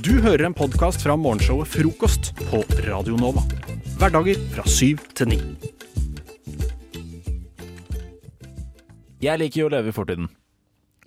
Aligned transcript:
Du 0.00 0.12
hører 0.22 0.46
en 0.48 0.54
podkast 0.56 1.02
fra 1.04 1.14
morgenshowet 1.18 1.68
Frokost 1.68 2.30
på 2.48 2.62
Radio 2.86 3.16
Nova. 3.20 3.42
Hverdager 4.00 4.38
fra 4.54 4.64
syv 4.68 5.02
til 5.18 5.28
ni. 5.34 5.40
Jeg 9.22 9.38
liker 9.38 9.62
jo 9.62 9.68
å 9.68 9.74
leve 9.74 9.92
i 9.92 9.94
fortiden. 9.94 10.30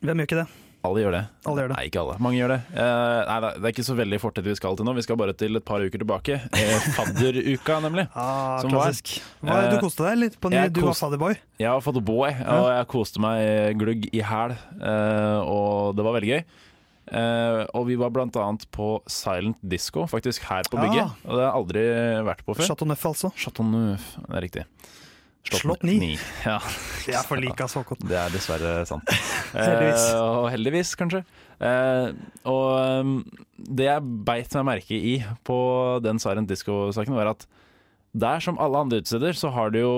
Hvem 0.06 0.22
gjør 0.22 0.30
ikke 0.30 0.40
det? 0.44 0.46
Alle 0.86 1.02
gjør 1.02 1.16
det. 1.16 1.22
Alle 1.50 1.64
gjør 1.64 1.72
det. 1.72 1.76
Nei, 1.80 1.86
ikke 1.90 2.02
alle. 2.04 2.16
Mange 2.22 2.38
gjør 2.38 2.52
det. 2.54 2.58
Eh, 2.78 3.22
nei, 3.26 3.38
det 3.56 3.66
er 3.66 3.72
ikke 3.74 3.86
så 3.88 3.96
veldig 3.98 4.20
fortid 4.22 4.46
vi 4.46 4.54
skal 4.60 4.76
til 4.78 4.86
nå. 4.86 4.94
Vi 5.00 5.04
skal 5.08 5.18
bare 5.18 5.34
til 5.34 5.58
et 5.58 5.66
par 5.66 5.82
uker 5.82 6.04
tilbake. 6.04 6.36
Eh, 6.54 6.86
fadderuka, 7.00 7.80
nemlig. 7.88 8.06
Ah, 8.14 8.60
Som 8.62 8.70
var- 8.76 8.86
klassisk. 8.92 9.16
Du 9.42 9.50
Eh, 9.50 9.80
koste 9.82 10.06
deg 10.06 10.20
litt 10.22 10.38
på 10.40 10.52
ny, 10.54 10.62
du 10.70 10.84
var 10.86 10.94
fadderboy? 11.00 11.34
Jeg 11.58 11.72
har 11.74 11.82
fått 11.82 11.98
boy, 12.06 12.30
og 12.30 12.70
jeg 12.70 12.88
koste 12.94 13.24
meg 13.24 13.80
glugg 13.82 14.06
i 14.14 14.22
hæl. 14.22 14.54
eh, 14.78 15.40
og 15.42 15.96
det 15.98 16.06
var 16.06 16.20
veldig 16.20 16.32
gøy. 16.36 16.46
Eh, 17.06 17.62
og 17.78 17.86
vi 17.90 17.98
var 18.00 18.14
annet 18.18 18.66
på 18.74 19.00
Silent 19.06 19.60
Disco, 19.62 20.08
faktisk 20.10 20.48
her 20.50 20.66
på 20.70 20.80
bygget. 20.80 21.06
Ah. 21.06 21.26
Og 21.26 21.36
det 21.36 21.42
har 21.44 21.50
jeg 21.50 21.58
aldri 21.62 21.84
vært 22.32 22.46
på 22.46 22.56
før. 22.58 22.70
Chateau 22.72 22.90
Neuf, 22.90 23.06
altså. 23.06 23.32
Chateau 23.38 23.68
Neuf, 23.68 24.14
det 24.26 24.40
er 24.40 24.46
riktig. 24.48 24.66
Slott 25.46 25.84
ni. 25.86 26.16
Ja, 26.46 26.58
Det 27.06 27.14
er 27.14 27.26
for 27.28 27.38
lika 27.38 27.68
altså. 27.68 27.84
Håkon. 27.84 28.08
det 28.10 28.18
er 28.18 28.34
dessverre 28.34 28.72
sant. 28.90 29.12
Heldigvis. 29.54 30.08
Eh, 30.10 30.22
og 30.24 30.48
heldigvis, 30.50 30.96
kanskje. 30.98 31.22
Eh, 31.62 32.08
og 32.50 32.72
um, 33.06 33.20
det 33.56 33.86
jeg 33.88 34.16
beit 34.26 34.58
meg 34.58 34.66
merke 34.72 34.98
i 34.98 35.20
på 35.46 35.60
den 36.04 36.20
Silent 36.22 36.50
Disco-saken, 36.50 37.14
var 37.16 37.36
at 37.36 37.46
der 38.16 38.44
som 38.44 38.60
alle 38.62 38.80
andre 38.86 39.02
utesteder, 39.04 39.36
så 39.36 39.52
har 39.52 39.74
du 39.74 39.80
jo 39.82 39.94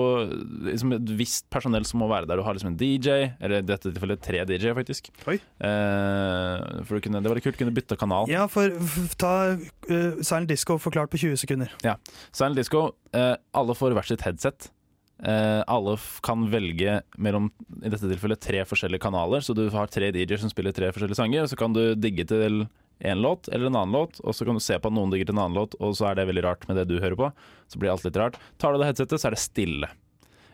liksom 0.66 0.94
et 0.96 1.12
visst 1.18 1.46
personell 1.54 1.86
som 1.88 2.02
må 2.02 2.08
være 2.10 2.26
der. 2.28 2.40
Du 2.40 2.46
har 2.46 2.56
liksom 2.56 2.72
en 2.72 2.78
DJ, 2.80 3.30
eller 3.38 3.62
i 3.62 3.66
dette 3.66 3.92
tilfellet 3.92 4.22
tre 4.24 4.42
DJ, 4.48 4.72
faktisk. 4.76 5.10
Oi. 5.30 5.38
Eh, 5.38 6.82
for 6.82 6.98
du 6.98 7.04
kunne, 7.04 7.22
det 7.22 7.30
var 7.30 7.38
litt 7.38 7.46
kult, 7.46 7.60
kunne 7.60 7.74
bytte 7.76 7.98
kanal. 8.00 8.30
Ja, 8.30 8.46
for 8.50 8.74
ta 9.20 9.34
uh, 9.54 10.18
Silent 10.18 10.50
Disco 10.50 10.80
forklart 10.82 11.12
på 11.14 11.22
20 11.22 11.38
sekunder. 11.44 11.70
Ja. 11.86 11.94
Silent 12.32 12.58
Disco, 12.58 12.90
eh, 13.14 13.36
alle 13.54 13.78
får 13.78 13.96
hvert 13.96 14.10
sitt 14.10 14.26
headset. 14.26 14.72
Eh, 15.18 15.62
alle 15.66 15.96
kan 16.22 16.44
velge 16.50 17.00
mellom 17.18 17.48
i 17.82 17.90
dette 17.90 18.06
tilfellet 18.06 18.42
tre 18.42 18.62
forskjellige 18.66 19.02
kanaler. 19.02 19.42
Så 19.42 19.54
du 19.56 19.66
har 19.74 19.90
tre 19.90 20.12
DJ-er 20.14 20.42
som 20.42 20.52
spiller 20.52 20.74
tre 20.74 20.92
forskjellige 20.94 21.18
sanger, 21.18 21.44
og 21.44 21.50
så 21.50 21.58
kan 21.58 21.74
du 21.74 21.82
digge 21.98 22.26
til 22.28 22.66
én 23.00 23.20
låt 23.22 23.48
eller 23.48 23.66
en 23.70 23.76
annen 23.78 23.92
låt, 23.94 24.18
og 24.24 24.34
så 24.34 24.44
kan 24.48 24.54
du 24.58 24.60
se 24.64 24.78
på 24.78 24.90
at 24.90 24.94
noen 24.96 25.10
digger 25.12 25.30
en 25.30 25.38
annen 25.44 25.54
låt, 25.60 25.74
og 25.80 25.94
så 25.96 26.08
er 26.10 26.14
det 26.18 26.26
veldig 26.30 26.44
rart 26.44 26.66
med 26.68 26.76
det 26.80 26.88
du 26.90 26.96
hører 26.98 27.16
på. 27.18 27.28
Så 27.70 27.78
blir 27.78 27.90
alt 27.92 28.04
litt 28.04 28.16
rart. 28.18 28.38
Tar 28.58 28.72
du 28.74 28.78
det 28.82 28.88
headsetet, 28.90 29.20
så 29.22 29.28
er 29.30 29.36
det 29.36 29.42
stille. 29.42 29.90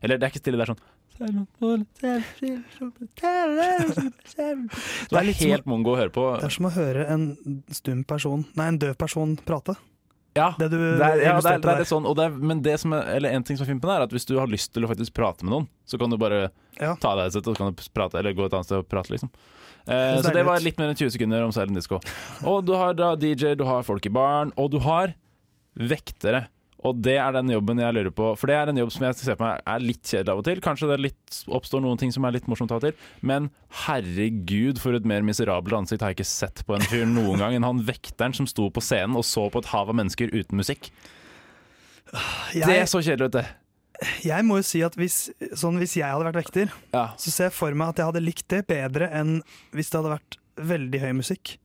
Eller 0.05 0.19
det 0.21 0.27
er 0.29 0.35
ikke 0.35 0.43
stille, 0.45 0.59
det 0.61 0.67
er 0.69 0.75
sånn 0.75 0.85
Det 5.11 5.19
er 5.21 5.33
helt 5.39 5.67
mongo 5.71 5.93
å 5.95 5.99
høre 6.01 6.11
på. 6.15 6.25
Det 6.41 6.49
er 6.49 6.55
som 6.57 6.67
å 6.69 6.73
høre 6.75 7.05
en 7.13 7.27
stum 7.75 8.01
person, 8.09 8.45
nei, 8.59 8.67
en 8.73 8.81
døv 8.83 8.97
person 8.99 9.37
prate. 9.47 9.77
Ja, 10.35 10.49
Det 10.59 10.67
du 10.73 10.77
det 10.81 10.99
er, 10.99 11.21
ja, 11.23 11.37
det 11.39 11.47
er, 11.53 11.61
det 11.63 11.71
er 11.71 11.79
litt 11.85 11.91
sånn, 11.93 12.07
det 12.19 12.25
er, 12.27 12.33
men 12.51 12.63
det 12.67 12.75
som 12.83 12.91
er, 12.97 13.07
eller 13.21 13.37
en 13.37 13.45
ting 13.47 13.55
som 13.55 13.63
er 13.69 13.71
fint 13.71 13.79
med 13.85 13.87
det, 13.87 13.95
er 14.01 14.07
at 14.09 14.15
hvis 14.17 14.27
du 14.27 14.35
har 14.41 14.51
lyst 14.51 14.73
til 14.75 14.83
å 14.83 14.91
faktisk 14.91 15.15
prate 15.15 15.47
med 15.47 15.53
noen, 15.55 15.69
så 15.87 16.01
kan 16.01 16.11
du 16.11 16.19
bare 16.19 16.49
Ja. 16.81 16.97
ta 16.99 17.13
deg 17.15 17.29
et 17.29 17.31
headsetet 17.31 17.53
og 17.53 17.55
så 17.55 17.63
kan 17.63 17.71
du 17.71 17.85
prate, 17.95 18.19
eller 18.19 18.35
gå 18.35 18.43
et 18.49 18.57
annet 18.59 18.67
sted 18.67 18.81
og 18.83 18.89
prate, 18.91 19.15
liksom. 19.15 19.31
Eh, 19.85 20.23
så 20.25 20.33
det 20.33 20.47
var 20.47 20.65
litt 20.65 20.79
mer 20.81 20.93
enn 20.93 20.99
20 20.99 21.13
sekunder 21.17 21.45
om 21.45 21.53
Silent 21.53 21.77
Disco. 21.77 22.01
Og 22.49 22.65
du 22.65 22.75
har 22.79 22.97
da 22.97 23.13
DJ, 23.21 23.55
du 23.59 23.67
har 23.69 23.85
folk 23.87 24.07
i 24.09 24.13
baren, 24.13 24.53
og 24.61 24.73
du 24.73 24.81
har 24.85 25.15
vektere. 25.75 26.47
Og 26.85 26.99
det 27.01 27.15
er 27.17 27.33
den 27.33 27.49
jobben 27.49 27.81
jeg 27.81 27.97
lurer 27.97 28.13
på, 28.13 28.27
for 28.37 28.51
det 28.51 28.57
er 28.59 28.69
en 28.69 28.79
jobb 28.83 28.91
som 28.93 29.07
jeg 29.07 29.17
ser 29.17 29.39
på 29.41 29.47
meg 29.47 29.63
er 29.73 29.81
litt 29.81 30.05
kjedelig 30.05 30.35
av 30.35 30.41
og 30.43 30.45
til. 30.45 30.61
Kanskje 30.65 30.89
det 30.91 30.99
litt, 31.01 31.39
oppstår 31.57 31.81
noen 31.81 32.01
ting 32.01 32.13
som 32.13 32.27
er 32.29 32.35
litt 32.37 32.49
morsomt 32.51 32.75
av 32.77 32.83
og 32.83 32.85
til, 32.91 33.07
men 33.25 33.49
herregud, 33.87 34.81
for 34.83 34.97
et 34.97 35.09
mer 35.09 35.25
miserabelt 35.25 35.79
ansikt 35.79 36.05
har 36.05 36.13
jeg 36.13 36.21
ikke 36.21 36.29
sett 36.29 36.61
på 36.69 36.77
en 36.77 36.85
fyr 36.85 37.09
noen 37.09 37.41
gang 37.41 37.57
enn 37.57 37.65
han 37.65 37.81
vekteren 37.89 38.37
som 38.37 38.49
sto 38.51 38.69
på 38.69 38.85
scenen 38.85 39.17
og 39.17 39.25
så 39.25 39.47
på 39.49 39.65
et 39.65 39.73
hav 39.73 39.95
av 39.95 39.97
mennesker 39.97 40.33
uten 40.37 40.61
musikk. 40.61 40.91
Det 42.53 42.69
er 42.69 42.85
så 42.91 43.01
kjedelig, 43.01 43.31
vet 43.33 43.41
du. 43.41 43.64
Jeg 44.25 44.45
må 44.45 44.57
jo 44.59 44.67
si 44.67 44.81
at 44.85 44.97
hvis, 44.99 45.31
sånn, 45.57 45.79
hvis 45.81 45.97
jeg 46.01 46.09
hadde 46.11 46.27
vært 46.27 46.41
vekter, 46.45 46.73
Ja. 46.93 47.09
så 47.17 47.31
ser 47.31 47.45
jeg 47.51 47.57
for 47.57 47.75
meg 47.75 47.89
at 47.95 48.01
jeg 48.03 48.07
hadde 48.11 48.25
likt 48.25 48.49
det 48.49 48.67
bedre 48.67 49.11
enn 49.15 49.37
hvis 49.73 49.91
det 49.91 50.01
hadde 50.01 50.17
vært 50.19 50.39
veldig 50.57 51.01
høy 51.01 51.13
musikk. 51.21 51.57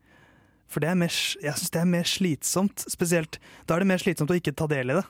For 0.70 0.80
det 0.84 0.90
er 0.92 1.00
mer, 1.02 1.10
jeg 1.10 1.54
syns 1.58 1.72
det 1.74 1.82
er 1.82 1.90
mer 1.90 2.04
slitsomt. 2.06 2.84
Spesielt, 2.92 3.40
Da 3.66 3.76
er 3.76 3.80
det 3.82 3.88
mer 3.90 3.98
slitsomt 3.98 4.30
å 4.30 4.38
ikke 4.38 4.54
ta 4.56 4.68
del 4.70 4.92
i 4.92 5.00
det. 5.00 5.06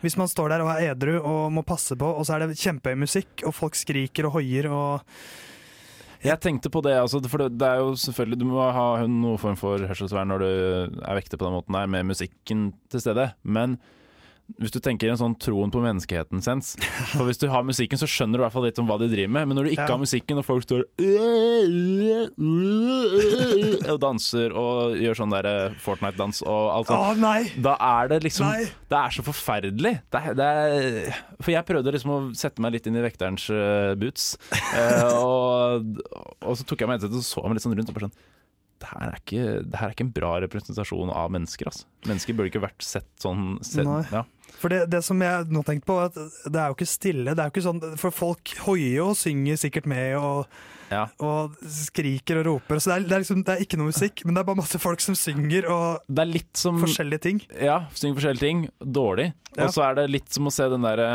Hvis 0.00 0.16
man 0.16 0.28
står 0.30 0.48
der 0.54 0.62
og 0.62 0.70
er 0.72 0.94
edru 0.94 1.18
og 1.20 1.52
må 1.52 1.64
passe 1.66 1.96
på, 1.98 2.06
og 2.06 2.24
så 2.24 2.36
er 2.36 2.46
det 2.46 2.56
kjempehøy 2.56 2.96
musikk, 2.96 3.42
og 3.44 3.52
folk 3.52 3.74
skriker 3.74 4.26
og 4.30 4.38
hoier 4.38 4.70
og 4.70 5.02
Jeg 6.24 6.40
tenkte 6.40 6.70
på 6.70 6.80
det, 6.82 6.96
altså, 6.98 7.20
for 7.28 7.38
det, 7.38 7.58
det 7.58 7.66
er 7.68 7.76
jo 7.78 7.92
selvfølgelig 7.94 8.38
Du 8.40 8.44
må 8.46 8.58
ha 8.72 8.86
noen 9.06 9.38
form 9.38 9.54
for 9.56 9.78
hørselsvern 9.78 10.26
når 10.32 10.38
du 10.42 11.02
er 11.04 11.14
vekter 11.14 11.36
på 11.38 11.44
den 11.46 11.54
måten 11.54 11.76
her, 11.78 11.86
med 11.86 12.06
musikken 12.08 12.72
til 12.90 13.00
stede. 13.04 13.34
Men 13.44 13.78
hvis 14.56 14.72
du 14.72 14.78
tenker 14.80 15.10
en 15.12 15.18
sånn 15.20 15.34
troen 15.38 15.68
på 15.70 15.80
menneskeheten-sens 15.84 16.70
For 17.12 17.26
hvis 17.28 17.36
du 17.42 17.48
har 17.52 17.66
musikken, 17.68 18.00
så 18.00 18.08
skjønner 18.08 18.38
du 18.38 18.42
i 18.42 18.44
hvert 18.46 18.54
fall 18.56 18.64
litt 18.64 18.78
om 18.80 18.88
hva 18.88 18.96
de 19.02 19.08
driver 19.12 19.34
med. 19.36 19.48
Men 19.50 19.58
når 19.60 19.68
du 19.68 19.70
ikke 19.74 19.84
Ja. 19.84 19.92
har 19.92 20.00
musikken, 20.00 20.40
og 20.40 20.46
folk 20.48 20.64
står 20.64 20.86
og 23.92 23.98
danser 24.02 24.54
og 24.56 24.96
gjør 25.00 25.18
sånn 25.20 25.34
der 25.34 25.48
eh, 25.50 25.76
Fortnite-dans 25.82 26.40
og 26.46 26.70
alt 26.74 26.90
sånt, 26.92 27.20
nei! 27.22 27.40
da 27.64 27.76
er 27.90 28.10
det 28.14 28.20
liksom 28.26 28.48
Nei! 28.48 28.64
Det 28.88 28.96
er 28.98 29.12
så 29.18 29.24
forferdelig. 29.26 29.94
Det 30.08 30.22
er, 30.22 30.36
det 30.38 30.48
er, 30.48 31.20
for 31.44 31.52
jeg 31.52 31.66
prøvde 31.68 31.92
liksom 31.94 32.14
å 32.14 32.18
sette 32.38 32.62
meg 32.64 32.72
litt 32.76 32.88
inn 32.88 32.96
i 32.98 33.04
vekterens 33.04 33.48
eh, 33.52 33.92
boots. 34.00 34.30
Eh, 34.72 35.12
og, 35.18 36.00
og 36.40 36.56
så 36.58 36.64
tok 36.68 36.80
jeg 36.84 36.88
meg 36.90 36.98
headsetet 36.98 37.20
og 37.20 37.26
så 37.28 37.44
meg 37.44 37.58
litt 37.58 37.66
sånn 37.66 37.76
rundt 37.76 37.92
og 37.92 37.98
bare 37.98 38.08
sånn 38.08 38.18
det 38.78 38.88
her, 38.92 39.04
er 39.10 39.20
ikke, 39.20 39.44
det 39.66 39.78
her 39.80 39.90
er 39.90 39.94
ikke 39.96 40.04
en 40.06 40.14
bra 40.14 40.32
representasjon 40.44 41.10
av 41.10 41.30
mennesker. 41.34 41.70
Altså. 41.70 41.86
Mennesker 42.06 42.36
burde 42.38 42.50
ikke 42.52 42.62
vært 42.62 42.84
sett 42.86 43.08
sånn. 43.22 43.56
Sett, 43.66 43.88
ja. 44.14 44.22
For 44.58 44.72
det, 44.72 44.84
det 44.90 45.00
som 45.06 45.20
jeg 45.22 45.48
nå 45.52 45.62
tenkte 45.66 45.86
på, 45.90 45.96
er 46.00 46.08
at 46.12 46.18
det 46.48 46.60
er 46.62 46.70
jo 46.70 46.76
ikke 46.78 46.88
stille. 46.88 47.34
Det 47.34 47.42
er 47.42 47.50
jo 47.50 47.54
ikke 47.56 47.66
sånn, 47.66 47.82
for 48.00 48.14
folk 48.14 48.54
hoier 48.64 49.04
og 49.10 49.16
synger 49.18 49.58
sikkert 49.60 49.88
med 49.90 50.14
og, 50.18 50.46
Ja. 50.88 51.02
og 51.20 51.58
skriker 51.68 52.40
og 52.40 52.46
roper. 52.48 52.80
Så 52.80 52.90
det 52.92 52.96
er, 52.96 53.08
det, 53.08 53.16
er 53.18 53.24
liksom, 53.26 53.42
det 53.44 53.56
er 53.56 53.66
ikke 53.66 53.80
noe 53.80 53.90
musikk, 53.90 54.22
men 54.24 54.34
det 54.38 54.40
er 54.42 54.48
bare 54.48 54.60
masse 54.62 54.80
folk 54.80 55.02
som 55.04 55.18
synger 55.18 55.68
og 55.74 56.06
Det 56.08 56.24
er 56.24 56.30
litt 56.32 56.54
som 56.62 56.80
forskjellige 56.80 57.24
ting. 57.26 57.42
Ja, 57.60 57.82
synger 57.92 58.20
forskjellige 58.22 58.46
ting. 58.46 58.64
Dårlig. 58.80 59.32
Ja. 59.56 59.66
Og 59.66 59.74
så 59.76 59.84
er 59.88 59.98
det 60.00 60.08
litt 60.14 60.32
som 60.32 60.48
å 60.48 60.54
se 60.54 60.70
den 60.72 60.86
derre 60.86 61.10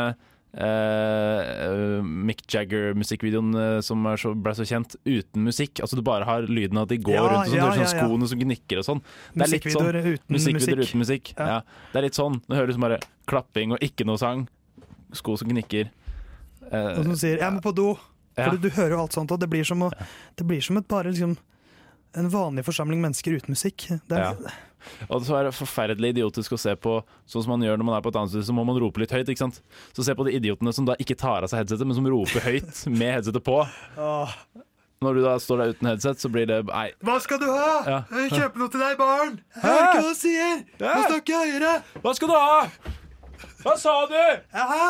eh, 0.56 2.02
Mick 2.04 2.44
Jagger-musikkvideoen 2.50 3.54
eh, 3.58 3.80
som 3.84 4.04
så, 4.20 4.32
ble 4.38 4.54
så 4.56 4.66
kjent, 4.68 4.96
uten 5.06 5.44
musikk. 5.46 5.80
Altså 5.84 5.98
Du 5.98 6.02
bare 6.06 6.26
har 6.28 6.46
lyden 6.48 6.78
av 6.78 6.86
at 6.88 6.94
de 6.94 6.98
går 7.02 7.16
Ja, 7.16 7.24
rundt 7.26 7.48
og 7.48 7.52
sånn, 7.52 7.58
ja, 7.58 7.68
sånn 7.70 7.82
ja, 7.82 7.88
ja. 7.88 8.06
skoene 8.06 8.30
som 8.30 8.42
gnikker 8.44 8.82
og 8.82 8.86
sånn. 8.88 9.02
Det 9.34 9.46
er 9.46 9.52
litt 9.54 9.68
sånn 9.68 9.88
Musikkvideoer 9.88 10.12
uten 10.14 10.36
Musikkvideoer 10.38 10.82
musikk. 10.82 10.90
uten 10.94 11.04
musikk. 11.04 11.32
Ja. 11.38 11.46
Ja. 11.54 11.58
Det 11.92 12.00
er 12.00 12.06
litt 12.08 12.18
sånn. 12.18 12.40
Du 12.48 12.54
hører 12.56 12.70
liksom 12.72 12.86
bare 12.88 13.00
klapping 13.30 13.74
og 13.76 13.84
ikke 13.84 14.06
noe 14.08 14.20
sang. 14.20 14.46
Sko 15.14 15.36
som 15.40 15.48
gnikker. 15.50 15.90
Uh, 16.64 16.98
Og 16.98 17.04
som 17.04 17.16
sier 17.16 17.38
'jeg 17.38 17.52
må 17.52 17.60
på 17.62 17.74
do'. 17.74 17.98
ja. 18.36 18.44
For 18.50 18.56
du, 18.56 18.68
du 18.68 18.70
hører 18.74 18.90
jo 18.96 19.00
alt 19.04 19.12
sånt, 19.12 19.30
og 19.30 19.38
det 19.38 19.48
blir 19.50 19.64
som, 19.64 19.82
å, 19.82 19.90
det 20.36 20.46
blir 20.46 20.60
som 20.60 20.76
et 20.76 20.88
bare 20.88 21.10
liksom 21.12 21.36
en 22.16 22.28
vanlig 22.30 22.64
forsamling 22.64 23.00
mennesker 23.02 23.34
uten 23.36 23.50
musikk. 23.54 23.88
Det 24.08 24.16
er, 24.18 24.36
Og 25.08 25.22
så 25.26 25.36
er 25.38 25.48
det 25.48 25.54
forferdelig 25.56 26.14
idiotisk 26.16 26.52
å 26.56 26.60
se 26.60 26.74
på 26.76 26.98
sånn 27.30 27.44
som 27.46 27.54
man 27.54 27.64
gjør 27.66 27.80
når 27.80 27.88
man 27.88 27.96
er 27.98 28.04
på 28.04 28.12
et 28.12 28.18
annet 28.20 28.34
sted, 28.34 28.44
så 28.48 28.54
må 28.56 28.64
man 28.68 28.78
rope 28.82 29.00
litt 29.02 29.14
høyt. 29.14 29.28
ikke 29.32 29.44
sant? 29.46 29.60
Så 29.96 30.04
se 30.06 30.14
på 30.18 30.26
de 30.28 30.36
idiotene 30.38 30.72
som 30.76 30.86
da 30.88 30.96
ikke 31.00 31.16
tar 31.20 31.42
av 31.46 31.50
seg 31.52 31.62
headsetet, 31.62 31.86
men 31.88 31.96
som 31.98 32.06
roper 32.10 32.44
høyt 32.48 32.84
med 32.92 33.16
headsetet 33.18 33.44
på. 33.46 33.58
Når 35.04 35.18
du 35.18 35.20
da 35.24 35.34
står 35.42 35.58
der 35.60 35.72
uten 35.74 35.88
headset, 35.90 36.20
så 36.22 36.30
blir 36.32 36.46
det 36.48 36.62
Nei. 36.70 36.86
Hva 37.04 37.18
skal 37.20 37.40
du 37.42 37.48
ha? 37.50 37.72
Ja. 37.84 37.96
Kjøpe 38.30 38.60
noe 38.62 38.70
til 38.72 38.80
deg, 38.80 38.94
barn! 39.00 39.34
Hør 39.60 39.80
ikke 39.82 39.98
hva 40.00 40.12
du 40.14 40.16
sier! 40.16 40.62
Nå 40.80 40.86
må 40.86 40.94
Hæ? 41.02 41.08
snakke 41.10 41.40
høyere! 41.42 41.72
Hva 42.04 42.14
skal 42.16 42.30
du 42.30 42.36
ha? 42.38 42.62
Hva 43.64 43.74
sa 43.82 43.96
du? 44.08 44.16
Hæ? 44.54 44.86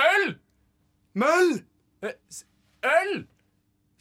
Øl! 0.00 0.26
Møll! 1.18 1.52
Øl! 2.06 3.12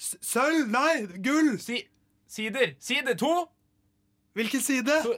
Sølv? 0.02 0.70
Nei, 0.72 0.94
gull! 1.26 1.58
Si 1.60 1.82
Sider. 2.32 2.72
Sider 2.80 3.18
to. 3.20 3.34
Hvilken 4.38 4.62
side? 4.64 4.98
Så, 5.04 5.16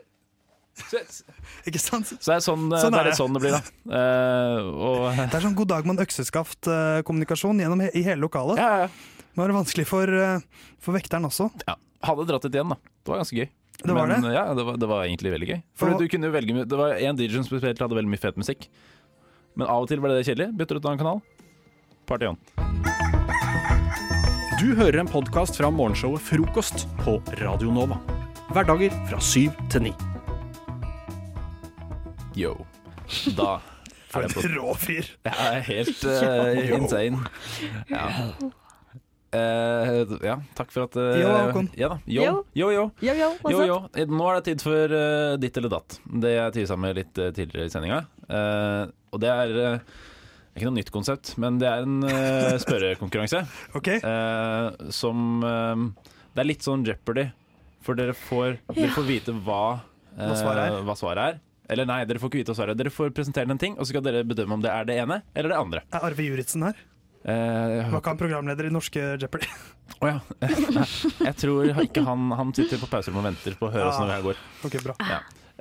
Ikke 1.70 1.78
sant? 1.82 2.08
så 2.10 2.32
det 2.32 2.36
er 2.40 2.44
sånn, 2.46 2.64
Sånn 2.74 2.96
det 2.96 3.00
er 3.00 3.06
litt 3.06 3.14
det. 3.14 3.18
sånn 3.20 3.36
det 3.38 3.42
blir, 3.44 3.54
da. 3.54 3.62
Uh, 3.86 4.70
og 4.88 5.04
Det 5.20 5.38
er 5.38 5.44
sånn 5.46 5.58
god 5.60 5.70
dag 5.70 5.86
mann 5.90 6.02
økseskaft-kommunikasjon 6.02 7.62
gjennom 7.62 7.84
he 7.86 7.92
i 7.94 8.02
hele 8.08 8.24
lokalet. 8.26 8.58
ja, 8.62 8.70
ja, 8.74 8.88
ja. 8.88 9.10
Det 9.34 9.42
var 9.42 9.50
vanskelig 9.56 9.88
for, 9.90 10.06
eh, 10.14 10.42
for 10.78 10.94
vekteren 10.94 11.26
også. 11.26 11.48
ja. 11.68 11.74
Hadde 12.06 12.26
dratt 12.30 12.44
dit 12.46 12.54
igjen, 12.58 12.70
da. 12.70 12.76
Det 13.02 13.10
var 13.14 13.22
ganske 13.24 13.38
gøy. 13.40 13.48
Det 13.84 13.94
var 13.96 14.08
Men 14.12 14.22
det? 14.22 14.34
ja, 14.36 14.44
det 14.54 14.66
var, 14.68 14.76
det 14.78 14.90
var 14.92 15.06
egentlig 15.08 15.32
veldig 15.34 15.48
gøy. 15.50 15.62
For 15.74 15.90
Og- 15.90 16.00
du 16.04 16.08
kunne 16.12 16.28
jo 16.30 16.34
velge 16.36 16.66
Det 16.70 16.78
var 16.78 16.94
en 16.94 17.16
DJ 17.18 17.34
som 17.40 17.44
spesielt 17.48 17.80
hadde 17.82 17.96
veldig 17.98 18.12
mye 18.14 18.22
fet 18.22 18.38
musikk. 18.38 18.68
Men 19.56 19.68
av 19.68 19.82
og 19.82 19.88
til 19.90 20.00
ble 20.04 20.10
det 20.14 20.26
kjedelig. 20.28 20.52
Bytter 20.58 20.78
ut 20.78 20.86
en 20.86 20.92
annen 20.92 21.02
kanal. 21.02 21.22
Party 22.06 22.26
on. 22.30 22.38
Du 24.62 24.76
hører 24.78 25.00
en 25.02 25.08
podkast 25.10 25.58
fra 25.58 25.72
morgenshowet 25.74 26.22
Frokost 26.22 26.86
på 27.02 27.18
Radio 27.42 27.72
Nova. 27.74 27.98
Hverdager 28.52 28.92
fra 29.10 29.20
syv 29.24 29.54
til 29.72 29.88
ni. 29.88 29.94
Yo. 32.38 32.56
Da 33.38 33.56
er 34.14 34.26
det 34.28 34.34
på 34.36 34.44
Rå 34.58 34.74
fyr. 34.78 35.08
Jeg 35.26 35.48
er 35.48 35.64
helt 35.70 36.04
uh, 36.10 36.76
insane. 36.78 37.22
Ja. 37.90 38.06
Uh, 39.34 40.14
ja, 40.22 40.36
takk 40.54 40.70
for 40.74 40.86
at 40.86 40.98
uh, 41.00 41.16
Yo, 41.18 41.30
Håkon. 41.34 41.70
Ja 41.78 41.90
da. 41.96 42.00
Yo, 42.06 42.22
Yo. 42.22 42.34
yo, 42.54 42.70
yo. 42.76 42.84
Yo, 43.02 43.14
yo, 43.18 43.30
what's 43.42 43.66
jo. 43.66 43.78
Eh, 43.98 44.06
Nå 44.10 44.28
er 44.30 44.38
det 44.40 44.46
tid 44.52 44.66
for 44.66 44.94
uh, 44.94 45.34
ditt 45.42 45.58
eller 45.58 45.74
datt. 45.74 45.98
Det 46.06 46.36
jeg 46.36 46.58
tisa 46.60 46.78
med 46.78 47.00
litt 47.00 47.18
eh, 47.18 47.32
tidligere 47.34 47.70
i 47.70 47.74
sendinga. 47.74 48.04
Og 49.14 49.22
det 49.22 49.30
er 49.30 49.56
ikke 50.54 50.68
noe 50.68 50.78
nytt 50.78 50.92
konsept, 50.94 51.34
men 51.42 51.58
det 51.62 51.66
er 51.70 51.86
en 51.86 52.04
uh, 52.06 52.54
spørrekonkurranse 52.62 53.40
okay. 53.78 53.98
eh, 54.06 54.90
som 54.94 55.42
Det 55.42 56.44
er 56.44 56.48
litt 56.50 56.66
sånn 56.66 56.86
Jeopardy, 56.86 57.26
for 57.84 58.00
dere 58.00 58.16
får, 58.18 58.58
dere 58.74 58.94
får 58.96 59.06
vite 59.08 59.36
hva, 59.46 59.64
eh, 60.16 60.24
Hva 60.30 60.38
svaret 60.40 60.64
er. 60.72 60.80
hva 60.88 60.96
svaret 61.00 61.34
er. 61.34 61.42
Eller 61.74 61.88
nei, 61.88 62.02
dere 62.06 62.20
får 62.20 62.30
ikke 62.32 62.42
vite 62.42 62.52
hva 62.54 62.58
svaret 62.60 62.76
er. 62.76 62.82
Dere 62.84 62.92
får 62.94 63.14
presentere 63.16 63.50
en 63.52 63.60
ting, 63.62 63.78
og 63.78 63.86
så 63.86 63.94
skal 63.94 64.04
dere 64.06 64.24
bedømme 64.28 64.58
om 64.58 64.64
det 64.64 64.72
er 64.72 64.88
det 64.90 64.98
ene 65.04 65.22
eller 65.36 65.54
det 65.54 65.60
andre. 65.60 65.84
Er 65.94 66.08
Arve 66.10 66.26
Juritzen 66.26 66.66
her? 66.68 66.82
Eh, 67.24 67.88
Var 67.88 68.02
ikke 68.02 68.12
han 68.12 68.20
programleder 68.20 68.68
i 68.68 68.74
norske 68.74 69.00
Jeopardy? 69.22 69.48
Å 70.04 70.10
ja. 70.10 70.18
jeg 70.44 71.36
tror 71.40 71.70
ikke 71.86 72.04
han, 72.04 72.26
han 72.36 72.52
sitter 72.56 72.82
på 72.82 72.90
pauserommet 72.92 73.22
og 73.24 73.28
venter 73.30 73.56
på 73.60 73.70
å 73.70 73.72
høre 73.72 73.88
åssen 73.92 74.10
det 74.10 74.18
her 74.18 74.26
går. 74.26 74.42
Ok, 74.68 74.76
bra. 74.84 74.96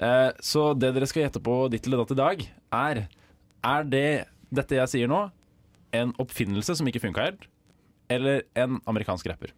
Eh, 0.03 0.31
så 0.43 0.65
det 0.79 0.91
dere 0.97 1.07
skal 1.11 1.27
gjette 1.29 1.43
på 1.45 1.57
ditt 1.71 1.87
eller 1.87 2.03
datt 2.03 2.15
i 2.17 2.19
dag, 2.19 2.45
er 2.73 3.03
Er 3.63 3.85
det 3.87 4.07
dette 4.51 4.75
jeg 4.75 4.91
sier 4.91 5.11
nå, 5.11 5.21
en 5.95 6.11
oppfinnelse 6.19 6.75
som 6.75 6.89
ikke 6.91 7.03
funka 7.05 7.23
helt, 7.29 7.45
eller 8.11 8.43
en 8.59 8.81
amerikansk 8.91 9.29
rapper? 9.31 9.53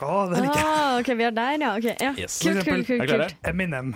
Å, 0.00 0.14
det 0.32 0.40
liker 0.44 0.60
jeg. 0.60 0.70
Ah, 0.70 0.98
ok, 1.00 1.10
vi 1.20 1.24
er 1.28 1.34
der, 1.36 1.58
ja. 1.60 1.70
Okay, 1.78 1.94
ja. 2.00 2.12
Yes. 2.18 2.38
Kult, 2.42 2.64
kult, 2.66 2.86
kult. 2.86 3.08
kult. 3.10 3.36
Eminem. 3.50 3.92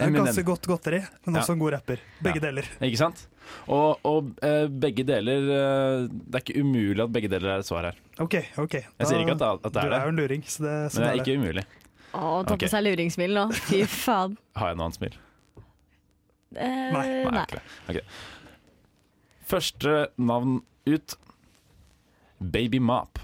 En 0.00 0.06
Eminem. 0.08 0.24
ganske 0.30 0.44
godt 0.48 0.64
godteri, 0.70 1.00
men 1.26 1.34
Ja. 1.34 1.40
også 1.42 1.52
en 1.52 1.58
god 1.60 1.72
rapper. 1.74 1.98
Begge 2.24 2.40
Ja. 2.40 2.46
deler. 2.48 2.68
Ikke 2.80 2.96
sant? 2.96 3.26
Og, 3.68 3.98
og 4.06 4.30
uh, 4.46 4.66
begge 4.70 5.02
deler 5.04 5.42
uh, 5.50 6.06
Det 6.08 6.38
er 6.38 6.44
ikke 6.44 6.60
umulig 6.62 7.02
at 7.02 7.10
begge 7.12 7.28
deler 7.28 7.50
er 7.56 7.58
et 7.64 7.66
svar 7.68 7.88
her. 7.90 7.96
OK. 8.22 8.36
ok. 8.56 8.74
Jeg 8.80 9.06
sier 9.10 9.20
ikke 9.24 9.34
at, 9.36 9.42
det- 9.42 9.50
at 9.66 9.72
det 9.72 9.72
Du 9.72 9.78
er 9.80 9.90
det, 9.90 9.98
er 9.98 10.04
jo 10.06 10.08
en 10.14 10.16
luring, 10.22 10.42
så 10.46 10.62
det, 10.62 10.70
men 10.70 10.90
sånn 10.94 11.02
det 11.02 11.08
er 11.10 11.16
det. 11.16 11.26
ikke 11.26 11.38
umulig. 11.42 11.64
Å, 12.14 12.46
ta 12.46 12.56
på 12.56 12.68
seg 12.72 12.84
luringsmil 12.86 13.34
nå. 13.36 13.44
Fy 13.68 13.82
faen. 14.06 14.38
Har 14.56 14.68
jeg 14.72 14.78
noe 14.80 14.88
annet 14.88 14.98
smil? 15.00 15.18
Eh, 16.56 16.90
Nei, 16.90 17.06
Nei, 17.24 17.30
nei. 17.30 17.44
ikke 17.92 18.02
Første 19.50 19.92
navn 20.18 20.60
ut. 20.86 21.14
Baby 22.40 22.78
Mop. 22.80 23.18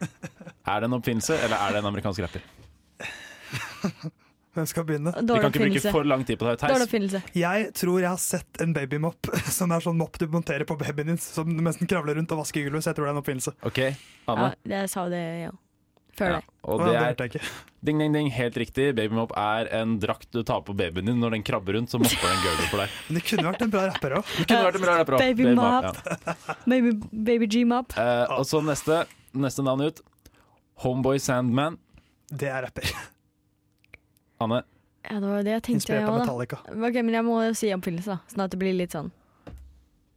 Er 0.66 0.82
det 0.82 0.88
en 0.88 0.96
oppfinnelse, 0.98 1.36
eller 1.46 1.60
er 1.62 1.76
det 1.76 1.78
en 1.82 1.88
amerikansk 1.92 2.24
rapper? 2.24 2.42
Hvem 4.56 4.66
skal 4.70 4.86
begynne? 4.88 5.12
Vi 5.12 5.36
kan 5.36 5.52
ikke 5.52 5.66
bruke 5.66 5.92
for 5.92 6.08
lang 6.08 6.24
tid 6.26 6.38
på 6.40 6.46
det. 6.48 6.54
Theis, 6.62 6.82
oppfinnelse. 6.86 7.20
Jeg 7.36 7.68
tror 7.76 8.00
jeg 8.00 8.08
har 8.08 8.22
sett 8.22 8.62
en 8.64 8.72
babymopp, 8.76 9.28
som 9.58 9.74
er 9.76 9.84
sånn 9.84 9.98
mopp 10.00 10.16
du 10.18 10.26
monterer 10.32 10.64
på 10.68 10.78
babyen 10.80 11.12
din, 11.12 11.20
som 11.20 11.50
den 11.52 11.90
kravler 11.90 12.16
rundt 12.18 12.32
og 12.32 12.40
vasker 12.40 12.64
gulvet, 12.64 12.86
så 12.86 12.92
jeg 12.92 12.98
tror 12.98 13.06
det 13.08 13.12
er 13.12 13.16
en 13.18 13.22
oppfinnelse. 13.22 13.54
OK, 13.68 13.80
Ja, 14.26 14.50
jeg 14.72 14.90
sa 14.92 15.06
det, 15.12 15.22
ja. 15.44 15.52
Før 16.16 16.30
Ja. 16.32 16.36
det. 16.40 16.54
Og 16.64 16.80
det 16.80 16.94
er 16.96 17.40
ding, 17.84 17.98
ding, 18.00 18.14
ding, 18.14 18.30
helt 18.32 18.56
riktig. 18.56 18.86
Babymop 18.96 19.34
er 19.36 19.68
en 19.76 19.98
drakt 20.00 20.30
du 20.32 20.40
tar 20.42 20.62
på 20.64 20.72
babyen 20.74 21.04
din 21.10 21.20
når 21.20 21.36
den 21.36 21.44
krabber 21.44 21.76
rundt, 21.76 21.92
så 21.92 22.00
mopper 22.00 22.24
den 22.32 22.40
gulvet 22.40 22.70
for 22.72 22.80
deg. 22.80 22.94
Men 23.10 23.18
det 23.20 23.24
kunne 23.28 23.44
vært 23.50 23.64
en 23.66 23.74
bra 23.74 23.84
rapper 23.90 24.16
òg. 24.16 24.32
Også. 24.32 25.18
Baby 25.20 25.50
ja. 25.52 25.92
Baby, 26.64 26.94
baby 27.28 27.50
G-mop. 27.52 27.92
Eh, 28.00 28.24
og 28.38 28.48
så 28.48 28.62
neste, 28.64 29.02
neste 29.42 29.64
navn 29.66 29.86
ut. 29.88 30.00
Homeboy 30.84 31.18
Sandman. 31.22 31.78
Det 32.28 32.48
er 32.50 32.62
rapper. 32.66 32.90
Anne, 34.40 34.62
Ja, 35.06 35.20
det 35.22 35.28
var 35.30 35.42
det 35.46 35.52
jeg 35.54 35.62
tenkte, 35.62 35.76
Inspirert 35.78 36.00
jeg 36.02 36.08
av 36.08 36.14
òg, 36.14 36.18
da. 36.18 36.24
Metallica. 36.26 36.56
Ok, 36.88 36.96
men 37.06 37.14
jeg 37.14 37.24
må 37.24 37.36
jo 37.46 37.52
si 37.56 37.68
oppfinnelse, 37.72 38.16
da. 38.16 38.18
Sånn 38.32 38.42
at 38.44 38.50
det 38.52 38.58
blir 38.60 38.74
litt 38.76 38.96
sånn. 38.96 39.12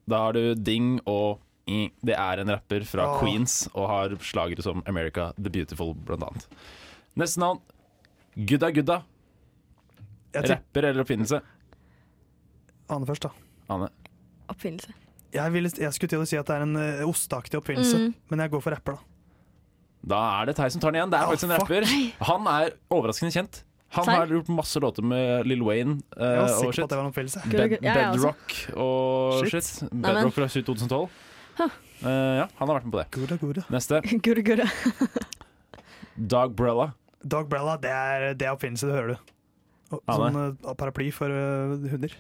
da 0.10 0.18
har 0.26 0.34
du 0.34 0.56
Ding 0.56 0.96
og 1.06 1.40
I. 1.70 1.92
Det 2.02 2.16
er 2.18 2.40
en 2.42 2.50
rapper 2.50 2.82
fra 2.90 3.06
Åh. 3.14 3.20
Queens 3.22 3.68
og 3.76 3.86
har 3.92 4.16
slagere 4.26 4.64
som 4.66 4.82
America 4.90 5.28
The 5.38 5.52
Beautiful, 5.54 5.94
blant 5.94 6.24
annet. 6.26 6.48
Neste 7.16 7.38
navn. 7.44 7.62
Gudda 8.36 8.72
Gudda. 8.74 9.04
Rapper 10.34 10.84
eller 10.90 11.04
oppfinnelse? 11.06 11.40
Ane 12.90 13.06
først, 13.06 13.28
da. 13.28 13.32
Anne. 13.70 13.92
Oppfinnelse. 14.50 14.94
Jeg, 15.34 15.54
ville, 15.54 15.70
jeg 15.78 15.94
skulle 15.94 16.10
til 16.10 16.24
å 16.24 16.26
si 16.26 16.38
at 16.42 16.50
det 16.50 16.56
er 16.58 16.66
en 16.66 16.76
uh, 16.76 17.06
osteaktig 17.06 17.60
oppfinnelse, 17.62 17.98
Mm. 18.02 18.14
men 18.32 18.40
jeg 18.42 18.50
går 18.56 18.62
for 18.66 18.74
rapper, 18.74 18.98
da. 18.98 19.09
Da 20.06 20.20
er 20.40 20.50
det 20.50 20.56
Theis 20.58 20.76
som 20.76 20.84
tar 20.84 20.94
den 20.94 21.02
igjen. 21.02 21.12
Det 21.12 21.20
er 21.20 21.32
faktisk 21.32 21.50
en 21.50 21.56
rapper. 21.58 21.88
Han 22.30 22.48
er 22.52 22.76
overraskende 22.94 23.34
kjent. 23.36 23.64
Han 23.98 24.06
har 24.06 24.30
gjort 24.30 24.52
masse 24.54 24.80
låter 24.80 25.02
med 25.02 25.48
Lill 25.50 25.64
Wayne 25.66 25.96
Uh, 26.14 26.22
Jeg 26.22 26.38
var 26.38 26.44
og 26.44 26.60
sikker 26.60 26.78
på 26.78 26.86
at 26.86 26.92
det 26.92 26.98
var 26.98 27.04
noen 27.04 27.14
oppfinnelse. 27.14 27.42
Bed 27.50 27.74
også. 27.74 28.14
Bedrock 28.14 28.56
og 28.78 29.40
Shit. 29.50 29.66
shit. 29.66 29.90
Bedrock 30.06 30.36
fra 30.36 30.48
2012. 30.54 31.10
Uh, 31.60 31.70
ja, 32.06 32.46
han 32.60 32.70
har 32.70 32.76
vært 32.78 32.86
med 32.86 32.94
på 32.94 33.02
det. 33.02 33.08
Gode, 33.18 33.38
gode. 33.42 33.66
Neste. 33.74 34.02
Gurre, 34.26 34.46
gurre. 34.46 34.70
Dogbrella. 36.16 36.92
Dog 37.20 37.50
Brella, 37.52 37.76
det 37.82 37.92
er, 37.92 38.34
det 38.40 38.48
er 38.48 38.54
oppfinnelse, 38.56 38.88
det 38.88 38.96
hører 38.96 39.16
du. 39.16 39.34
Sånn 40.08 40.38
uh, 40.40 40.74
paraply 40.78 41.10
for 41.12 41.34
uh, 41.34 41.90
hunder. 41.92 42.14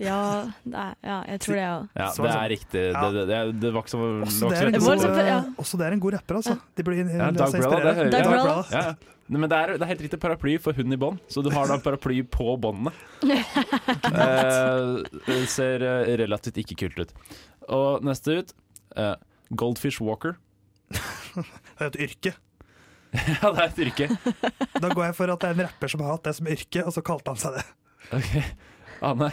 Ja, 0.00 0.50
det 0.66 0.74
er, 0.80 0.94
ja, 1.06 1.16
jeg 1.30 1.40
tror 1.44 1.54
det, 1.54 1.64
òg. 1.70 1.88
Ja, 1.94 2.06
det 2.08 2.14
sånn. 2.16 2.28
er 2.34 2.48
riktig. 2.50 2.84
Det, 2.90 3.08
det, 3.14 3.24
det, 3.30 3.40
det 3.62 3.72
var 3.74 3.84
ikke 3.84 3.92
så, 3.92 3.98
Også 4.26 4.50
det, 4.50 4.58
er 4.58 4.70
en 4.70 4.78
god, 4.82 5.50
også 5.62 5.78
det 5.80 5.86
er 5.86 5.96
en 5.96 6.02
god 6.02 6.16
rapper, 6.16 6.38
altså. 6.40 6.56
De 6.74 6.86
blir 6.86 7.02
Ja, 7.04 7.28
Dag 7.30 7.54
Dog 7.54 8.10
det 8.14 8.22
hører 8.26 8.72
ja. 8.74 8.86
Men 9.32 9.48
det 9.48 9.56
er, 9.56 9.70
det 9.78 9.84
er 9.86 9.90
helt 9.94 10.02
riktig 10.04 10.20
paraply 10.20 10.56
for 10.60 10.76
hund 10.76 10.92
i 10.92 10.98
bånd, 11.00 11.20
så 11.32 11.40
du 11.40 11.48
har 11.54 11.70
da 11.70 11.78
paraply 11.80 12.18
på 12.28 12.58
båndene. 12.60 12.92
eh, 14.20 15.46
ser 15.48 15.80
eh, 15.80 16.12
relativt 16.20 16.60
ikke 16.60 16.76
kult 16.82 17.00
ut. 17.00 17.14
Og 17.72 18.04
neste 18.04 18.36
ut 18.36 18.52
eh, 19.00 19.14
Goldfish 19.56 20.04
Walker. 20.04 20.36
Det 21.78 21.80
er 21.80 21.88
et 21.88 22.00
yrke. 22.04 22.34
ja, 23.14 23.48
det 23.48 23.62
er 23.62 23.66
et 23.66 23.80
yrke. 23.86 24.06
Da 24.82 24.90
går 24.90 25.08
jeg 25.08 25.16
for 25.16 25.30
at 25.32 25.42
det 25.42 25.48
er 25.48 25.56
en 25.56 25.66
rapper 25.68 25.90
som 25.90 26.02
har 26.02 26.16
hatt 26.16 26.28
det 26.28 26.34
som 26.36 26.48
yrke, 26.50 26.84
og 26.84 26.94
så 26.94 27.02
kalte 27.06 27.32
han 27.32 27.40
seg 27.40 27.56
det. 27.56 27.64
Ok, 28.14 28.32
Anne. 29.06 29.30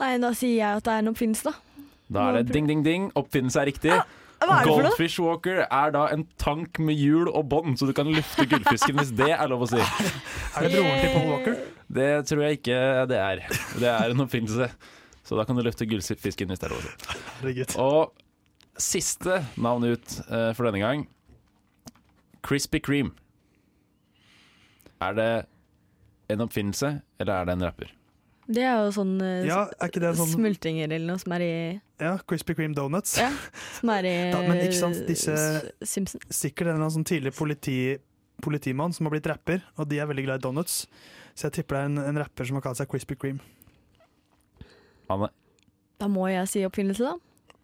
Nei, 0.00 0.12
da 0.20 0.32
sier 0.36 0.58
jeg 0.58 0.82
at 0.82 0.84
det 0.84 0.92
er 0.92 1.04
en 1.04 1.12
oppfinnelse, 1.12 1.50
da. 1.50 1.82
Da 2.12 2.28
er 2.30 2.40
det 2.40 2.54
ding, 2.54 2.68
ding, 2.68 2.84
ding. 2.86 3.10
Oppfinnelse 3.18 3.62
er 3.62 3.70
riktig. 3.72 3.92
Ah! 3.96 4.04
er? 4.40 4.64
Goldfish 4.66 5.20
Walker 5.22 5.62
er 5.64 5.94
da 5.94 6.06
en 6.12 6.26
tank 6.38 6.78
med 6.82 6.98
hjul 7.00 7.30
og 7.30 7.48
bånd, 7.48 7.78
så 7.78 7.88
du 7.88 7.94
kan 7.96 8.08
lufte 8.12 8.46
gullfisken 8.48 8.98
hvis 9.00 9.14
det 9.16 9.32
er 9.32 9.48
lov 9.50 9.64
å 9.64 9.70
si. 9.70 9.80
Er 10.56 10.68
det 10.68 10.76
broren 10.76 11.00
til 11.00 11.10
Paul 11.14 11.26
Walker? 11.32 11.58
Det 11.96 12.10
tror 12.28 12.42
jeg 12.44 12.60
ikke 12.60 12.78
det 13.10 13.18
er. 13.22 13.42
Det 13.80 13.90
er 13.90 14.12
en 14.12 14.24
oppfinnelse. 14.24 14.70
Så 15.26 15.38
da 15.38 15.44
kan 15.46 15.58
du 15.58 15.64
lufte 15.64 15.88
gullfisken 15.88 16.52
hvis 16.52 16.62
det 16.62 16.68
er 16.68 16.74
lov 16.74 16.84
å 16.84 16.86
si. 16.86 17.66
Og 17.82 18.80
siste 18.80 19.40
navn 19.56 19.86
ut 19.88 20.16
uh, 20.28 20.52
for 20.56 20.68
denne 20.68 20.82
gang. 20.82 21.06
Crispy 22.46 22.80
Cream. 22.84 23.14
Er 25.02 25.16
det 25.16 25.30
en 26.32 26.42
oppfinnelse, 26.44 26.98
eller 27.20 27.32
er 27.40 27.48
det 27.48 27.56
en 27.56 27.66
rapper? 27.66 27.92
Det 28.46 28.62
er 28.62 28.76
jo 28.86 28.90
sånn 28.94 29.16
eh, 29.24 29.46
Ja, 29.48 29.64
er 29.82 30.14
sånn 30.14 30.30
smultringer 30.30 30.86
eller 30.92 31.06
noe 31.08 31.18
som 31.18 31.32
er 31.34 31.42
i 31.42 31.54
Ja, 31.98 32.12
Crispy 32.30 32.54
Cream 32.54 32.74
Donuts. 32.76 33.16
Ja, 33.18 33.32
som 33.80 33.90
er 33.96 34.06
i 34.06 34.14
Da, 34.34 34.42
men 34.46 34.60
ikke 34.62 34.78
sant, 34.78 35.00
disse- 35.08 35.72
Simpson. 35.82 36.22
Sikkert 36.30 36.68
en 36.68 36.76
eller 36.76 36.84
annen 36.84 36.94
sånn 37.00 37.08
tidlig 37.08 37.34
politi, 37.34 37.78
politimann 38.44 38.94
som 38.94 39.08
har 39.08 39.16
blitt 39.16 39.26
rapper, 39.32 39.64
og 39.76 39.88
de 39.90 39.98
er 39.98 40.06
veldig 40.06 40.26
glad 40.28 40.42
i 40.42 40.46
donuts. 40.46 40.84
Så 41.34 41.48
jeg 41.48 41.58
tipper 41.58 41.76
det 41.76 41.82
er 41.82 41.90
en, 41.90 41.98
en 42.14 42.22
rapper 42.22 42.48
som 42.48 42.58
har 42.60 42.64
kalt 42.68 42.78
seg 42.78 42.88
Crispy 42.92 43.18
Cream. 43.18 43.40
Anne? 45.10 45.28
Da 46.00 46.08
må 46.12 46.28
jeg 46.30 46.48
si 46.50 46.62
oppfinnelse, 46.68 47.02
da. 47.02 47.16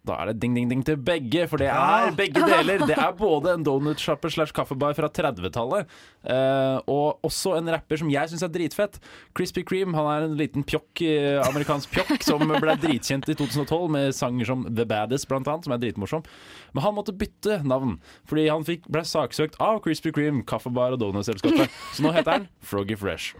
Da 0.03 0.17
er 0.19 0.31
det 0.33 0.41
ding, 0.43 0.51
ding, 0.57 0.67
ding 0.67 0.81
til 0.83 0.97
begge, 0.99 1.45
for 1.47 1.61
det 1.61 1.69
er 1.71 2.09
begge 2.17 2.41
deler. 2.43 2.81
Det 2.89 2.95
er 2.99 3.13
både 3.15 3.53
en 3.55 3.63
donutsjappe 3.63 4.27
slash 4.33 4.51
kaffebar 4.55 4.91
fra 4.97 5.07
30-tallet, 5.07 5.87
eh, 6.27 6.79
og 6.91 7.23
også 7.23 7.53
en 7.55 7.71
rapper 7.71 8.01
som 8.01 8.11
jeg 8.11 8.31
syns 8.33 8.43
er 8.43 8.51
dritfett. 8.51 8.99
Crispy 9.37 9.63
Cream 9.63 9.95
han 9.95 10.09
er 10.11 10.25
en 10.27 10.35
liten 10.39 10.65
pjokk, 10.67 11.05
eh, 11.07 11.39
amerikansk 11.47 11.95
pjokk, 11.95 12.19
som 12.27 12.43
ble 12.51 12.75
dritkjent 12.83 13.31
i 13.31 13.37
2012 13.39 13.87
med 13.95 14.11
sanger 14.17 14.51
som 14.51 14.67
The 14.67 14.83
Baddest, 14.91 15.29
blant 15.31 15.47
annet, 15.47 15.69
som 15.69 15.77
er 15.77 15.81
dritmorsom. 15.85 16.27
Men 16.75 16.83
han 16.83 16.97
måtte 16.99 17.15
bytte 17.15 17.61
navn, 17.63 17.95
fordi 18.27 18.49
han 18.51 18.67
fikk, 18.67 18.91
ble 18.91 19.05
saksøkt 19.07 19.55
av 19.63 19.79
Crispy 19.87 20.11
Cream, 20.11 20.43
kaffebar 20.43 20.97
og 20.97 20.99
donutselskapet. 21.05 21.71
Så 21.95 22.03
nå 22.03 22.11
heter 22.11 22.41
han 22.41 22.51
Froggy 22.59 22.99
Fresh. 22.99 23.37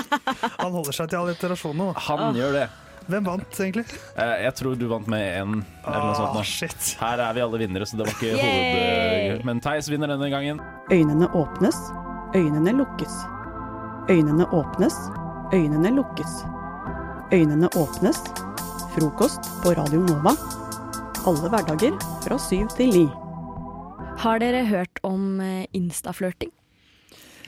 Han 0.62 0.74
holder 0.74 0.94
seg 0.94 1.08
til 1.10 1.22
alliterasjonene. 1.22 1.92
da. 1.94 2.02
Han 2.10 2.36
gjør 2.36 2.58
det. 2.60 2.66
Hvem 3.10 3.24
vant, 3.26 3.58
egentlig? 3.60 3.84
Eh, 4.16 4.36
jeg 4.44 4.54
tror 4.58 4.76
du 4.78 4.86
vant 4.90 5.08
med 5.10 5.22
én, 5.40 5.56
eller 5.82 6.04
noe 6.06 6.14
sånt. 6.18 6.38
Ah. 6.38 7.02
Her 7.02 7.22
er 7.26 7.36
vi 7.36 7.42
alle 7.44 7.60
vinnere, 7.62 7.88
så 7.88 7.98
det 7.98 8.06
var 8.06 8.14
ikke 8.14 8.36
hoved... 8.38 9.44
Men 9.48 9.62
Theis 9.64 9.90
vinner 9.90 10.12
denne 10.12 10.28
gangen. 10.32 10.62
Øynene 10.92 11.28
åpnes, 11.38 11.78
øynene 12.36 12.76
lukkes. 12.78 13.16
Øynene 14.12 14.46
åpnes, 14.54 14.96
øynene 15.54 15.94
lukkes. 15.98 16.38
Øynene 17.32 17.70
åpnes. 17.80 18.22
Frokost 18.92 19.50
på 19.64 19.72
Radio 19.78 20.02
Nova. 20.04 20.36
Alle 21.26 21.48
hverdager 21.52 21.98
fra 22.22 22.38
syv 22.38 22.70
til 22.76 22.92
ni. 22.92 23.04
Har 24.22 24.42
dere 24.42 24.66
hørt 24.68 25.00
om 25.06 25.40
eh, 25.40 25.66
instaflørting? 25.74 26.52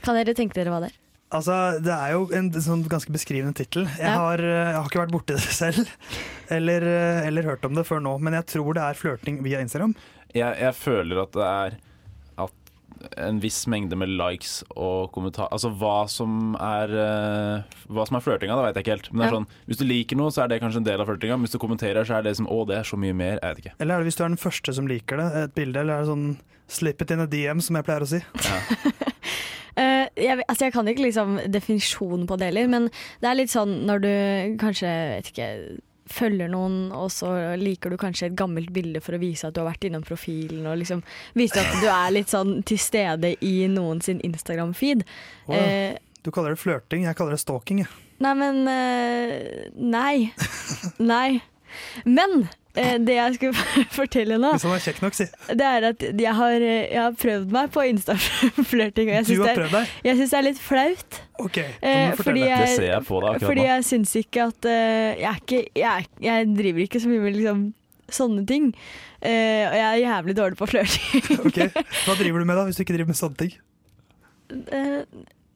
Kan 0.04 0.18
dere 0.18 0.34
tenke 0.36 0.56
dere 0.56 0.72
hva 0.72 0.82
det 0.84 0.92
er? 0.92 1.00
Altså, 1.34 1.54
Det 1.82 1.90
er 1.94 2.12
jo 2.14 2.28
en 2.36 2.50
sånn 2.62 2.84
ganske 2.88 3.10
beskrivende 3.14 3.54
tittel. 3.58 3.88
Jeg, 3.98 4.06
Ja. 4.06 4.18
har, 4.22 4.38
eh, 4.38 4.70
jeg 4.70 4.76
har 4.78 4.88
ikke 4.90 5.02
vært 5.04 5.14
borti 5.16 5.34
det 5.38 5.40
selv, 5.42 5.88
eller, 6.50 6.80
eh, 6.86 7.26
eller 7.26 7.42
hørt 7.50 7.64
om 7.66 7.74
det 7.74 7.86
før 7.88 8.00
nå, 8.04 8.18
men 8.20 8.32
jeg 8.38 8.46
tror 8.54 8.74
det 8.78 8.82
er 8.84 8.94
flørting 9.00 9.42
via 9.42 9.58
Instagram. 9.64 9.94
jeg, 10.34 10.56
jeg 10.60 10.74
føler 10.74 11.22
at 11.22 11.32
det 11.32 11.42
er 11.48 11.76
at 12.44 12.54
en 13.18 13.38
viss 13.42 13.66
mengde 13.68 13.96
med 13.98 14.08
likes 14.08 14.62
og 14.76 15.12
kommentar 15.12 15.48
Altså 15.52 15.68
hva 15.76 16.08
som 16.08 16.54
er 16.56 16.88
uh, 16.88 17.62
Hva 17.92 18.06
som 18.08 18.16
er 18.16 18.22
flørtinga, 18.24 18.54
det 18.56 18.64
vet 18.64 18.74
jeg 18.78 18.84
ikke 18.84 18.94
helt. 18.96 19.10
Men 19.12 19.18
det 19.20 19.26
er 19.26 19.32
Ja. 19.32 19.38
sånn, 19.38 19.46
hvis 19.68 19.76
du 19.78 19.84
liker 19.84 20.16
noe, 20.16 20.30
så 20.32 20.42
er 20.44 20.48
det 20.48 20.60
kanskje 20.62 20.76
en 20.80 20.84
del 20.88 21.00
av 21.02 21.06
flørtinga. 21.10 21.36
Hvis 21.42 21.52
du 21.52 21.58
kommenterer, 21.58 22.02
så 22.06 22.16
er 22.18 22.22
det 22.22 22.36
som 22.38 22.46
Å, 22.46 22.64
det 22.66 22.78
er 22.78 22.82
så 22.88 22.96
mye 22.96 23.12
mer. 23.14 23.38
Jeg 23.42 23.54
vet 23.54 23.60
ikke. 23.64 23.74
Eller 23.80 23.94
er 23.94 23.98
det 23.98 24.06
hvis 24.08 24.16
du 24.16 24.24
er 24.24 24.28
den 24.32 24.40
første 24.40 24.74
som 24.74 24.86
liker 24.88 25.16
det, 25.20 25.28
et 25.44 25.54
bilde, 25.54 25.76
eller 25.80 25.94
er 25.94 26.00
det 26.06 26.08
sånn 26.14 26.36
slip 26.68 27.02
it 27.02 27.10
in 27.10 27.20
a 27.20 27.26
DM, 27.26 27.60
som 27.60 27.76
jeg 27.76 27.84
pleier 27.84 28.00
å 28.06 28.08
si? 28.08 28.22
Eh, 29.76 30.03
jeg, 30.16 30.44
altså 30.48 30.68
jeg 30.68 30.74
kan 30.76 30.88
ikke 30.90 31.06
liksom 31.08 31.38
definisjonen 31.50 32.26
på 32.30 32.36
det 32.38 32.50
heller, 32.52 32.68
men 32.70 32.86
det 33.22 33.28
er 33.30 33.38
litt 33.38 33.52
sånn 33.52 33.80
når 33.88 34.04
du 34.04 34.12
kanskje 34.62 34.92
vet 35.16 35.30
ikke, 35.32 35.48
følger 36.14 36.50
noen, 36.52 36.90
og 36.92 37.08
så 37.10 37.30
liker 37.56 37.90
du 37.90 37.96
kanskje 37.98 38.26
et 38.28 38.34
gammelt 38.36 38.68
bilde 38.76 39.00
for 39.00 39.16
å 39.16 39.20
vise 39.22 39.48
at 39.48 39.54
du 39.56 39.62
har 39.62 39.70
vært 39.70 39.86
innom 39.88 40.02
profilen, 40.04 40.66
og 40.68 40.76
liksom 40.82 41.00
vise 41.34 41.56
at 41.62 41.78
du 41.80 41.86
er 41.88 42.12
litt 42.12 42.28
sånn 42.32 42.58
til 42.68 42.78
stede 42.78 43.32
i 43.40 43.54
noen 43.72 44.02
sin 44.04 44.20
Instagram-feed. 44.20 45.06
Wow. 45.48 45.56
Eh, 45.56 45.96
Du 46.24 46.30
kaller 46.30 46.54
det 46.54 46.60
flørting, 46.60 47.04
jeg 47.08 47.16
kaller 47.16 47.34
det 47.36 47.40
stalking. 47.42 47.82
Jeg. 47.84 47.88
nei, 48.24 48.34
men 48.38 48.60
eh, 48.68 49.66
Nei. 49.76 50.32
Nei. 51.12 51.40
Men 52.04 52.48
eh, 52.76 52.96
det 53.04 53.14
jeg 53.16 53.34
skulle 53.38 53.64
fortelle 53.98 54.38
nå, 54.42 54.50
Hvis 54.56 54.66
han 54.68 54.74
er 54.76 54.82
kjekk 54.86 55.00
nok, 55.04 55.14
si. 55.18 55.26
det 55.50 55.68
er 55.70 55.86
at 55.90 56.02
jeg 56.08 56.34
har, 56.40 56.56
eh, 56.68 56.88
jeg 56.92 57.00
har 57.02 57.16
prøvd 57.20 57.54
meg 57.54 57.70
på 57.74 57.84
Insta-flørting, 57.92 59.08
og 59.10 59.14
jeg 59.18 59.24
Du 59.28 59.30
syns 59.32 59.44
har 59.44 59.48
det, 59.52 59.56
prøvd 59.62 59.76
deg? 59.78 59.88
er- 59.94 60.08
jeg 60.10 60.18
synes 60.20 60.34
det 60.34 60.38
er 60.40 60.46
litt 60.48 60.60
flaut. 60.64 61.20
OK, 61.44 61.58
Eh, 61.82 62.12
fordi 62.18 62.44
jeg- 62.46 62.66
Det 62.66 62.76
ser 62.76 62.90
jeg 62.92 63.02
på 63.08 63.20
deg 63.20 63.30
akkurat 63.34 63.48
Fordi 63.50 63.64
jeg 63.68 63.84
syns 63.90 64.14
ikke 64.22 64.46
at 64.52 64.68
jeg, 64.70 65.24
er 65.32 65.40
ikke, 65.42 65.62
jeg, 65.74 66.06
jeg 66.20 66.52
driver 66.56 66.84
ikke 66.88 67.00
så 67.04 67.08
mye 67.12 67.24
med 67.28 67.36
liksom 67.40 67.64
sånne 68.14 68.42
ting. 68.46 68.66
Uh, 69.24 69.64
og 69.70 69.74
jeg 69.74 69.84
er 69.88 70.00
jævlig 70.04 70.34
dårlig 70.36 70.56
på 70.60 70.66
flørting. 70.68 71.22
okay. 71.48 71.70
Hva 72.04 72.14
driver 72.18 72.42
du 72.42 72.44
med 72.44 72.58
da, 72.60 72.64
hvis 72.68 72.76
du 72.76 72.82
ikke 72.84 72.92
driver 72.98 73.08
med 73.08 73.16
sånne 73.16 73.38
ting? 73.40 73.54
Uh, 74.52 75.00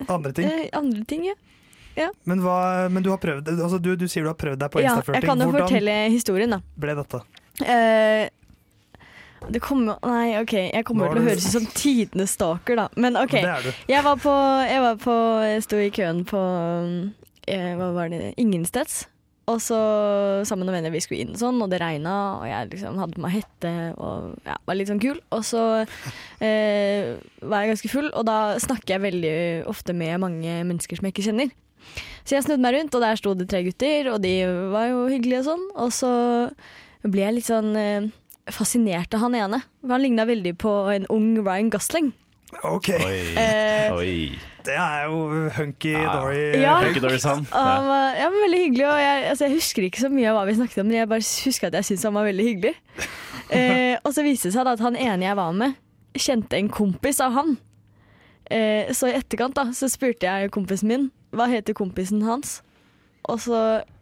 Andre 0.09 0.33
ting? 0.33 0.49
Uh, 0.49 0.65
andre 0.79 1.03
ting, 1.11 1.27
ja. 1.29 1.35
Men, 2.29 2.43
hva, 2.45 2.59
men 2.93 3.05
du 3.05 3.11
har 3.13 3.21
prøvd 3.23 3.51
altså 3.57 3.81
du, 3.83 3.93
du 3.99 4.07
sier 4.09 4.27
du 4.27 4.31
har 4.33 4.39
prøvd 4.39 4.61
deg 4.63 4.73
på 4.73 4.83
ja. 4.83 4.95
instaflørting. 4.95 5.23
Jeg 5.23 5.31
kan 5.31 5.45
jo 5.45 5.51
Hvordan 5.51 5.69
fortelle 5.69 5.97
historien, 6.15 6.57
da. 6.57 6.61
ble 6.79 6.97
dette? 6.99 7.23
Uh, 7.59 8.25
det 9.47 9.61
kommer 9.63 9.99
Nei, 10.07 10.39
OK, 10.41 10.55
jeg 10.57 10.87
kommer 10.87 11.13
til 11.13 11.23
å 11.23 11.27
høres 11.29 11.47
ut 11.47 11.55
som 11.61 11.69
tidenes 11.75 12.35
stalker, 12.39 12.79
da. 12.79 12.89
Men 12.99 13.19
OK. 13.21 13.37
Det 13.39 13.53
er 13.53 13.69
du. 13.69 13.71
Jeg 13.91 14.07
var 14.07 14.19
på 14.23 14.35
Jeg, 14.67 14.83
var 14.85 14.99
på, 15.03 15.15
sto 15.65 15.79
i 15.83 15.93
køen 15.95 16.25
på 16.29 16.43
jeg, 17.49 17.79
Hva 17.79 17.93
var 17.97 18.11
det? 18.13 18.35
Ingensteds. 18.41 19.07
Og 19.49 19.63
så 19.65 19.79
sammen 20.45 20.69
med 20.69 20.77
venner 20.77 20.93
vi 20.93 21.01
skulle 21.01 21.25
inn 21.25 21.39
sånn, 21.41 21.61
og 21.65 21.71
det 21.73 21.81
regna, 21.81 22.15
og 22.37 22.45
jeg 22.51 22.69
liksom 22.75 22.99
hadde 23.01 23.17
på 23.17 23.23
meg 23.25 23.39
hette 23.39 23.71
og 23.97 24.35
ja, 24.45 24.59
var 24.69 24.77
litt 24.77 24.91
sånn 24.91 25.01
kul. 25.01 25.17
Og 25.33 25.45
så 25.49 25.63
eh, 26.45 27.15
var 27.41 27.65
jeg 27.65 27.73
ganske 27.73 27.93
full, 27.93 28.11
og 28.13 28.27
da 28.29 28.59
snakker 28.61 28.99
jeg 28.99 29.05
veldig 29.07 29.39
ofte 29.71 29.97
med 29.97 30.21
mange 30.21 30.59
mennesker 30.69 31.01
som 31.01 31.09
jeg 31.09 31.17
ikke 31.17 31.31
kjenner. 31.31 31.55
Så 32.29 32.37
jeg 32.37 32.45
snudde 32.45 32.61
meg 32.61 32.75
rundt, 32.77 32.93
og 32.99 33.01
der 33.01 33.17
sto 33.17 33.33
det 33.39 33.47
tre 33.49 33.63
gutter, 33.65 34.11
og 34.13 34.21
de 34.21 34.33
var 34.75 34.91
jo 34.91 35.07
hyggelige 35.09 35.41
og 35.41 35.47
sånn. 35.49 35.63
Og 35.81 35.93
så 35.97 36.11
ble 37.09 37.23
jeg 37.25 37.37
litt 37.39 37.47
sånn 37.49 37.71
eh, 37.81 38.09
fascinert 38.53 39.15
av 39.17 39.23
han 39.25 39.37
ene. 39.39 39.63
For 39.81 39.95
Han 39.97 40.05
ligna 40.05 40.27
veldig 40.29 40.53
på 40.61 40.73
en 40.93 41.07
ung 41.15 41.31
Ryan 41.41 41.71
Gosling. 41.73 42.11
OK, 42.65 42.91
Oi. 42.97 43.17
Eh, 43.37 43.93
Oi. 43.93 44.13
det 44.65 44.77
er 44.77 45.03
jo 45.09 45.49
hunky 45.57 45.93
Ja. 45.93 46.13
dory. 46.17 46.45
Ja. 46.61 46.77
Hunky 46.85 47.01
dory 47.05 47.19
sånn. 47.21 47.45
Var, 47.53 48.17
ja, 48.17 48.29
men 48.33 48.41
veldig 48.45 48.61
hyggelig, 48.67 48.87
og 48.89 49.01
jeg, 49.03 49.25
altså, 49.33 49.45
jeg 49.49 49.57
husker 49.59 49.83
ikke 49.89 50.01
så 50.05 50.09
mye 50.13 50.29
av 50.31 50.37
hva 50.39 50.45
vi 50.49 50.55
snakket 50.57 50.81
om, 50.81 50.89
men 50.89 50.97
jeg 51.01 51.11
bare 51.13 51.25
husker 51.49 51.69
at 51.69 51.77
jeg 51.81 51.89
syntes 51.91 52.07
han 52.09 52.17
var 52.21 52.29
veldig 52.29 52.49
hyggelig. 52.53 52.75
Eh, 53.49 53.95
og 54.05 54.13
så 54.13 54.21
viste 54.27 54.51
det 54.51 54.59
seg 54.59 54.67
da 54.69 54.75
at 54.77 54.81
han 54.85 54.93
ene 55.01 55.25
jeg 55.25 55.37
var 55.39 55.55
med, 55.57 55.73
kjente 56.21 56.59
en 56.59 56.67
kompis 56.69 57.17
av 57.25 57.33
han. 57.33 57.55
Eh, 58.53 58.91
så 58.93 59.09
i 59.09 59.15
etterkant 59.17 59.57
da, 59.57 59.65
så 59.73 59.89
spurte 59.89 60.29
jeg 60.29 60.51
kompisen 60.53 60.91
min 60.91 61.07
hva 61.35 61.47
heter 61.51 61.75
kompisen 61.77 62.23
hans. 62.27 62.63
Og 63.29 63.41
så, 63.45 63.59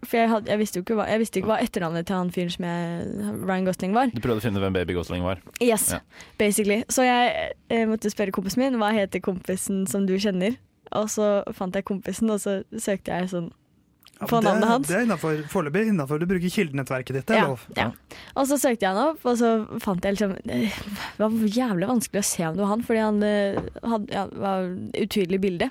for 0.06 0.16
jeg, 0.21 0.28
had, 0.30 0.47
jeg, 0.47 0.59
visste 0.61 0.83
hva, 0.87 1.06
jeg 1.11 1.18
visste 1.18 1.40
ikke 1.40 1.49
hva 1.50 1.56
etternavnet 1.64 2.06
til 2.06 2.14
han 2.14 2.28
fyren 2.30 2.52
som 2.54 2.66
jeg, 2.68 3.06
Ryan 3.49 3.64
Gosling 3.66 3.97
var. 3.97 4.12
Du 4.14 4.21
prøvde 4.23 4.38
å 4.38 4.45
finne 4.45 4.61
hvem 4.62 4.76
Baby 4.76 4.95
Gosling 4.95 5.25
var. 5.26 5.40
Yes, 5.61 5.88
Ja. 5.90 5.99
basically. 6.38 6.85
Så 6.88 7.02
jeg 7.02 7.33
jeg 7.73 7.88
måtte 7.90 8.12
spørre 8.12 8.30
kompisen 8.30 8.62
min 8.62 8.78
hva 8.78 8.92
heter 8.95 9.18
kompisen 9.25 9.87
som 9.90 10.06
du 10.06 10.14
kjenner. 10.14 10.54
Og 10.95 11.09
så 11.11 11.42
fant 11.52 11.75
jeg 11.75 11.85
kompisen, 11.88 12.30
og 12.30 12.38
så 12.38 12.61
søkte 12.78 13.11
jeg 13.16 13.28
sånn 13.33 13.50
på 14.21 14.41
det- 14.41 14.45
navnet 14.47 14.69
hans. 14.69 14.87
Det 14.89 14.97
er 14.97 15.03
innafor 15.07 15.43
foreløpig. 15.53 15.83
Innafor 15.93 16.19
du 16.19 16.27
bruker 16.27 16.49
kildenettverket 16.51 17.13
ditt. 17.19 17.27
Det 17.27 17.37
er 17.37 17.41
Ja, 17.43 17.47
lov. 17.51 17.61
ja. 17.77 17.91
Og 18.37 18.47
så 18.49 18.57
søkte 18.59 18.81
jeg 18.87 18.95
han 18.95 19.03
opp, 19.11 19.21
og 19.27 19.37
så 19.37 19.51
fant 19.83 20.03
jeg 20.05 20.17
liksom 20.17 20.37
Det 20.47 20.73
var 21.19 21.31
jævlig 21.31 21.89
vanskelig 21.89 22.21
å 22.23 22.25
se 22.25 22.47
om 22.47 22.55
det 22.57 22.63
var 22.65 22.69
han, 22.73 22.83
fordi 22.83 23.01
han 23.01 23.23
eh, 23.23 23.61
hadde, 23.85 24.13
ja, 24.13 24.27
var 24.33 24.71
utydelig 24.95 25.41
bilde. 25.41 25.71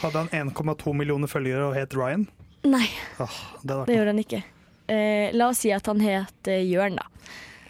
Hadde 0.00 0.18
han 0.18 0.28
1,2 0.52 0.94
millioner 0.94 1.26
følgere 1.28 1.68
og 1.68 1.74
het 1.76 1.92
Ryan? 1.94 2.28
Nei, 2.64 2.88
Åh, 3.18 3.38
det 3.62 3.86
det 3.86 3.96
gjorde 3.96 4.12
han 4.14 4.22
ikke. 4.24 4.42
Eh, 4.88 5.30
la 5.34 5.48
oss 5.48 5.58
si 5.58 5.70
at 5.72 5.86
han 5.86 6.00
het 6.00 6.48
eh, 6.48 6.62
Jørn, 6.70 6.96
da. 6.96 7.06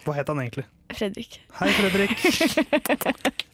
Hva 0.05 0.13
het 0.15 0.27
han 0.27 0.37
egentlig? 0.39 0.65
Fredrik. 0.93 1.39
Hei, 1.59 1.69
Fredrik. 1.69 3.43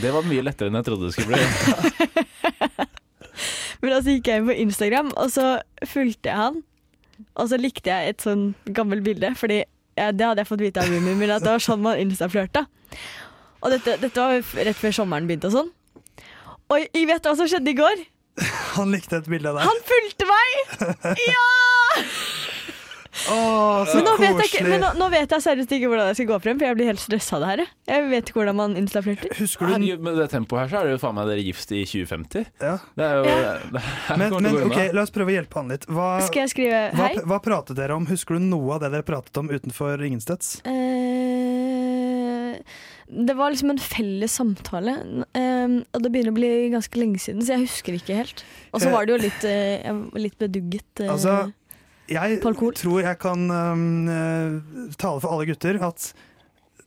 Det 0.00 0.12
var 0.12 0.22
mye 0.22 0.42
lettere 0.44 0.68
enn 0.70 0.76
jeg 0.78 0.84
trodde 0.86 1.08
det 1.08 1.14
skulle 1.16 1.34
bli. 1.34 2.86
Men 3.82 3.96
altså 3.96 4.14
gikk 4.16 4.30
jeg 4.30 4.42
inn 4.42 4.48
på 4.50 4.56
Instagram, 4.66 5.10
og 5.16 5.32
så 5.34 5.46
fulgte 5.88 6.30
jeg 6.32 6.38
han. 6.38 6.60
Og 7.36 7.50
så 7.50 7.58
likte 7.60 7.92
jeg 7.92 8.14
et 8.14 8.24
sånn 8.24 8.50
gammelt 8.76 9.04
bilde, 9.04 9.34
Fordi 9.36 9.62
ja, 9.98 10.10
det 10.16 10.24
hadde 10.24 10.40
jeg 10.40 10.48
fått 10.48 10.62
vite 10.64 10.80
av 10.80 10.88
mummien 10.88 11.18
min, 11.20 11.32
at 11.34 11.44
det 11.44 11.52
var 11.52 11.64
sånn 11.64 11.82
man 11.84 11.98
instaflørta. 12.00 12.64
Og 13.60 13.74
dette, 13.74 13.98
dette 14.00 14.16
var 14.16 14.40
rett 14.64 14.78
før 14.78 14.94
sommeren 14.96 15.26
begynte 15.28 15.50
og 15.50 15.56
sånn. 15.58 15.68
Og 16.70 16.86
jeg 16.86 17.08
vet 17.10 17.26
hva 17.26 17.34
som 17.36 17.48
skjedde 17.50 17.72
i 17.74 17.76
går? 17.76 18.06
Han 18.78 18.94
likte 18.94 19.18
et 19.20 19.28
bilde 19.28 19.50
av 19.50 19.58
deg. 19.58 19.66
Han 19.68 19.84
fulgte 19.90 20.28
meg! 20.30 20.48
Ja! 21.30 21.46
Så 23.26 23.94
Men 23.96 24.04
nå 24.06 24.12
vet, 24.20 24.40
jeg 24.54 24.64
men 24.66 24.80
nå, 24.82 24.90
nå 24.98 25.08
vet 25.12 25.30
jeg 25.34 25.42
seriøst 25.44 25.72
ikke 25.76 25.88
hvordan 25.92 26.08
jeg 26.10 26.16
skal 26.20 26.28
gå 26.30 26.38
frem, 26.44 26.58
for 26.60 26.66
jeg 26.70 26.76
blir 26.78 26.88
helt 26.90 27.02
stressa 27.02 27.36
av 27.36 27.42
det 27.44 27.48
her. 27.50 27.62
jeg. 27.90 28.06
Vet 28.10 28.30
ikke 28.30 28.38
hvordan 28.40 28.56
man 28.60 28.76
instaflørter. 28.80 29.34
Husker 29.38 29.66
du 29.66 29.72
Herregud, 29.74 30.00
med 30.06 30.16
det 30.20 30.28
tempoet 30.32 30.60
her 30.64 30.68
så 30.72 30.80
er 30.80 30.88
det 30.88 30.94
jo 30.96 31.00
faen 31.02 31.16
meg 31.20 31.28
dere 31.30 31.44
gift 31.44 31.72
i 31.76 31.82
2050. 31.84 32.46
ja. 32.64 32.76
Det 32.96 33.04
er 33.06 33.14
jo 33.20 33.24
Ja. 33.30 33.52
det 33.74 33.82
her 33.84 34.16
men, 34.22 34.34
men 34.42 34.60
ok, 34.70 34.78
la 34.96 35.02
oss 35.06 35.14
prøve 35.14 35.30
å 35.32 35.36
hjelpe 35.38 35.60
han 35.60 35.68
litt. 35.74 35.84
Hva, 35.90 36.08
Skal 36.26 36.46
jeg 36.46 36.54
skrive 36.54 36.80
hei? 37.00 37.12
hva 37.24 37.38
pratet 37.44 37.76
dere 37.78 37.94
om? 37.98 38.06
Husker 38.10 38.38
du 38.38 38.46
noe 38.48 38.74
av 38.76 38.84
det 38.84 38.90
dere 38.96 39.06
pratet 39.06 39.36
om 39.40 39.50
utenfor 39.52 40.00
Ingensteds? 40.06 40.60
Eh, 41.40 42.56
det 43.10 43.34
var 43.34 43.50
liksom 43.50 43.70
en 43.74 43.78
felles 43.82 44.32
samtale, 44.38 44.92
eh, 45.34 45.72
og 45.94 46.02
det 46.04 46.10
begynner 46.14 46.30
å 46.34 46.36
bli 46.38 46.50
ganske 46.74 47.00
lenge 47.00 47.18
siden, 47.22 47.42
så 47.42 47.56
jeg 47.56 47.64
husker 47.66 47.96
ikke 47.98 48.18
helt. 48.20 48.44
Og 48.70 48.82
så 48.84 48.92
var 48.92 49.06
det 49.08 49.16
jo 49.16 49.20
litt, 49.24 49.44
eh, 49.50 50.02
litt 50.20 50.38
bedugget. 50.38 50.86
eh, 51.02 51.10
Altså, 51.10 51.52
Jeg 52.10 52.40
tror 52.42 53.00
jeg 53.04 53.18
kan 53.22 53.46
um, 53.50 54.08
eh, 54.10 54.58
tale 54.98 55.22
for 55.22 55.30
alle 55.30 55.46
gutter 55.46 55.78
at 55.86 56.10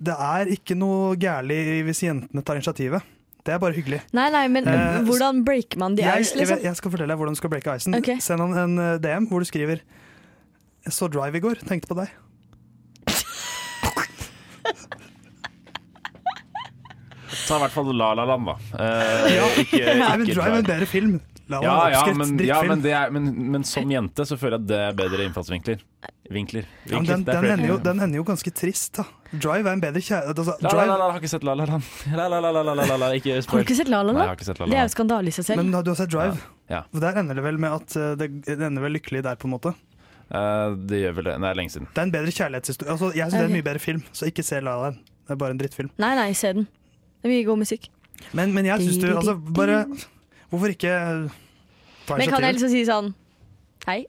det 0.03 0.15
er 0.20 0.50
ikke 0.51 0.75
noe 0.75 1.13
gærlig 1.15 1.84
hvis 1.88 2.03
jentene 2.03 2.44
tar 2.44 2.60
initiativet. 2.60 3.06
Det 3.44 3.51
er 3.53 3.60
bare 3.60 3.75
hyggelig. 3.75 4.00
nei, 4.15 4.30
nei, 4.32 4.46
men 4.48 4.68
Eh, 4.68 5.01
hvordan 5.03 5.44
breaker 5.44 5.80
man 5.80 5.96
the 5.96 6.03
jeg, 6.03 6.24
ice, 6.24 6.32
jeg, 6.32 6.39
liksom? 6.39 6.58
Jeg, 6.58 6.65
jeg 6.70 6.80
skal 6.80 6.92
fortelle 6.92 7.12
deg 7.12 7.20
hvordan 7.20 7.36
du 7.36 7.39
skal 7.39 7.51
breake 7.51 7.75
isen. 7.75 7.96
Okay. 7.96 8.20
Send 8.24 8.44
han 8.44 8.56
en 8.56 8.77
eh, 8.80 9.00
DM 9.03 9.27
hvor 9.27 9.44
du 9.44 9.48
skriver 9.48 9.84
Jeg 10.84 10.94
så 10.96 11.08
Drive 11.12 11.39
i 11.39 11.44
går, 11.44 11.63
tenkte 11.68 11.92
på 11.92 11.98
deg. 12.00 12.12
Ta 17.44 17.58
i 17.58 17.63
hvert 17.65 17.74
fall 17.74 17.92
La 17.92 18.13
La 18.15 18.24
Land, 18.27 18.48
da. 18.48 18.56
Eh, 18.80 19.62
ikke, 19.65 19.84
Nei, 20.00 20.12
men 20.18 20.25
ikke 20.27 20.39
Drive 20.39 20.53
er 20.53 20.62
en 20.62 20.70
bedre 20.72 20.88
film. 20.88 21.18
La 21.52 21.60
ja, 21.64 21.90
ja, 21.92 22.14
men, 22.16 22.38
ja 22.40 22.62
men, 22.64 22.86
er, 22.88 23.10
men, 23.12 23.26
men, 23.52 23.64
som 23.68 23.90
jente 23.92 24.24
så 24.26 24.38
føler 24.40 24.56
jeg 24.56 24.64
at 24.64 24.68
det 24.70 24.78
er 24.80 24.94
bedre 24.96 25.26
innfallsvinkler. 25.28 25.82
Vinkler. 26.32 26.68
Vinkler. 26.88 27.10
Ja, 27.12 27.18
den, 27.18 27.26
den, 27.28 27.48
ender 27.52 27.68
jo, 27.68 27.76
den, 27.84 28.00
ender 28.00 28.22
jo, 28.22 28.24
ganske 28.28 28.52
trist, 28.56 28.94
da. 28.96 29.04
Drive 29.34 29.68
er 29.68 29.76
en 29.76 29.82
bedre 29.84 30.00
kjæreste 30.00 30.32
altså, 30.46 30.56
la, 30.64 30.72
la, 30.72 30.86
la, 30.88 30.98
la, 31.02 31.08
har 31.12 31.20
ikke 31.20 31.32
sett 31.34 31.44
La 31.44 31.56
La 31.58 31.66
Land. 31.68 31.88
La, 32.20 32.28
la, 32.32 32.40
la, 32.40 32.52
la, 32.54 32.76
la, 32.80 32.98
la, 33.02 33.10
Ikke 33.18 33.40
spør. 33.42 33.58
Har 33.58 33.64
du 33.64 33.68
ikke 33.68 33.80
sett 33.82 33.92
la-la-la? 33.92 34.28
Det 34.40 34.78
er 34.78 34.86
jo 34.86 34.94
skandale 34.94 35.34
i 35.34 35.36
seg 35.36 35.50
selv. 35.50 35.64
Men 35.64 35.74
du 35.74 35.92
har 35.92 35.98
sett 36.00 36.14
Drive. 36.14 36.38
Ja. 36.72 36.84
Ja. 36.94 37.02
Der 37.04 37.20
ender 37.20 37.36
det 37.36 37.44
vel 37.44 37.60
med 37.60 37.76
at 37.76 37.98
eh, 38.00 38.14
det, 38.20 38.30
det 38.46 38.56
ender 38.62 38.86
vel 38.86 38.96
lykkelig 38.96 39.26
der, 39.26 39.36
på 39.40 39.50
en 39.50 39.56
måte. 39.58 39.74
Uh, 40.32 40.78
det 40.88 41.02
gjør 41.02 41.18
vel 41.20 41.28
det. 41.28 41.36
Det 41.44 41.50
er 41.50 41.60
lenge 41.60 41.74
siden. 41.76 41.90
Det 41.92 42.00
er 42.00 42.08
en 42.08 42.14
bedre 42.14 42.36
kjærlighetshistorie. 42.38 42.94
Altså, 42.96 43.12
jeg 43.12 43.28
syns 43.28 43.36
det 43.36 43.44
er 43.44 43.52
en 43.52 43.58
mye 43.58 43.68
bedre 43.68 43.84
film, 43.84 44.06
så 44.16 44.30
ikke 44.32 44.46
se 44.48 44.62
La 44.62 44.78
La 44.78 44.88
Land. 44.88 45.04
Det 45.04 45.36
er 45.36 45.44
bare 45.44 45.56
en 45.58 45.60
drittfilm. 45.60 45.92
Nei, 46.02 46.14
nei, 46.20 46.30
se 46.38 46.54
den. 46.56 46.70
Det 47.20 47.28
er 47.28 47.34
mye 47.36 47.46
god 47.52 47.62
musikk. 47.66 47.92
Men, 48.38 48.54
men 48.56 48.70
jeg 48.70 48.86
syns 48.86 49.02
du 49.02 49.10
Altså, 49.12 49.36
bare 49.36 49.84
Hvorfor 50.53 50.69
ikke 50.69 50.93
ta 52.05 52.17
Men 52.19 52.29
kan 52.29 52.43
jeg 52.45 52.53
initiativ? 52.53 52.53
liksom 52.53 52.69
si 52.69 52.83
sånn 52.86 53.07
Hei? 53.88 54.03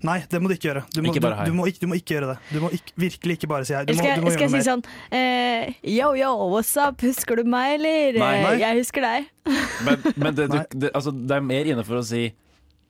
Nei, 0.00 0.16
det 0.32 0.38
må 0.40 0.48
du 0.48 0.54
ikke 0.54 0.70
gjøre. 0.70 0.82
Du 0.96 1.02
må, 1.04 1.10
Ikke. 1.12 1.20
Du, 1.20 1.50
du, 1.50 1.52
må 1.52 1.64
ikke, 1.68 1.80
du 1.82 1.88
må 1.90 1.96
ikke 1.98 2.14
gjøre 2.14 2.28
det. 2.30 2.36
Du 2.54 2.62
må 2.62 2.70
ikke, 2.72 2.94
virkelig 3.02 3.34
ikke 3.36 3.48
bare 3.50 3.66
si 3.68 3.74
hei. 3.76 3.82
Du 3.84 3.92
må, 3.92 4.00
skal, 4.00 4.14
du 4.16 4.24
må 4.24 4.30
skal 4.32 4.46
gjøre 4.46 4.46
jeg 4.46 4.52
si 4.54 4.56
mer. 4.56 4.64
sånn 4.64 4.84
eh, 5.12 5.74
Yo, 5.92 6.06
yo, 6.16 6.30
what's 6.54 6.70
up? 6.80 7.04
Husker 7.04 7.36
du 7.36 7.44
meg, 7.52 7.74
eller? 7.76 8.16
Nei. 8.16 8.30
Eh, 8.38 8.46
Nei. 8.46 8.54
Jeg 8.62 8.78
husker 8.80 9.04
deg. 9.04 9.28
Men, 9.86 10.06
men 10.16 10.38
det, 10.38 10.46
du, 10.48 10.56
det, 10.86 10.90
altså, 10.96 11.12
det 11.12 11.36
er 11.36 11.44
mer 11.44 11.68
inne 11.74 11.84
for 11.84 12.00
å 12.00 12.02
si 12.04 12.22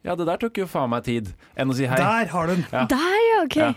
Ja, 0.06 0.14
det 0.18 0.28
der 0.30 0.38
tok 0.42 0.58
jo 0.62 0.68
faen 0.70 0.90
meg 0.94 1.02
tid, 1.06 1.32
enn 1.58 1.70
å 1.74 1.76
si 1.76 1.86
hei. 1.90 1.98
Der 1.98 2.30
har 2.30 2.46
du 2.46 2.54
den! 2.54 2.62
Ja. 2.70 2.84
Der, 2.94 3.18
ja, 3.26 3.42
OK. 3.48 3.58
Ja. 3.58 3.72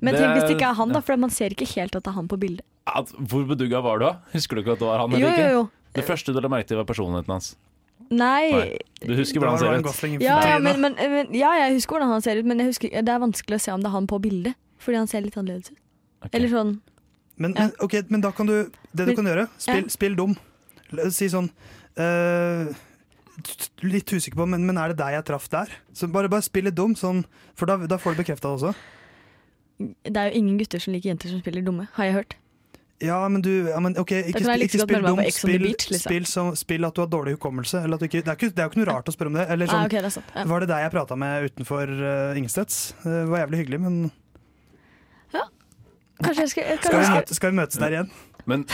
Men 0.00 0.16
tenk 0.16 0.32
hvis 0.38 0.48
det 0.48 0.56
ikke 0.56 0.70
er 0.72 0.78
han, 0.80 0.92
da, 0.96 1.04
for 1.04 1.20
man 1.20 1.32
ser 1.36 1.52
ikke 1.54 1.68
helt 1.76 1.94
at 2.00 2.04
det 2.08 2.10
er 2.14 2.16
han 2.16 2.28
på 2.32 2.40
bildet. 2.40 2.64
At, 2.88 3.12
hvor 3.28 3.44
bedugga 3.52 3.84
var 3.84 4.00
du, 4.00 4.06
da? 4.08 4.14
Husker 4.32 4.56
du 4.56 4.64
ikke 4.64 4.74
at 4.78 4.82
det 4.82 4.88
var 4.88 5.04
han? 5.04 5.12
Jo, 5.20 5.28
eller 5.28 5.28
jo, 5.28 5.36
ikke? 5.36 5.52
jo. 5.60 5.92
Det 6.00 6.08
første 6.08 6.32
du 6.34 6.40
la 6.40 6.50
merke 6.52 6.68
til, 6.72 6.80
var 6.80 6.88
personligheten 6.88 7.32
hans. 7.36 7.52
Nei. 8.10 8.50
Nei. 8.52 8.78
Du 9.00 9.14
husker 9.16 9.40
hvordan 9.40 9.56
han 9.56 9.92
ser 9.94 10.08
ut? 10.14 10.22
Ja, 10.22 10.38
ja, 10.48 10.58
men, 10.58 10.80
men, 10.80 10.94
men, 10.98 11.30
ja, 11.34 11.52
jeg 11.62 11.76
husker 11.78 11.96
hvordan 11.96 12.10
han 12.12 12.22
ser 12.24 12.40
ut, 12.40 12.46
men 12.48 12.60
jeg 12.60 12.72
husker, 12.72 12.90
det 12.90 13.12
er 13.14 13.22
vanskelig 13.22 13.56
å 13.56 13.62
se 13.64 13.72
om 13.72 13.80
det 13.84 13.88
er 13.90 13.96
han 13.96 14.08
på 14.10 14.20
bildet. 14.22 14.54
Fordi 14.84 15.00
han 15.00 15.08
ser 15.10 15.24
litt 15.24 15.36
annerledes 15.40 15.72
ut. 15.72 15.78
Okay. 16.24 16.38
Eller 16.38 16.48
sånn 16.52 16.74
Men, 17.36 17.52
Ja. 17.56 17.62
men, 17.66 17.72
ok, 17.82 17.94
men 18.10 18.20
da 18.20 18.30
kan 18.30 18.46
du 18.46 18.70
Det 18.94 19.04
du 19.04 19.06
Men- 19.06 19.16
kan 19.16 19.24
gjøre, 19.26 19.48
spill, 19.58 19.82
Ja. 19.82 19.88
spill 19.88 20.14
dum. 20.16 20.36
Si 21.10 21.26
sånn 21.28 21.50
uh, 21.98 22.72
Litt 23.82 24.06
usikker 24.12 24.36
på, 24.36 24.46
men, 24.46 24.64
men 24.64 24.78
er 24.78 24.88
det 24.88 24.98
deg 24.98 25.12
jeg 25.16 25.24
traff 25.24 25.48
der? 25.50 25.66
Så 25.92 26.06
bare, 26.10 26.28
bare 26.28 26.42
spill 26.42 26.64
litt 26.64 26.76
dum, 26.76 26.94
sånn, 26.94 27.24
for 27.54 27.66
da, 27.66 27.76
da 27.78 27.96
får 27.98 28.14
du 28.14 28.22
bekrefta 28.22 28.46
det 28.46 28.62
også. 28.62 28.74
Det 30.04 30.16
er 30.16 30.30
jo 30.30 30.38
ingen 30.38 30.56
gutter 30.56 30.78
som 30.78 30.92
liker 30.94 31.10
jenter 31.10 31.28
som 31.28 31.40
spiller 31.40 31.60
dumme, 31.66 31.88
har 31.94 32.04
jeg 32.04 32.14
hørt. 32.14 32.36
Ja, 33.02 33.16
men 33.28 33.42
du 33.42 33.50
ja, 33.68 33.78
men, 33.82 33.96
ok, 33.98 34.12
ikke, 34.30 34.40
ikke, 34.40 34.54
ikke 34.68 34.82
spill 34.84 35.02
dumt. 35.02 35.24
Spill, 35.34 35.64
liksom. 35.66 35.98
spill, 35.98 36.26
som, 36.30 36.50
spill 36.56 36.86
at 36.86 36.94
du 36.94 37.02
har 37.02 37.08
dårlig 37.10 37.34
hukommelse. 37.36 37.82
Eller 37.82 37.98
at 37.98 38.04
du 38.04 38.06
ikke, 38.06 38.22
det, 38.22 38.30
er 38.30 38.38
ikke, 38.38 38.52
det 38.54 38.62
er 38.62 38.68
jo 38.68 38.72
ikke 38.72 38.80
noe 38.82 38.90
rart 38.92 39.10
å 39.10 39.14
spørre 39.14 39.32
om 39.32 39.38
det. 39.40 39.48
Eller 39.50 39.70
sånn, 39.70 39.82
Ah, 39.82 39.88
okay, 39.90 40.04
det 40.04 40.12
sant. 40.14 40.30
Ja. 40.30 40.44
Var 40.52 40.64
det 40.64 40.70
deg 40.70 40.84
jeg 40.84 40.92
prata 40.94 41.18
med 41.18 41.48
utenfor 41.50 41.90
uh, 41.90 42.38
Ingsteds? 42.38 42.78
Det 43.02 43.24
var 43.32 43.44
jævlig 43.44 43.64
hyggelig, 43.64 43.82
men 43.84 43.98
Kanskje 46.22 46.44
jeg 46.44 46.50
skal, 46.52 46.66
skal 46.78 46.98
vi, 46.98 47.04
skal 47.04 47.16
møte, 47.18 47.36
skal 47.36 47.50
vi 47.50 47.58
møtes 47.58 47.80
der 47.80 47.96
igjen? 47.96 48.10
Men 48.48 48.64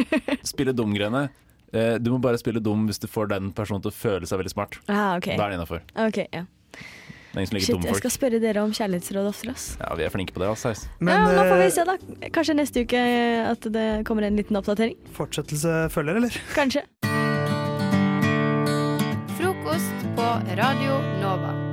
spille 0.52 0.72
dum-greiene 0.76 1.28
eh, 1.28 1.96
Du 2.02 2.10
må 2.14 2.20
bare 2.24 2.40
spille 2.40 2.62
dum 2.64 2.86
hvis 2.88 3.00
du 3.02 3.06
får 3.10 3.30
den 3.34 3.52
personen 3.56 3.84
til 3.84 3.92
å 3.92 3.96
føle 3.96 4.28
seg 4.28 4.40
veldig 4.40 4.54
smart. 4.54 4.80
ah, 4.88 5.16
okay. 5.18 5.38
Da 5.38 5.46
er 5.46 5.54
det 5.54 5.60
innafor. 5.60 5.84
ok, 6.08 6.24
ja. 6.34 6.44
Det 7.28 7.36
er 7.36 7.40
ingen 7.42 7.50
som 7.50 7.56
liker 7.58 7.66
Shit, 7.66 7.84
jeg 7.84 7.92
folk. 7.92 7.98
skal 8.02 8.10
spørre 8.14 8.38
dere 8.40 8.62
om 8.64 8.72
kjærlighetsråd 8.72 9.28
oftere, 9.28 9.52
ass. 9.52 9.66
Ja, 9.80 9.94
Vi 9.98 10.02
er 10.06 10.10
flinke 10.14 10.32
på 10.32 10.40
det. 10.40 10.48
Altså. 10.48 10.72
Men 10.98 11.14
ja, 11.14 11.36
nå 11.36 11.44
får 11.50 11.60
vi 11.60 11.66
eh, 11.68 11.74
se, 11.76 11.84
da. 11.84 11.96
Kanskje 12.32 12.56
neste 12.56 12.84
uke 12.88 12.96
eh, 13.04 13.50
at 13.50 13.68
det 13.74 13.86
kommer 14.08 14.22
en 14.24 14.36
liten 14.40 14.56
oppdatering. 14.56 14.96
fortsettelse 15.12 15.88
følger, 15.92 16.16
eller? 16.22 16.40
Kanskje. 16.56 16.86
Frokost 19.38 20.06
på 20.16 20.28
Radio 20.58 20.98
Nova. 21.22 21.67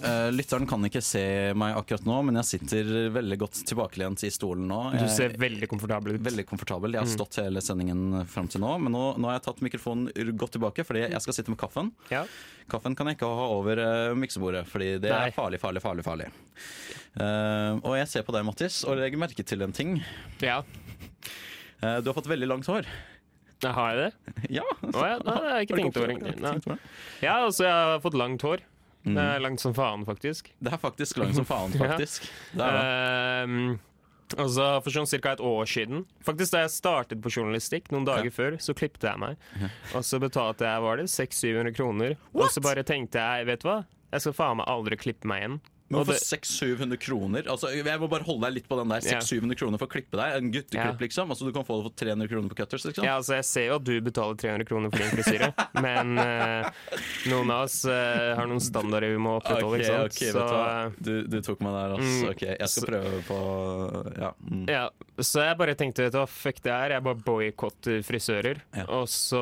Eh, 0.00 0.30
lytteren 0.32 0.64
kan 0.68 0.80
ikke 0.86 1.02
se 1.04 1.20
meg 1.58 1.74
akkurat 1.76 2.06
nå, 2.08 2.14
men 2.24 2.38
jeg 2.40 2.46
sitter 2.54 2.88
veldig 3.12 3.36
godt 3.42 3.58
tilbakelent 3.68 4.22
i 4.24 4.30
stolen 4.32 4.64
nå. 4.70 4.78
Du 4.96 5.04
ser 5.12 5.34
er 5.34 5.40
veldig 5.42 5.68
komfortabel 5.68 6.14
ut. 6.16 6.22
veldig 6.24 6.46
komfortabel. 6.48 6.94
Jeg 6.96 7.02
har 7.02 7.06
Mm. 7.10 7.16
stått 7.18 7.36
hele 7.42 7.60
sendingen 7.60 8.24
fram 8.26 8.48
til 8.48 8.62
nå, 8.62 8.70
men 8.80 8.92
nå, 8.92 9.18
nå 9.18 9.28
har 9.28 9.38
jeg 9.38 9.44
tatt 9.44 9.60
mikrofonen 9.60 10.08
godt 10.38 10.52
tilbake, 10.56 10.86
fordi 10.88 11.10
jeg 11.10 11.20
skal 11.20 11.34
sitte 11.36 11.48
med 11.52 11.58
kaffen. 11.58 11.92
Ja. 12.10 12.24
Kaffen 12.70 12.96
kan 12.96 13.06
jeg 13.08 13.18
ikke 13.18 13.28
ha 13.28 13.46
over 13.52 13.76
uh, 13.78 14.14
miksebordet, 14.14 14.64
fordi 14.66 14.98
det 15.00 15.10
Nei. 15.10 15.26
er 15.28 15.32
farlig, 15.32 15.60
farlig, 15.60 15.82
farlig. 15.82 16.04
farlig. 16.04 16.30
Uh, 17.20 17.76
og 17.84 17.96
jeg 17.98 18.08
ser 18.08 18.22
på 18.22 18.32
deg, 18.32 18.44
Mattis, 18.46 18.84
og 18.86 18.96
legger 18.96 19.18
merke 19.18 19.44
til 19.44 19.60
en 19.62 19.72
ting. 19.72 20.02
ja. 20.40 20.62
Uh, 21.82 22.00
du 22.00 22.10
har 22.10 22.14
fått 22.14 22.28
veldig 22.28 22.46
langt 22.48 22.66
hår. 22.68 22.84
Har 23.64 23.92
jeg 23.94 23.98
det? 24.00 24.34
Ja, 24.56 24.62
Oh, 24.94 25.04
ja, 25.04 25.18
det 25.18 25.28
har 25.28 25.44
jeg 25.60 25.68
ikke 25.68 25.76
tenkt 25.80 25.96
over. 26.00 26.14
Nei. 26.40 26.78
Ja, 27.20 27.34
altså, 27.44 27.64
jeg 27.64 27.72
har 27.72 28.00
fått 28.00 28.14
langt 28.16 28.40
hår. 28.42 28.60
Mm. 29.04 29.14
Det 29.16 29.22
er 29.24 29.40
langt 29.40 29.60
som 29.62 29.72
faen, 29.74 30.02
faktisk. 30.04 30.50
Det 30.60 30.72
er 30.74 30.80
faktisk 30.82 31.16
langt 31.22 31.34
som 31.38 31.44
faen, 31.48 31.72
Ja. 31.78 31.86
faktisk. 31.94 32.26
Det 32.52 32.60
er 32.66 32.74
det. 32.76 32.82
Ehm, 32.84 33.78
altså, 34.36 34.66
for 34.84 34.90
sånn 34.90 35.08
ca. 35.22 35.32
et 35.32 35.40
år 35.40 35.64
siden 35.66 36.04
Faktisk 36.22 36.52
Da 36.52 36.60
jeg 36.66 36.70
startet 36.70 37.20
på 37.24 37.32
journalistikk, 37.32 37.88
noen 37.90 38.04
dager 38.06 38.28
Ja. 38.28 38.30
før, 38.30 38.58
så 38.60 38.74
klippet 38.76 39.02
jeg 39.08 39.18
meg. 39.18 39.36
Og 39.94 40.04
så 40.04 40.20
betalte 40.20 40.68
jeg 40.68 40.82
var 40.84 40.96
det 41.00 41.06
600-700 41.08 41.74
kroner. 41.76 42.16
Og 42.34 42.50
så 42.52 42.60
bare 42.62 42.84
tenkte 42.84 43.18
jeg, 43.18 43.46
vet 43.46 43.60
du 43.64 43.68
hva, 43.68 43.84
jeg 44.12 44.20
skal 44.20 44.32
faen 44.36 44.56
meg 44.60 44.66
aldri 44.68 44.96
klippe 45.00 45.24
meg 45.26 45.42
igjen. 45.42 45.60
Men 45.90 46.04
for 46.06 46.14
600-700 46.14 46.96
kroner 47.02 47.48
altså, 47.50 47.70
Jeg 47.74 47.98
må 47.98 48.06
bare 48.10 48.22
holde 48.22 48.46
deg 48.46 48.60
litt 48.60 48.68
på 48.70 48.76
den 48.78 48.92
der. 48.92 49.00
600-700 49.02 49.58
kroner 49.58 49.80
for 49.80 49.88
å 49.88 49.90
klippe 49.90 50.16
deg. 50.20 50.36
En 50.38 50.50
gutteklipp, 50.54 51.00
Ja. 51.00 51.04
liksom. 51.04 51.30
Altså, 51.34 51.48
du 51.48 51.52
kan 51.56 51.64
få 51.66 51.80
det 51.80 51.88
for 51.88 51.96
300 52.04 52.28
kroner 52.30 52.48
på 52.52 52.58
Cutters. 52.60 52.84
Liksom. 52.86 53.04
Ja, 53.04 53.16
altså 53.18 53.34
Jeg 53.40 53.44
ser 53.48 53.66
jo 53.66 53.74
at 53.80 53.84
du 53.88 53.92
betaler 54.00 54.38
300 54.38 54.68
kroner 54.70 54.90
for 54.94 55.02
din 55.02 55.10
frisyre, 55.18 55.50
men 55.86 56.14
uh, 56.18 56.70
noen 57.32 57.50
av 57.50 57.64
oss 57.66 57.80
uh, 57.90 58.34
har 58.38 58.46
noen 58.50 58.62
standarder 58.62 59.10
vi 59.16 59.18
må 59.18 59.36
opprettholde. 59.40 59.80
Okay, 59.82 59.90
ikke 59.90 59.96
sant? 59.98 60.14
ok, 60.14 60.20
vet 60.22 60.34
du, 60.34 60.38
så, 60.38 61.04
du, 61.10 61.12
du 61.34 61.38
tok 61.50 61.64
meg 61.66 61.74
der, 61.78 61.96
altså. 61.98 62.12
Mm, 62.20 62.30
Ok, 62.30 62.42
jeg 62.46 62.68
skal 62.70 62.86
så- 62.86 62.90
prøve 62.92 63.22
på 63.26 63.40
Ja. 64.20 64.30
Mm. 64.46 64.64
Ja, 64.70 64.84
så 65.20 65.42
jeg 65.48 65.58
bare 65.58 65.74
tenkte 65.74 66.06
vet 66.06 66.14
du 66.14 66.20
hva, 66.22 66.28
fuck 66.30 66.62
det 66.62 66.72
her, 66.72 66.94
jeg 66.94 67.02
bare 67.06 67.18
boikotter 67.26 68.04
frisører. 68.06 68.62
Ja. 68.76 68.86
Og 69.00 69.08
så 69.10 69.40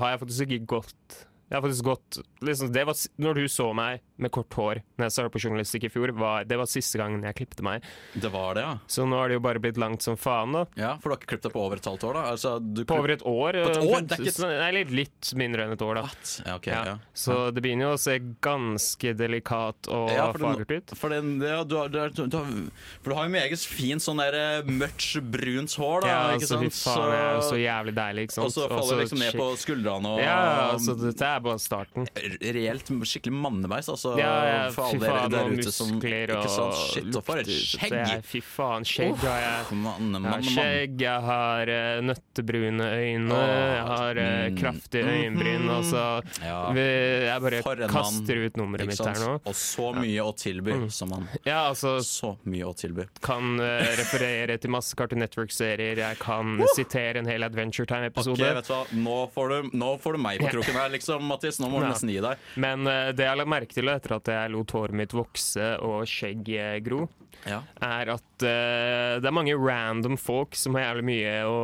har 0.00 0.14
jeg 0.16 0.20
faktisk 0.24 0.46
ikke 0.56 0.66
gått 0.78 1.18
Jeg 1.52 1.58
har 1.60 1.64
faktisk 1.66 1.84
gått 1.84 2.18
liksom, 2.40 2.70
det 2.72 2.84
var, 2.88 2.96
Når 3.20 3.34
du 3.34 3.42
så 3.52 3.66
meg 3.76 4.00
med 4.22 4.32
kort 4.34 4.54
hår 4.58 4.80
Når 4.98 5.06
jeg 5.08 5.14
startet 5.16 5.34
på 5.34 5.42
journalistikk 5.42 5.86
i 5.88 5.90
fjor, 5.92 6.12
var, 6.16 6.46
det 6.48 6.58
var 6.60 6.68
siste 6.70 7.00
gangen 7.00 7.24
jeg 7.26 7.36
klippte 7.40 7.64
meg. 7.66 7.84
Det 8.14 8.30
var 8.32 8.56
det, 8.58 8.64
ja. 8.66 8.74
Så 8.86 9.06
nå 9.08 9.18
har 9.18 9.30
det 9.30 9.38
jo 9.38 9.44
bare 9.44 9.62
blitt 9.62 9.80
langt 9.80 10.04
som 10.04 10.16
faen, 10.20 10.54
da. 10.56 10.64
ja. 10.78 10.92
For 11.02 11.10
du 11.10 11.14
har 11.16 11.20
ikke 11.20 11.30
klippet 11.34 11.48
deg 11.48 11.54
på 11.56 11.62
over 11.66 11.80
et 11.82 11.88
halvt 11.90 12.06
år, 12.08 12.18
da? 12.18 12.24
Altså, 12.32 12.54
du 12.62 12.84
På 12.88 12.98
over 13.02 13.14
et 13.16 13.24
år. 13.26 13.58
På 13.58 13.72
et 13.72 13.80
eh, 13.80 13.88
år? 13.88 14.06
Det 14.06 14.18
er 14.18 14.30
ikke- 14.32 14.50
Nei, 14.52 14.84
litt, 15.02 15.32
mindre 15.38 15.66
enn 15.66 15.74
et 15.76 15.84
år, 15.84 15.94
da. 16.00 16.04
What? 16.08 16.32
Ja, 16.46 16.56
okay, 16.56 16.72
Ja. 16.72 16.84
ja. 16.92 16.96
Så 17.14 17.38
det 17.54 17.62
begynner 17.64 17.90
jo 17.90 17.92
å 17.96 18.00
se 18.00 18.18
ganske 18.44 19.14
delikat 19.18 19.88
og 19.92 20.10
Ja, 20.12 20.28
fagert 20.32 20.70
ut. 20.70 20.94
For, 20.98 21.12
den, 21.12 21.34
ja, 21.40 21.62
du, 21.64 21.76
har, 21.76 21.88
du, 21.92 21.98
har, 21.98 22.10
du, 22.10 22.22
har, 22.24 22.46
for 23.02 23.10
du 23.12 23.16
har 23.18 23.28
jo 23.28 23.34
meget 23.34 23.66
fint 23.66 24.02
sånn 24.04 24.20
der 24.22 24.36
eh, 24.38 24.68
mørkt 24.68 25.18
brunt 25.32 25.74
hår, 25.78 26.04
da. 26.04 26.08
Ja, 26.12 26.20
ikke 26.36 26.46
altså, 26.46 26.60
fy 26.62 26.70
sant? 26.70 26.96
faen, 26.96 27.12
jeg 27.12 27.22
er 27.26 27.34
jo 27.34 27.44
så 27.48 27.60
jævlig 27.60 27.94
deilig, 27.98 28.26
ikke 28.28 28.36
sant. 28.38 28.46
og 28.46 28.52
så 28.54 28.68
faller 28.70 28.96
det 28.96 29.06
liksom 29.06 29.22
ned 29.22 29.38
på 29.42 29.48
skuldrene 29.62 30.12
og 30.12 30.22
Ja, 30.22 30.38
altså, 30.72 30.96
dette 31.00 31.28
er 31.32 31.44
bare 31.44 31.62
starten. 31.62 32.08
Reelt 32.42 32.92
skikkelig 33.12 33.34
mannebeis, 33.34 33.88
altså. 33.92 34.11
Ja, 34.18 34.32
ja, 34.46 34.70
for 34.70 34.84
alle 34.84 34.98
dere 35.00 35.28
der 35.32 35.52
ute 35.56 35.72
som 35.72 35.92
Ikke 36.00 36.48
sånn 36.52 36.72
Shit, 36.92 37.16
og 37.16 37.24
for 37.24 37.36
et 37.42 37.46
skjegg! 37.46 37.90
Det 37.90 38.00
er- 38.16 38.22
Fy 38.22 38.40
faen, 38.40 38.84
skjegg 38.84 39.16
har 39.22 39.40
jeg. 39.40 39.66
Jeg 39.72 40.22
har 40.22 40.42
skjegg, 40.42 41.00
jeg 41.00 41.20
har 41.22 41.68
eh, 41.68 42.00
nøttebrune 42.02 42.86
øyne, 42.92 43.38
jeg 43.42 43.86
har 43.92 44.16
eh, 44.16 44.48
mm, 44.50 44.56
kraftige 44.58 45.04
øyenbryn. 45.04 45.62
mhm. 45.62 45.70
Altså, 45.76 46.22
Ja. 46.42 46.72
jeg 46.72 47.40
bare 47.42 47.88
kaster 47.88 48.44
ut 48.46 48.56
nummeret 48.56 48.86
mitt 48.86 48.98
her 48.98 49.14
nå. 49.20 49.34
Og 49.44 49.54
så 49.54 49.92
mye 49.94 50.20
å 50.22 50.32
tilby, 50.36 50.72
Mm. 50.72 50.90
som 50.90 51.10
han. 51.12 51.28
Ja, 51.44 51.68
altså, 51.70 51.98
Så 52.02 52.36
mye 52.46 52.64
å 52.64 52.74
tilby. 52.74 53.06
kan 53.20 53.58
uh, 53.60 53.80
referere 53.98 54.58
til 54.60 54.70
masse 54.70 54.94
Cartoon 54.94 55.18
Network-serier, 55.20 55.96
jeg 55.96 56.18
kan 56.18 56.58
sitere 56.74 57.16
en 57.18 57.26
hel 57.26 57.42
Adventure 57.42 57.86
Time-episode. 57.86 58.38
vet 58.38 58.66
du 58.66 58.72
hva? 58.72 58.86
Nå 58.92 59.30
får 59.32 59.48
du, 59.48 59.76
nå 59.76 60.00
får 60.00 60.12
du 60.12 60.18
meg 60.18 60.40
på 60.40 60.48
kroken 60.50 60.74
her, 60.74 60.88
liksom, 60.90 61.22
Mattis. 61.22 61.58
Nå 61.60 61.68
må 61.70 61.80
du 61.80 61.86
nesten 61.86 62.08
gi 62.10 62.20
deg. 62.20 62.36
Men 62.56 62.86
uh, 62.86 63.12
det 63.12 63.24
jeg 63.26 63.36
la 63.36 63.44
merke 63.44 63.72
til 63.72 63.84
etter 64.02 64.16
at 64.18 64.28
jeg 64.34 64.52
lot 64.52 64.74
håret 64.74 64.98
mitt 64.98 65.14
vokse 65.14 65.70
og 65.86 66.02
skjegg 66.10 66.50
gro, 66.84 67.06
Ja. 67.46 67.62
er 67.80 68.10
at 68.18 68.44
uh, 68.44 69.16
det 69.22 69.26
er 69.30 69.34
mange 69.34 69.54
random 69.56 70.18
folk 70.20 70.54
som 70.58 70.74
har 70.76 70.90
jævlig 70.90 71.06
mye 71.08 71.34
å 71.46 71.56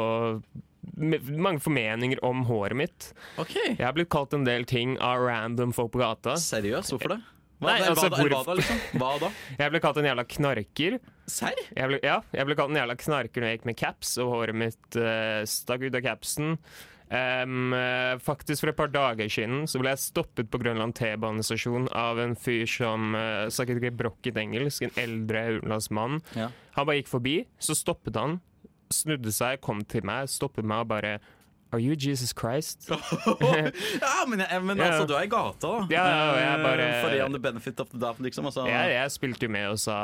mange 0.99 1.61
formeninger 1.63 2.19
om 2.27 2.45
håret 2.49 2.75
mitt. 2.79 3.11
Okay. 3.39 3.75
Jeg 3.77 3.85
har 3.85 3.93
blitt 3.95 4.09
kalt 4.11 4.33
en 4.35 4.47
del 4.47 4.65
ting 4.67 4.97
av 5.05 5.21
random 5.29 5.75
folk 5.77 5.93
på 5.95 6.01
gata. 6.01 6.35
Seriøst, 6.41 6.95
hvorfor 6.95 7.15
det? 7.15 7.21
Hva, 7.59 7.73
Nei, 7.73 7.79
hva, 7.83 7.89
altså, 7.93 8.09
da, 8.09 8.19
hvor- 8.23 8.31
hva 8.33 8.43
da, 8.47 8.55
liksom? 8.61 8.81
Hva 9.03 9.13
da? 9.19 9.31
Jeg 9.59 9.73
ble 9.75 9.81
kalt 9.83 9.97
en 9.99 10.07
jævla 10.09 10.25
knarker. 10.35 10.99
Serr? 11.29 11.59
Ja, 11.77 12.21
jeg 12.33 12.47
ble 12.49 12.57
kalt 12.57 12.71
en 12.73 12.79
jævla 12.81 12.95
knarker 12.99 13.43
når 13.43 13.51
jeg 13.51 13.59
gikk 13.59 13.67
med 13.69 13.77
caps, 13.81 14.13
og 14.23 14.31
håret 14.33 14.57
mitt 14.57 14.97
uh, 14.99 15.43
stakk 15.47 15.83
ut 15.89 15.99
av 15.99 16.05
capsen. 16.07 16.55
Eh, 17.11 18.19
faktisk 18.21 18.61
For 18.61 18.69
et 18.69 18.77
par 18.77 18.91
dager 18.93 19.31
siden 19.33 19.63
Så 19.65 19.81
ble 19.81 19.95
jeg 19.95 20.03
stoppet 20.03 20.51
på 20.53 20.59
Grønland 20.61 20.93
T-banestasjon 20.99 21.87
av 21.97 22.19
en 22.21 22.35
fyr 22.37 22.67
som 22.69 23.15
uh, 23.17 23.47
snakket 23.49 23.81
ikke 23.81 23.95
brokket 23.97 24.37
engelsk. 24.43 24.85
En 24.85 24.93
eldre 25.01 25.47
utenlandsk 25.59 25.95
mann. 25.97 26.19
Ja. 26.37 26.51
Han 26.77 26.87
bare 26.89 27.01
gikk 27.01 27.09
forbi, 27.11 27.37
så 27.59 27.75
stoppet 27.79 28.17
han, 28.21 28.39
snudde 28.93 29.33
seg, 29.35 29.61
kom 29.65 29.81
til 29.89 30.05
meg, 30.09 30.29
stoppet 30.33 30.65
meg 30.69 30.85
og 30.85 30.93
bare 30.93 31.17
Are 31.73 31.81
you 31.81 31.93
Jesus 32.01 32.31
Christ? 32.33 32.87
ja, 32.89 34.13
men, 34.29 34.41
jeg, 34.41 34.61
men 34.65 34.81
altså, 34.81 35.05
du 35.05 35.13
er 35.19 35.27
i 35.27 35.29
gata, 35.29 35.69
da. 35.69 35.83
Ja, 35.93 36.05
ja, 36.09 36.37
jeg 36.41 36.63
bare- 36.65 36.87
Eh, 36.89 37.03
Fordi 37.05 37.21
on 37.27 37.33
the 37.37 37.41
benefit 37.45 37.81
of 37.81 37.91
the 37.91 37.99
doubt, 38.01 38.21
liksom. 38.25 38.47
Altså. 38.49 38.65
Jeg, 38.67 38.95
jeg 38.95 39.11
spilte 39.13 39.45
jo 39.45 39.51
med 39.53 39.67
og 39.75 39.79
sa 39.83 39.99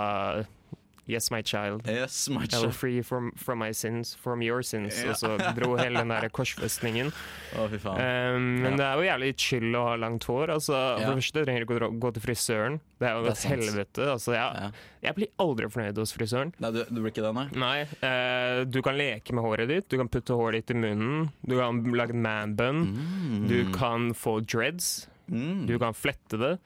Yes, 1.06 1.30
my 1.30 1.42
child. 1.42 1.82
Yes, 1.86 2.28
my 2.30 2.46
I 2.50 2.58
will 2.62 2.70
free 2.72 3.02
from, 3.02 3.32
from 3.36 3.58
my 3.58 3.72
sins, 3.72 4.14
from 4.14 4.40
your 4.42 4.62
sins. 4.62 5.02
Ja. 5.02 5.10
Og 5.10 5.16
så 5.20 5.36
dro 5.54 5.74
hele 5.76 5.98
den 6.00 6.08
der 6.08 6.28
korsfestningen. 6.32 7.10
Å, 7.58 7.66
fy 7.68 7.76
faen. 7.82 7.98
Um, 8.36 8.46
men 8.62 8.70
Ja. 8.72 8.76
det 8.78 8.86
er 8.86 8.94
jo 8.96 9.04
jævlig 9.10 9.30
chill 9.36 9.76
å 9.76 9.82
ha 9.90 9.96
langt 9.96 10.24
hår. 10.24 10.48
Altså, 10.54 10.72
Ja. 10.74 10.96
For 11.04 11.14
det 11.14 11.20
første 11.22 11.44
trenger 11.44 11.66
du 11.66 11.74
ikke 11.74 12.00
gå 12.00 12.12
til 12.14 12.22
frisøren. 12.24 12.80
Det 12.98 13.08
er 13.10 13.14
jo 13.18 13.22
Det 13.22 13.28
er 13.28 13.32
et 13.32 13.36
sant. 13.36 13.54
helvete. 13.54 14.06
Altså, 14.14 14.32
jeg, 14.32 14.54
Ja. 14.62 14.70
jeg 15.02 15.14
blir 15.14 15.28
aldri 15.38 15.66
fornøyd 15.68 15.96
hos 15.98 16.12
frisøren. 16.16 16.54
Nei, 16.58 16.70
du, 16.70 16.84
du 16.88 17.00
blir 17.02 17.10
ikke 17.12 17.26
det, 17.26 17.34
nei? 17.34 17.48
Nei, 17.52 17.82
uh, 18.02 18.64
Du 18.64 18.80
kan 18.80 18.96
leke 18.96 19.32
med 19.34 19.44
håret 19.44 19.68
ditt, 19.68 19.88
du 19.90 19.98
kan 19.98 20.08
putte 20.08 20.32
håret 20.32 20.64
ditt 20.64 20.70
i 20.70 20.74
munnen. 20.80 21.30
Du 21.46 21.58
kan 21.58 21.82
lage 21.92 22.10
en 22.16 22.22
man 22.22 22.54
bun. 22.56 22.86
Mm. 22.96 23.48
Du 23.48 23.72
kan 23.76 24.14
få 24.14 24.40
dreads. 24.40 25.06
Mm. 25.30 25.66
Du 25.66 25.78
kan 25.78 25.92
flette 25.92 26.38
det. 26.40 26.58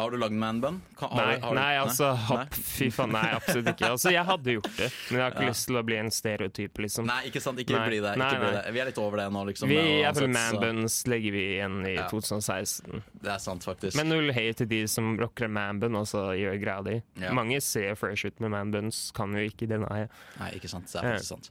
Har 0.00 0.10
du 0.10 0.16
lagd 0.20 0.32
manbun? 0.32 0.78
Nei, 1.12 1.34
nei, 1.54 1.74
altså 1.80 2.10
Nei? 2.14 2.22
hopp, 2.30 2.54
fy 2.56 2.88
faen, 2.94 3.12
nei, 3.12 3.26
absolutt 3.36 3.68
ikke. 3.74 3.90
Altså, 3.92 4.10
Jeg 4.14 4.24
hadde 4.24 4.54
gjort 4.56 4.70
det, 4.78 4.88
men 5.10 5.18
jeg 5.18 5.24
har 5.26 5.34
ikke 5.34 5.44
Ja. 5.44 5.50
lyst 5.52 5.66
til 5.68 5.76
å 5.76 5.82
bli 5.84 5.96
en 6.00 6.10
stereotyp, 6.10 6.78
liksom. 6.84 7.06
Nei, 7.10 7.18
ikke 7.28 7.42
sant. 7.44 7.58
Ikke 7.60 7.80
bli 7.86 8.00
det. 8.00 8.14
Ikke 8.16 8.40
bli 8.40 8.50
det. 8.56 8.62
Vi 8.72 8.80
er 8.80 8.88
litt 8.90 8.98
over 9.02 9.16
det 9.20 9.26
nå, 9.34 9.44
liksom. 9.50 9.68
Vi 9.68 9.76
er 9.76 10.08
uansett, 10.08 10.24
så- 10.24 10.60
manbuns 10.60 10.96
legger 11.06 11.32
vi 11.32 11.42
igjen 11.58 11.76
i 11.86 11.94
Ja. 11.96 12.08
2016. 12.08 13.02
Det 13.20 13.30
er 13.34 13.38
sant, 13.38 13.62
faktisk. 13.64 13.96
Men 13.96 14.08
null 14.08 14.32
hate 14.32 14.54
til 14.56 14.66
de 14.66 14.86
som 14.86 15.16
rocker 15.18 15.48
manbun 15.48 15.94
og 15.96 16.06
så 16.06 16.32
gjør 16.36 16.60
greia 16.62 16.82
di. 16.84 17.02
Ja. 17.20 17.32
Mange 17.32 17.60
ser 17.62 17.94
fresh 17.94 18.24
ut 18.24 18.40
med 18.40 18.50
manbuns, 18.50 19.12
kan 19.12 19.32
jo 19.32 19.44
ikke 19.48 19.68
deny. 19.68 20.08
Nei, 20.38 20.50
ikke 20.56 20.68
sant. 20.68 20.86
Det 20.90 21.02
er 21.02 21.16
faktisk 21.18 21.28
sant. 21.28 21.50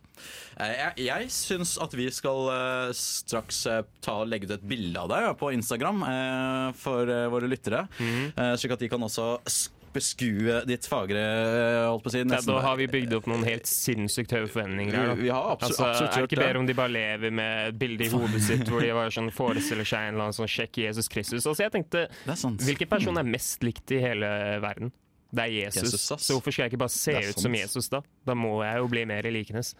Eh, 0.59 0.75
Jeg, 0.79 1.05
jeg 1.07 1.27
syns 1.29 1.77
at 1.81 1.91
vi 1.93 2.09
skal 2.09 2.49
uh, 2.49 2.91
straks 2.93 3.65
uh, 3.67 3.81
ta 4.01 4.23
legge 4.25 4.45
ut 4.49 4.51
et 4.51 4.67
bilde 4.67 4.97
av 4.97 5.07
deg 5.09 5.37
på 5.37 5.53
Instagram 5.53 6.03
uh, 6.03 6.71
for 6.73 7.05
våre 7.05 7.47
lyttere. 7.47 7.87
Mhm. 7.99 8.33
Eh, 8.39 8.55
Slik 8.59 8.73
at 8.77 8.81
de 8.85 8.89
kan 8.91 9.03
også 9.05 9.33
beskue 9.93 10.59
ditt 10.69 10.85
fagre 10.85 11.17
eh, 11.17 11.87
holdt 11.89 12.03
på 12.05 12.11
å 12.11 12.13
si. 12.13 12.21
Ja, 12.21 12.39
da 12.45 12.59
har 12.61 12.77
vi 12.77 12.85
bygd 12.91 13.15
opp 13.17 13.29
noen 13.29 13.45
helt 13.47 13.65
sinnssykt 13.69 14.35
høye 14.35 14.47
forventninger 14.49 14.95
her. 14.95 15.13
Vi 15.17 15.31
absolutt, 15.33 15.65
Altså, 15.69 15.87
absolutt 15.87 16.13
er 16.13 16.25
det 16.25 16.29
ikke 16.29 16.41
bedre 16.43 16.61
om 16.61 16.69
de 16.69 16.75
bare 16.77 16.93
lever 16.93 17.33
med 17.41 17.71
et 17.71 17.79
bilde 17.81 18.05
i 18.05 18.11
hodet 18.13 18.41
sitt 18.45 18.65
hvor 18.69 18.85
de 18.85 18.93
bare 18.95 19.13
sånn 19.15 19.31
forestiller 19.33 19.87
seg 19.89 20.09
en 20.09 20.13
eller 20.15 20.29
annen 20.29 20.37
sånn 20.37 20.51
sjekk 20.51 20.81
Jesus 20.83 21.09
Kristus? 21.11 21.45
Altså 21.45 21.65
jeg 21.65 21.73
tenkte. 21.75 22.05
Hvilken 22.65 22.91
person 22.91 23.21
er 23.21 23.27
mest 23.27 23.65
likt 23.65 23.95
i 23.97 24.01
hele 24.03 24.29
verden? 24.63 24.93
Det 25.29 25.45
er 25.45 25.51
Jesus. 25.53 25.91
Jesus, 25.93 26.05
så 26.25 26.37
hvorfor 26.37 26.53
skal 26.53 26.65
jeg 26.65 26.73
ikke 26.73 26.81
bare 26.81 26.93
se 26.93 27.13
ut 27.13 27.41
som. 27.41 27.53
Jesus, 27.53 27.89
da? 27.93 28.01
Da 28.25 28.33
må 28.37 28.63
jeg 28.65 28.79
jo 28.81 28.87
bli 28.89 29.03
mer 29.09 29.27
i 29.29 29.33
likenes. 29.33 29.75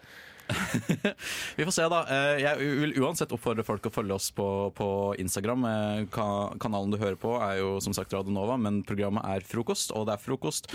Vi 1.58 1.66
får 1.66 1.74
se, 1.76 1.86
da. 1.92 2.00
Eh, 2.10 2.40
Jeg 2.44 2.58
vil 2.80 2.94
uansett 3.02 3.32
oppfordre 3.34 3.64
folk 3.66 3.86
å 3.88 3.92
følge 3.94 4.16
oss 4.16 4.30
på, 4.36 4.46
på 4.76 4.88
Instagram. 5.22 5.66
Eh, 5.70 6.02
Kanalen 6.12 6.94
du 6.94 6.98
hører 7.00 7.18
på, 7.20 7.36
er 7.42 7.60
jo 7.60 7.76
som 7.84 7.94
sagt 7.96 8.14
Radio 8.16 8.34
Nova, 8.34 8.58
men 8.60 8.82
programmet 8.86 9.26
er 9.28 9.46
Frokost, 9.46 9.94
og 9.96 10.08
det 10.08 10.16
er 10.16 10.24
frokost 10.24 10.70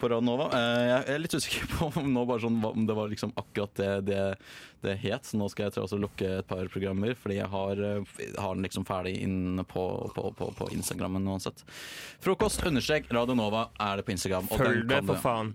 på 0.00 0.10
Radio 0.12 0.26
Nova. 0.28 0.50
Eh, 0.52 0.84
Jeg 0.90 1.16
er 1.16 1.24
litt 1.24 1.34
usikker 1.38 1.72
på 1.74 1.90
om, 1.92 2.12
nå 2.14 2.26
bare 2.28 2.44
sånn, 2.44 2.60
om 2.64 2.86
det 2.88 2.96
var 2.98 3.12
liksom 3.12 3.34
akkurat 3.40 3.74
det, 3.80 3.90
det 4.10 4.22
det 4.84 4.98
het. 5.00 5.30
Nå 5.32 5.46
skal 5.48 5.70
jeg 5.70 5.78
til 5.78 5.96
å 5.96 6.00
lukke 6.02 6.30
et 6.42 6.48
par 6.50 6.68
programmer, 6.68 7.14
fordi 7.16 7.38
jeg 7.38 7.48
har, 7.48 7.80
har 8.36 8.52
den 8.58 8.66
liksom 8.66 8.84
ferdig 8.84 9.14
inne 9.24 9.64
på, 9.64 9.84
på, 10.12 10.28
på, 10.36 10.50
på 10.58 10.68
Instagrammen 10.76 11.24
uansett. 11.32 11.64
Frokost 12.20 12.60
understrek 12.68 13.08
Radio 13.08 13.38
Nova 13.38 13.70
er 13.80 14.02
det 14.02 14.04
på 14.04 14.12
Instagram. 14.12 14.52
Følg 14.52 14.84
det, 14.92 15.00
for 15.08 15.24
faen. 15.24 15.54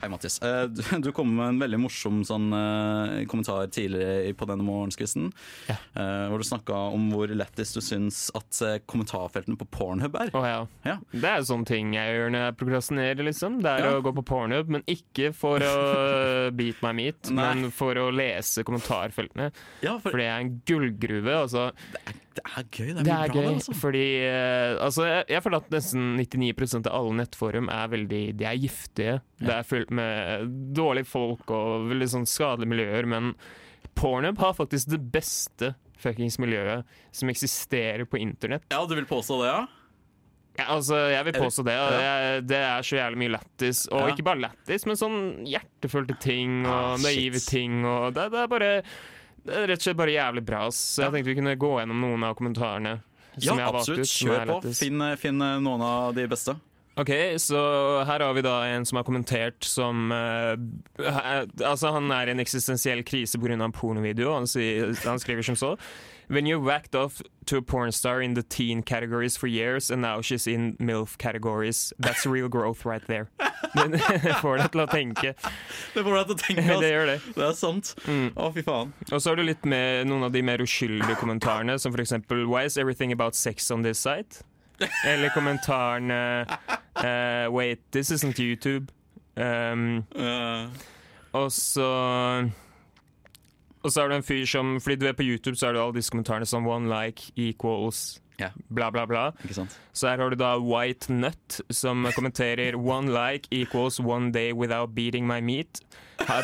Hei, 0.00 0.08
Mattis. 0.08 0.38
Eh, 0.42 0.64
Du, 1.04 1.10
kom 1.12 1.28
med 1.36 1.48
en 1.50 1.58
veldig 1.60 1.78
morsom 1.82 2.22
sånn, 2.24 2.46
eh, 2.56 3.26
kommentar 3.28 3.66
tidligere 3.68 4.32
på 4.38 4.46
denne 4.48 4.64
morgenskvisten. 4.64 5.26
Ja. 5.68 5.74
eh, 5.94 6.28
hvor 6.30 6.40
du 6.40 6.44
snakka 6.48 6.78
om 6.94 7.10
hvor 7.12 7.28
lættis 7.28 7.74
du 7.76 7.80
syns 7.84 8.30
at 8.34 8.62
kommentarfeltene 8.88 9.58
på 9.60 9.68
Pornhub 9.68 10.16
er. 10.16 10.30
Oh, 10.32 10.46
ja. 10.46 10.62
Ja. 10.88 10.96
Det 11.12 11.24
er 11.28 11.44
sånne 11.44 11.68
ting 11.68 11.92
jeg 11.92 12.16
gjør 12.16 12.32
når 12.32 12.46
jeg 12.46 12.56
prokrastinerer, 12.62 13.22
liksom. 13.28 13.60
Det 13.60 13.74
er 13.76 13.90
å 13.90 14.00
gå 14.02 14.14
på 14.16 14.24
pornhub, 14.24 14.72
men 14.72 14.82
ikke 14.88 15.34
for 15.36 15.60
å 15.60 15.76
beat 16.58 16.80
my 16.82 16.92
meat, 16.96 17.30
men 17.36 17.68
for 17.70 17.94
å 18.00 18.08
lese 18.14 18.64
kommentarfeltene. 18.64 19.50
Ja, 19.84 19.98
for 19.98 20.10
For 20.14 20.18
det 20.22 20.30
er 20.32 20.40
en 20.40 20.54
gullgruve. 20.64 21.36
Altså, 21.44 21.68
det 21.92 22.00
er 22.06 22.18
gøy. 22.38 22.92
Det 22.94 23.00
er 23.00 23.04
det 23.04 23.12
er 23.12 23.26
bra 23.26 23.34
gøy, 23.34 23.42
det, 23.46 23.54
altså. 23.54 23.74
fordi 23.80 24.04
eh, 24.26 24.76
altså, 24.84 25.06
jeg, 25.08 25.24
jeg 25.34 25.42
føler 25.42 25.56
at 25.64 25.70
nesten 25.74 26.04
99% 26.20 26.86
av 26.90 26.94
alle 27.00 27.16
nettforum 27.20 27.68
er 27.74 27.88
veldig 27.92 28.22
De 28.38 28.44
er 28.46 28.60
giftige. 28.62 29.16
Det 29.40 29.50
er 29.56 29.66
fullt 29.66 29.90
med 29.90 30.46
dårlige 30.76 31.08
folk 31.10 31.50
og 31.50 31.88
veldig 31.90 32.08
sånn 32.14 32.26
skadelige 32.30 32.70
miljøer, 32.74 33.08
men 33.10 33.34
Pornhub 33.98 34.38
har 34.38 34.54
faktisk 34.54 34.88
det 34.92 35.00
beste 35.12 35.74
fuckings 36.00 36.38
miljøet 36.40 36.86
som 37.12 37.28
eksisterer 37.28 38.06
på 38.08 38.20
internett. 38.22 38.64
Ja, 38.72 38.84
du 38.88 38.94
vil 38.96 39.08
påstå 39.10 39.42
det, 39.42 39.50
ja? 39.50 39.66
Ja, 40.58 40.64
altså, 40.74 40.96
jeg 41.08 41.24
vil 41.24 41.36
påstå 41.40 41.62
det. 41.64 41.74
og 41.80 41.92
Jeg, 42.00 42.40
det 42.48 42.56
er 42.58 42.82
så 42.84 42.96
jævlig 42.98 43.18
mye 43.22 43.32
lættis. 43.36 43.84
Og 43.90 44.00
Ja. 44.00 44.08
ikke 44.14 44.24
bare 44.26 44.42
lættis, 44.42 44.84
men 44.86 44.96
sånn 44.98 45.18
hjertefølte 45.46 46.16
ting 46.20 46.66
og 46.66 46.72
Ah, 46.74 46.96
naive 47.00 47.40
ting. 47.40 47.84
Og 47.86 48.12
det, 48.16 48.26
det 48.32 48.40
er 48.42 48.50
bare 48.50 48.70
Det 49.50 49.58
er 49.58 49.70
rett 49.72 49.82
og 49.82 49.88
slett 49.88 49.98
bare 49.98 50.14
jævlig 50.14 50.42
bra. 50.46 50.64
Så 50.74 51.04
jeg 51.04 51.14
tenkte 51.16 51.32
vi 51.32 51.38
kunne 51.40 51.54
gå 51.58 51.70
gjennom 51.80 52.04
noen 52.06 52.26
av 52.30 52.36
kommentarene. 52.38 52.96
Ja, 53.40 53.56
absolutt. 53.68 54.04
ut, 54.04 54.10
Kjør 54.10 54.50
på. 54.54 54.74
Finn, 54.78 55.02
finn 55.18 55.38
noen 55.40 55.82
av 55.86 56.14
de 56.14 56.26
beste. 56.30 56.56
Ok, 57.00 57.10
så 57.40 57.58
her 58.04 58.20
har 58.20 58.34
vi 58.36 58.42
da 58.44 58.56
en 58.68 58.84
som 58.86 58.98
har 58.98 59.06
kommentert 59.06 59.64
som 59.64 60.10
eh, 60.12 60.56
eh, 61.06 61.44
Altså, 61.64 61.92
han 61.94 62.10
er 62.12 62.28
i 62.28 62.34
en 62.34 62.42
eksistensiell 62.42 63.04
krise 63.06 63.38
pga. 63.40 63.54
en 63.54 63.72
pornovideo. 63.72 64.34
Han, 64.34 64.48
sier, 64.50 64.92
han 65.06 65.22
skriver 65.22 65.46
som 65.46 65.56
så. 65.56 65.76
When 66.30 66.46
you 66.46 66.60
whacked 66.60 66.94
off 66.94 67.20
to 67.46 67.56
a 67.56 67.62
porn 67.62 67.90
star 67.90 68.22
in 68.22 68.34
the 68.34 68.44
teen 68.44 68.84
categories 68.84 69.36
for 69.36 69.48
years, 69.48 69.90
and 69.90 70.00
now 70.00 70.20
she's 70.20 70.46
in 70.46 70.76
MILF 70.76 71.18
categories, 71.18 71.92
that's 71.98 72.24
real 72.24 72.48
growth 72.48 72.84
right 72.84 73.04
there. 73.08 73.30
Det 73.74 74.36
får 74.38 74.60
deg 74.60 74.70
til 74.70 74.82
å 74.82 74.86
tenke. 74.90 75.32
Det 75.94 76.04
får 76.06 76.14
deg 76.16 76.28
til 76.28 76.36
å 76.36 76.38
tenke, 76.38 76.76
Det 76.84 76.92
gjør 76.92 77.10
det. 77.10 77.16
Det 77.34 77.44
er 77.48 77.56
sant. 77.58 77.92
Mm. 78.06 78.28
Å, 78.38 78.52
fy 78.54 78.62
faen. 78.66 78.92
Og 79.10 79.16
så 79.18 79.32
har 79.32 79.40
du 79.40 79.44
litt 79.46 79.66
med 79.66 80.06
noen 80.06 80.28
av 80.28 80.30
de 80.34 80.42
mer 80.46 80.62
uskyldige 80.62 81.18
kommentarene, 81.18 81.74
som 81.82 81.90
for 81.90 82.02
eksempel 82.02 82.46
Why 82.46 82.64
is 82.70 82.78
everything 82.78 83.10
about 83.10 83.34
sex 83.34 83.66
on 83.74 83.82
this 83.82 83.98
site? 83.98 84.44
Eller 85.04 85.34
kommentarene 85.34 86.46
uh, 86.46 87.50
Wait, 87.50 87.82
this 87.90 88.14
isn't 88.14 88.38
YouTube. 88.38 88.94
Um, 89.34 90.06
uh. 90.14 90.70
og 91.34 91.50
så 91.54 91.90
Og 93.82 93.92
så 93.92 94.02
er 94.02 94.10
det 94.10 94.20
en 94.20 94.26
fyr 94.26 94.44
som 94.44 94.74
Fordi 94.80 94.96
du 95.00 95.06
er 95.08 95.16
på 95.16 95.24
YouTube, 95.24 95.56
så 95.56 95.68
er 95.68 95.72
det 95.72 95.82
alle 95.82 95.96
disse 95.96 96.12
kommentarene 96.12 96.46
som 96.46 96.66
one 96.68 96.90
like 96.90 97.32
equals 97.36 98.20
yeah. 98.40 98.50
bla, 98.68 98.90
bla, 98.90 99.06
bla. 99.06 99.30
ikke 99.44 99.54
sant? 99.54 99.76
Så 99.92 100.08
her 100.08 100.20
har 100.22 100.30
du 100.30 100.36
da 100.40 100.56
White 100.58 101.12
Nut, 101.12 101.60
som 101.70 102.06
kommenterer 102.16 102.76
one 102.96 103.12
like 103.12 103.48
equals 103.50 104.00
one 104.00 104.32
day 104.32 104.52
without 104.52 104.94
beating 104.94 105.26
my 105.26 105.40
meat. 105.40 105.80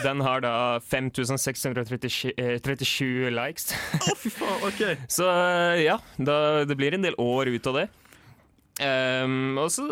Den 0.04 0.20
har 0.20 0.40
da 0.40 0.78
5637 0.80 2.32
eh, 2.36 2.56
37 2.64 3.30
likes. 3.30 3.72
Å, 4.00 4.16
fy 4.16 4.32
faen, 4.32 4.64
ok. 4.64 4.82
Så 5.18 5.28
eh, 5.28 5.84
ja, 5.86 5.98
da, 6.16 6.64
det 6.64 6.78
blir 6.78 6.96
en 6.96 7.04
del 7.04 7.16
år 7.20 7.52
ut 7.52 7.72
av 7.72 7.82
det. 7.82 7.88
Ehm, 8.76 9.56
også, 9.56 9.86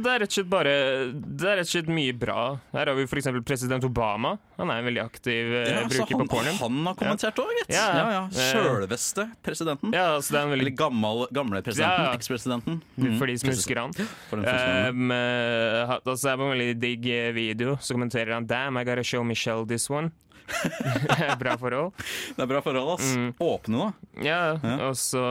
Det 0.00 0.08
er 0.08 0.22
rett 0.22 0.30
og 0.30 0.32
slett 0.32 0.46
bare 0.48 0.70
Det 1.12 1.44
er 1.44 1.58
rett 1.58 1.66
og 1.68 1.72
slett 1.74 1.90
mye 1.92 2.14
bra. 2.16 2.44
Her 2.72 2.88
har 2.88 2.96
vi 2.96 3.04
f.eks. 3.04 3.26
president 3.44 3.84
Obama. 3.84 4.30
Han 4.56 4.70
er 4.72 4.80
en 4.80 4.86
veldig 4.88 5.02
aktiv 5.02 5.50
uh, 5.52 5.58
Ja, 5.68 5.82
bruker 5.90 6.14
han, 6.16 6.22
på 6.22 6.28
porno. 6.32 6.54
han 6.62 6.78
har 6.88 6.96
kommentert 6.96 7.42
òg, 7.42 7.50
gitt. 7.58 7.74
Ja, 7.74 7.84
Ja, 7.98 8.06
ja. 8.14 8.22
ja. 8.32 8.46
Sjølveste 8.54 9.26
presidenten. 9.44 9.92
Ja, 9.92 10.06
altså 10.16 10.32
det 10.32 10.40
er 10.40 10.48
en 10.48 10.56
Eller 10.56 10.72
gammel, 10.76 11.26
gamle 11.36 11.60
presidenten. 11.66 12.06
Ja. 12.08 12.16
Ekspresidenten. 12.16 12.80
For 13.20 13.28
de 13.28 13.36
som 13.42 13.52
husker 13.52 13.82
han. 13.82 13.92
Um, 14.32 15.12
uh, 15.12 15.98
altså, 16.00 16.16
det 16.24 16.32
er 16.32 16.40
en 16.40 16.54
veldig 16.54 16.70
digg 16.80 17.06
eh, 17.12 17.28
video. 17.36 17.76
Så 17.80 17.92
kommenterer 17.98 18.32
han 18.38 18.48
Damn, 18.48 18.80
I 18.80 18.84
gotta 18.88 19.04
show 19.04 19.20
Michelle 19.24 19.66
this 19.68 19.90
one. 19.92 20.12
Bra 21.38 21.54
forhold. 21.60 21.92
Det 22.34 22.42
er 22.42 22.48
bra 22.50 22.58
forhold, 22.64 22.96
ass. 22.96 23.12
Mm. 23.14 23.28
Åpne, 23.38 23.84
da. 23.84 23.92
Ja, 24.26 24.40
Ja. 24.64 24.74
og 24.88 24.96
så 24.98 25.22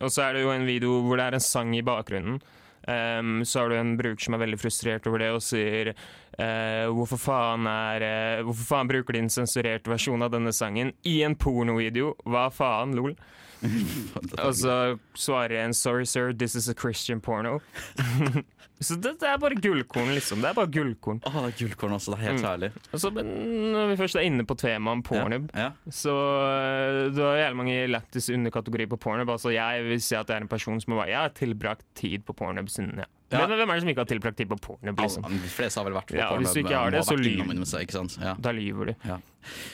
Og 0.00 0.10
så 0.10 0.26
er 0.26 0.36
det 0.36 0.46
jo 0.46 0.52
en 0.54 0.66
video 0.66 1.00
hvor 1.04 1.20
det 1.20 1.28
er 1.28 1.38
en 1.38 1.44
sang 1.44 1.74
i 1.76 1.84
bakgrunnen. 1.84 2.40
Um, 2.82 3.44
så 3.46 3.60
har 3.60 3.70
du 3.70 3.76
en 3.78 3.92
bruker 3.94 4.24
som 4.24 4.34
er 4.34 4.42
veldig 4.42 4.58
frustrert 4.58 5.04
over 5.06 5.22
det 5.22 5.28
og 5.30 5.44
sier 5.46 5.92
uh, 5.92 6.88
hvorfor, 6.90 7.20
faen 7.20 7.68
er, 7.70 8.02
uh, 8.02 8.40
hvorfor 8.48 8.66
faen 8.72 8.90
bruker 8.90 9.14
de 9.14 9.22
en 9.22 9.30
sensurert 9.30 9.86
versjon 9.86 10.24
av 10.26 10.32
denne 10.34 10.50
sangen 10.56 10.90
i 11.06 11.20
en 11.22 11.36
pornovideo? 11.38 12.16
Hva 12.26 12.48
faen, 12.50 12.96
lol? 12.98 13.14
Og 14.42 14.56
så 14.58 14.98
svarer 15.14 15.60
en 15.62 15.74
'sorry 15.74 16.04
sir, 16.04 16.32
this 16.32 16.56
is 16.56 16.68
a 16.68 16.74
Christian 16.74 17.20
porno'. 17.20 17.60
så 18.82 18.96
det, 19.00 19.14
det 19.20 19.28
er 19.28 19.38
bare 19.42 19.54
gullkorn, 19.62 20.12
liksom. 20.16 20.42
Det 20.42 20.50
er 20.50 20.54
bare 20.58 20.70
gullkorn. 20.74 21.20
Åh, 21.26 21.38
det 21.46 21.52
er 21.52 21.56
gullkorn 21.62 21.96
også. 21.98 22.12
Det 22.14 22.18
er 22.20 22.24
helt 22.28 22.42
Mm. 22.42 22.48
herlig. 22.50 22.70
Altså, 22.92 23.10
når 23.14 23.88
vi 23.92 23.96
først 24.02 24.16
er 24.20 24.26
inne 24.28 24.44
på 24.48 24.56
temaet 24.58 25.04
pornhub, 25.04 25.50
Ja. 25.54 25.70
så 25.90 26.12
øh, 26.12 27.14
du 27.14 27.20
har 27.22 27.36
jævlig 27.36 27.56
mange 27.56 27.86
lættis 27.88 28.30
underkategorier 28.30 28.88
på 28.88 28.96
pornhub. 28.98 29.30
Altså, 29.30 29.50
jeg 29.54 29.84
vil 29.84 30.00
si 30.00 30.14
at 30.14 30.28
jeg 30.28 30.36
er 30.36 30.40
en 30.42 30.48
person 30.48 30.80
som 30.80 30.94
har, 30.98 31.06
jeg 31.06 31.16
har 31.22 31.28
tilbrakt 31.38 31.84
tid 31.94 32.24
på 32.26 32.32
pornhub 32.34 32.68
siden 32.68 32.98
ja. 32.98 33.04
Ja. 33.32 33.46
Men 33.48 33.56
hvem 33.56 33.70
er 33.70 33.74
det 33.78 33.80
som 33.80 33.88
ikke 33.88 34.02
har 34.04 34.10
tilbrakt 34.10 34.36
tid 34.36 34.46
på 34.50 34.58
pornhub? 34.60 34.98
Liksom? 35.00 35.22
De 35.24 35.48
fleste 35.48 35.80
har 35.80 35.86
vel 35.88 35.94
vært 35.96 36.10
på 36.12 36.18
Ja, 36.18 36.26
Pornhub, 36.28 36.44
hvis 36.44 36.52
du 36.52 36.60
ikke 36.60 36.76
har 36.76 36.90
det, 36.92 37.00
så 37.06 37.16
lyver? 37.16 38.18
Ja. 38.20 38.34
Da 38.38 38.50
lyver 38.52 38.90
du. 38.90 38.94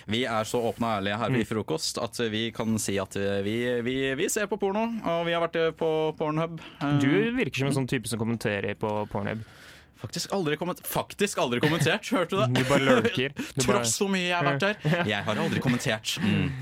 Vi 0.06 0.20
er 0.24 0.44
så 0.48 0.60
åpne 0.70 0.86
og 0.86 1.02
ærlige 1.02 1.16
her 1.18 1.34
i 1.36 1.44
Frokost 1.44 1.98
at 2.00 2.20
vi 2.30 2.44
kan 2.54 2.78
si 2.80 2.94
at 3.02 3.16
vi, 3.44 3.56
vi, 3.84 3.96
vi 4.16 4.28
ser 4.30 4.46
på 4.46 4.56
porno, 4.62 4.86
og 5.04 5.26
vi 5.26 5.34
har 5.34 5.42
vært 5.42 5.58
på 5.76 5.90
Pornhub. 6.16 6.60
Eh, 6.80 6.98
Du 7.02 7.10
virker 7.36 7.58
som 7.58 7.66
en 7.72 7.74
sånn 7.80 7.88
type 7.90 8.06
som 8.08 8.18
kommenterer 8.22 8.74
på 8.78 8.97
pornhub. 9.06 9.46
Faktisk 9.98 10.30
aldri, 10.30 10.54
faktisk 10.86 11.40
aldri 11.42 11.58
kommentert, 11.58 12.06
hørte 12.14 12.30
du 12.30 12.38
det? 12.38 12.60
Du 12.62 12.68
bare 12.68 12.84
lurker. 12.86 13.32
Du 13.34 13.40
bare- 13.66 13.80
Tross 13.80 13.96
hvor 13.98 14.06
mye 14.12 14.28
jeg 14.28 14.36
har 14.36 14.44
vært 14.46 14.60
der. 14.62 14.76
Jeg 15.10 15.24
har 15.26 15.40
aldri 15.42 15.58
kommentert. 15.64 16.12
Mm. 16.22 16.52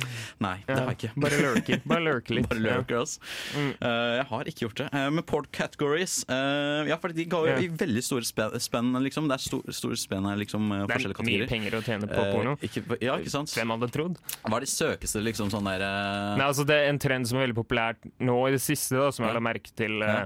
Nei, 0.40 0.54
det 0.64 0.76
har 0.78 0.86
jeg 0.88 0.96
ikke. 0.96 1.10
Bare 1.20 1.40
lurker. 1.42 1.82
Bare 1.84 2.00
lurker 2.06 2.34
litt. 2.38 2.46
Bare 2.48 2.62
lurker, 2.64 2.96
altså. 3.02 3.20
Mm. 3.56 3.68
Uh, 3.80 4.14
jeg 4.16 4.24
har 4.30 4.48
ikke 4.52 4.62
gjort 4.64 4.80
det. 4.80 4.86
Uh, 4.94 5.10
med 5.18 5.24
port 5.28 5.50
categories 5.52 6.14
uh, 6.32 6.88
Ja, 6.88 6.96
for 7.00 7.12
de 7.16 7.24
ga 7.28 7.40
jo 7.44 7.50
yeah. 7.52 7.60
i 7.64 7.68
veldig 7.84 8.02
store 8.08 8.24
spe- 8.28 8.60
spenn, 8.64 8.88
liksom. 9.04 9.28
Det 9.28 9.36
er 9.36 9.44
stor, 9.44 9.68
store 9.82 9.98
spenn 10.00 10.28
her, 10.30 10.40
liksom, 10.40 10.72
kategorier. 10.72 10.86
Det 10.88 10.96
er 10.96 11.04
forskjellige 11.04 11.28
mye 11.44 11.50
penger 11.52 11.76
å 11.76 11.82
tjene 11.90 12.08
på 12.12 12.24
Eh, 12.24 12.32
porno. 12.38 12.56
ikke, 12.64 12.84
ja, 13.04 13.18
ikke 13.20 13.34
sant? 13.36 13.52
Hvem 13.56 13.74
hadde 13.76 13.90
trodd? 13.98 14.16
Hva 14.48 14.56
er 14.62 14.64
de 14.64 14.72
søkeste, 14.72 15.20
liksom, 15.28 15.52
sånn 15.52 15.68
der 15.68 15.84
eh, 15.84 16.32
Nei, 16.40 16.48
altså 16.48 16.64
det 16.68 16.80
er 16.86 16.88
En 16.94 17.00
trend 17.04 17.28
som 17.28 17.36
er 17.36 17.44
veldig 17.50 17.60
populært 17.60 18.00
nå 18.24 18.38
i 18.48 18.56
det 18.56 18.64
siste, 18.64 18.96
da, 18.96 19.10
som 19.12 19.28
jeg 19.28 19.36
la 19.36 19.44
merke 19.44 19.76
til, 19.76 20.00
eh, 20.04 20.24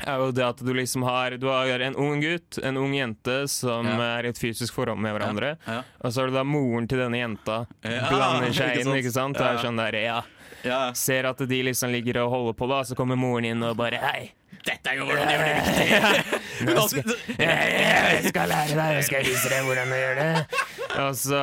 er 0.00 0.18
jo 0.22 0.30
det 0.32 0.44
at 0.46 0.60
du 0.64 0.72
liksom 0.74 1.04
har 1.04 1.36
Du 1.38 1.46
har 1.52 1.80
en 1.84 1.96
ung 2.00 2.20
gutt, 2.22 2.58
en 2.64 2.76
ung 2.80 2.94
jente, 2.96 3.48
som 3.48 3.86
Ja. 3.86 4.18
er 4.18 4.24
i 4.26 4.28
et 4.32 4.38
fysisk 4.40 4.72
forhold 4.74 4.98
med 4.98 5.14
hverandre. 5.14 5.56
Ja. 5.66 5.82
Og 6.00 6.12
så 6.12 6.22
har 6.22 6.28
du 6.28 6.34
da 6.34 6.44
moren 6.44 6.88
til 6.88 6.98
denne 6.98 7.18
jenta. 7.20 7.66
Ja, 7.84 8.08
blander 8.08 8.52
seg 8.52 8.80
inn, 8.80 8.92
ikke 8.96 9.12
sant? 9.12 9.36
Ja. 9.38 9.52
er 9.52 9.58
sånn 9.58 9.76
der, 9.76 9.92
ja. 10.00 10.22
Ja. 10.64 10.92
Ser 10.94 11.26
at 11.26 11.38
de 11.38 11.62
liksom 11.66 11.90
ligger 11.90 12.22
og 12.24 12.30
holder 12.30 12.52
på, 12.54 12.68
da, 12.70 12.82
så 12.86 12.94
kommer 12.94 13.16
moren 13.18 13.44
inn 13.44 13.62
og 13.66 13.76
bare 13.76 13.98
Hei! 13.98 14.30
Dette 14.62 14.92
er 14.92 14.94
jo 15.00 15.06
hvordan 15.08 15.26
du 15.26 15.32
gjør 15.32 15.42
det 15.42 15.54
riktig! 15.58 16.40
Men 16.68 16.76
skal, 16.86 17.14
Jeg, 17.34 17.72
jeg 18.22 18.28
skal 18.30 18.48
lære 18.52 18.76
deg, 18.78 18.92
jeg 18.94 19.04
skal 19.08 19.24
vise 19.26 19.48
deg 19.50 19.64
hvordan 19.66 19.88
du 19.90 19.96
gjør 19.98 20.20
det. 20.20 20.28
Og 21.02 21.16
så, 21.18 21.40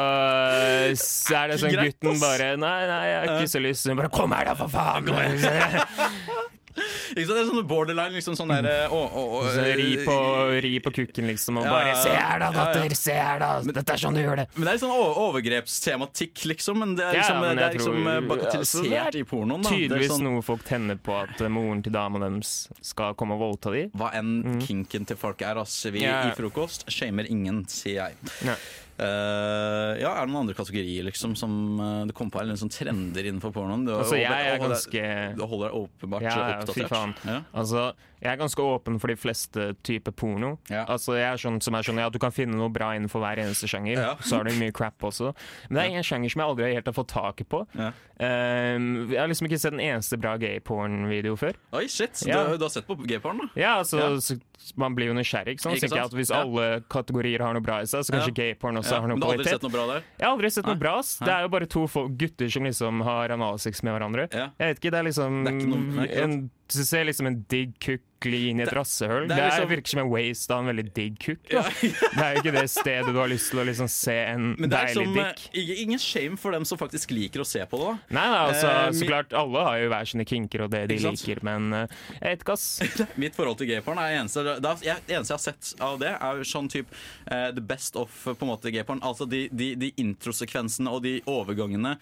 så 0.96 1.36
er 1.42 1.52
det 1.52 1.58
sånn 1.60 1.76
gutten 1.76 2.22
bare 2.22 2.50
Nei, 2.62 2.78
nei, 2.88 3.02
jeg 3.10 3.18
har 3.20 3.34
ikke 3.36 3.52
så 3.52 3.60
lyst. 3.66 3.90
Hun 3.90 4.00
bare 4.00 4.12
Kom 4.14 4.32
her, 4.38 4.46
da, 4.46 4.56
for 4.56 4.72
faen! 4.72 5.10
ikke 6.76 7.26
sant? 7.26 7.36
Det 7.36 7.42
er 7.42 7.48
sånn 7.50 7.68
borderline, 7.68 8.14
liksom 8.16 8.36
sånn 8.38 8.52
der 8.54 8.68
eh, 8.70 8.94
å, 8.94 9.00
å, 9.10 9.24
å, 9.40 9.44
Så 9.54 9.64
ri 9.80 9.98
på, 10.06 10.16
ri 10.64 10.74
på 10.86 10.92
kukken, 10.96 11.28
liksom, 11.32 11.58
og 11.62 11.66
Ja, 11.66 11.72
bare 11.74 11.96
Se 12.04 12.10
her, 12.14 12.40
da, 12.40 12.50
ja, 12.50 12.52
ja. 12.52 12.74
datter! 12.74 12.96
Se 13.00 13.14
her, 13.18 13.40
da! 13.40 13.50
Dette 13.80 13.96
er 13.96 14.02
sånn 14.04 14.16
du 14.18 14.22
gjør 14.22 14.42
det. 14.44 14.48
Men 14.56 14.70
det 14.70 14.74
er 14.76 14.82
sånn 14.84 14.94
overgrepstematikk, 14.96 16.46
liksom. 16.54 16.80
Men 16.80 16.96
det 17.00 17.06
er 17.10 17.14
Ja, 17.20 17.22
liksom, 17.24 17.42
det 17.42 17.64
er 17.64 17.74
liksom 17.78 17.98
tror- 18.00 18.12
eh, 18.16 18.28
bagatellisert 18.30 18.60
altså, 18.60 18.84
det 18.90 19.00
er 19.02 19.18
i 19.20 19.24
pornoen. 19.24 19.64
Da. 19.64 19.70
Tydeligvis 19.70 20.12
sånn, 20.14 20.24
noe 20.30 20.42
folk 20.46 20.64
tenner 20.68 20.96
på, 20.96 21.16
at 21.24 21.42
eh, 21.42 21.48
moren 21.50 21.84
til 21.84 21.92
dama 21.96 22.20
deres 22.20 22.54
skal 22.82 23.14
komme 23.20 23.34
og 23.38 23.44
voldta 23.46 23.72
dem. 23.76 23.90
hva 23.96 24.12
enn 24.14 24.60
kinken 24.62 25.06
til 25.08 25.18
folk 25.18 25.42
er, 25.42 25.58
ass. 25.58 25.84
Vi 25.90 26.04
Ja. 26.04 26.22
i 26.30 26.36
frokost 26.36 26.86
shamer 26.90 27.26
ingen, 27.30 27.66
sier 27.68 28.10
jeg. 28.10 28.58
Eh, 29.00 29.94
ja, 30.02 30.10
Er 30.12 30.26
det 30.26 30.34
noen 30.34 30.42
andre 30.44 30.56
kategorier 30.58 31.06
liksom 31.08 31.36
som 31.40 31.54
uh, 31.80 32.06
det 32.10 32.16
kom 32.18 32.32
på, 32.34 32.42
eller 32.42 32.58
sånn 32.60 32.72
trender 32.74 33.30
innenfor 33.30 33.54
pornoen? 33.56 33.86
Du, 33.88 33.94
Altså, 33.96 34.18
jeg 34.20 34.28
er 34.28 34.60
ganske 34.60 35.04
Du 35.40 35.44
holder 35.46 35.70
deg 35.70 35.78
åpenbart 35.80 36.26
Ja, 36.26 36.34
ja, 36.36 36.58
fy 36.68 36.84
oppdatert. 36.84 36.92
faen. 36.92 37.14
Ja. 37.24 37.38
Altså, 37.56 37.86
jeg 38.22 38.32
er 38.34 38.38
ganske 38.38 38.60
åpen 38.64 39.00
for 39.00 39.08
de 39.08 39.16
fleste 39.16 39.70
typer 39.84 40.12
porno. 40.12 40.58
Ja. 40.70 40.86
Altså, 40.92 41.16
jeg 41.18 41.28
er 41.34 41.38
sånn 41.42 41.62
som 41.64 41.76
er 41.76 41.84
sånn, 41.88 41.98
ja, 42.02 42.10
Du 42.10 42.20
kan 42.20 42.32
finne 42.36 42.56
noe 42.58 42.70
bra 42.70 42.92
innenfor 42.98 43.22
hver 43.24 43.40
eneste 43.46 43.68
sjanger. 43.72 43.96
Ja. 43.98 44.16
Så 44.20 44.38
har 44.38 44.44
du 44.44 44.52
mye 44.60 44.72
crap 44.76 45.00
også. 45.00 45.34
Men 45.70 45.80
det 45.80 45.86
er 45.94 45.98
en 46.02 46.04
sjanger 46.04 46.30
som 46.34 46.42
jeg 46.44 46.50
aldri 46.50 46.74
helt 46.74 46.86
har 46.92 46.94
fått 46.98 47.12
taket 47.14 47.50
på. 47.50 47.64
Ja. 47.80 47.92
Um, 48.20 49.08
jeg 49.14 49.20
har 49.22 49.30
liksom 49.32 49.48
ikke 49.48 49.60
sett 49.62 49.74
en 49.74 49.80
eneste 49.80 50.18
bra 50.20 50.34
gay-porn-video 50.42 51.38
før. 51.40 51.56
Oi, 51.80 51.86
shit! 51.88 52.20
Du, 52.26 52.32
du 52.60 52.66
har 52.66 52.74
sett 52.74 52.88
på 52.88 52.98
gayporn, 53.08 53.40
da? 53.46 53.50
Ja, 53.60 53.78
altså, 53.80 54.00
Ja. 54.00 54.20
Så, 54.20 54.40
Man 54.76 54.92
blir 54.94 55.08
jo 55.08 55.14
nysgjerrig. 55.16 55.54
Ikke 55.56 55.64
sant? 55.64 55.78
Ikke 55.80 55.88
sant? 55.88 56.12
at 56.12 56.16
Hvis 56.18 56.32
alle 56.36 56.82
kategorier 56.92 57.40
har 57.40 57.54
noe 57.56 57.64
bra 57.64 57.78
i 57.80 57.88
seg, 57.88 58.04
så 58.04 58.12
kanskje 58.12 58.34
gay-porn 58.36 58.76
også 58.82 59.00
har 59.00 59.08
noe 59.08 59.16
Men 59.16 59.22
du 59.24 59.28
har 59.30 59.38
aldri 59.38 59.54
sett 59.54 59.64
noe 59.64 59.72
bra 59.72 59.86
der? 59.88 60.04
Jeg 60.20 60.26
har 60.28 60.34
aldri 60.36 60.52
sett 60.52 60.68
noe 60.68 60.76
bra. 60.82 60.96
Det 61.00 61.32
er 61.32 61.46
jo 61.46 61.52
bare 61.56 61.70
to 61.72 61.86
gutter 62.20 62.52
som 62.52 62.68
liksom 62.68 63.02
har 63.08 63.32
analsex 63.38 63.84
med 63.88 63.96
hverandre. 63.96 64.28
Jeg 64.36 64.52
vet 64.60 64.82
ikke, 64.84 64.92
det 64.92 65.00
er 65.00 65.08
liksom 65.08 65.40
Det 65.46 65.54
er 65.54 65.60
ikke 65.62 65.72
noe- 65.72 65.96
nei, 65.96 66.08
ikke 66.10 66.24
en, 66.28 66.38
Du 66.70 66.84
ser 66.86 67.06
liksom 67.08 67.26
en 67.32 67.40
digg 67.50 67.80
kukk 67.80 68.04
gli 68.22 68.50
inn 68.50 68.60
i 68.60 68.64
et 68.64 68.70
Det- 68.70 68.76
det 68.76 69.28
Det, 69.30 69.38
er 69.38 69.50
liksom- 69.50 69.70
virker 69.70 69.88
som 69.90 70.00
en 70.00 70.10
waste 70.10 70.52
av 70.52 70.60
en 70.68 70.76
veldig 70.76 70.94
digg 70.94 71.20
kukk. 71.20 71.50
Ja. 71.52 71.62
Det 72.20 72.24
er 72.24 72.36
jo 72.36 72.42
ikke 72.42 72.52
det 72.60 72.70
stedet 72.70 73.06
du 73.14 73.20
har 73.20 73.28
lyst 73.28 73.50
til 73.52 73.60
å 73.60 73.66
liksom 73.66 73.90
se 73.90 74.16
en 74.26 74.56
Men 74.60 74.70
det 74.70 74.78
deilig 74.80 74.94
som, 74.94 75.14
dick. 75.14 75.50
eh, 75.54 75.82
ingen- 75.84 76.00
shame 76.00 76.38
for 76.38 76.52
dem 76.52 76.66
som 76.66 76.78
faktisk 76.78 77.12
liker 77.12 77.40
å 77.42 77.46
se 77.46 77.60
på 77.66 77.78
det. 77.78 78.00
da 78.10 78.16
Nei, 78.20 78.30
nei, 78.30 78.54
altså, 78.54 78.68
Eh, 78.70 78.92
så 78.92 79.06
klart, 79.08 79.34
alle 79.34 79.64
har 79.64 79.78
jo 79.80 79.90
hver 79.90 80.06
sine 80.08 80.26
kinker 80.26 80.62
og 80.64 80.72
det 80.72 80.88
de 80.90 80.98
liker, 80.98 81.44
men 81.44 81.74
uh, 81.74 81.88
jeg 82.22 82.38
vet 82.38 82.44
ikke, 82.44 82.54
ass. 82.54 82.80
Mitt 83.18 83.36
forhold 83.36 83.58
til 83.58 83.68
gayporn 83.68 83.98
er 83.98 84.20
eneste, 84.20 84.44
det 84.44 84.64
eneste 85.10 85.30
jeg 85.30 85.38
har 85.38 85.38
sett 85.38 85.74
av 85.82 86.00
det, 86.00 86.14
er 86.20 86.38
jo 86.38 86.44
sånn 86.44 86.70
type 86.70 86.88
uh, 87.32 87.52
the 87.52 87.62
best 87.62 87.96
of 87.96 88.10
på 88.26 88.42
en 88.42 88.48
måte 88.50 88.72
gayporn. 88.72 89.00
Altså 89.02 89.28
de, 89.30 89.48
de, 89.52 89.76
de 89.76 89.92
introsekvensene 89.98 90.88
og 90.90 91.04
de 91.04 91.22
overgangene 91.30 91.98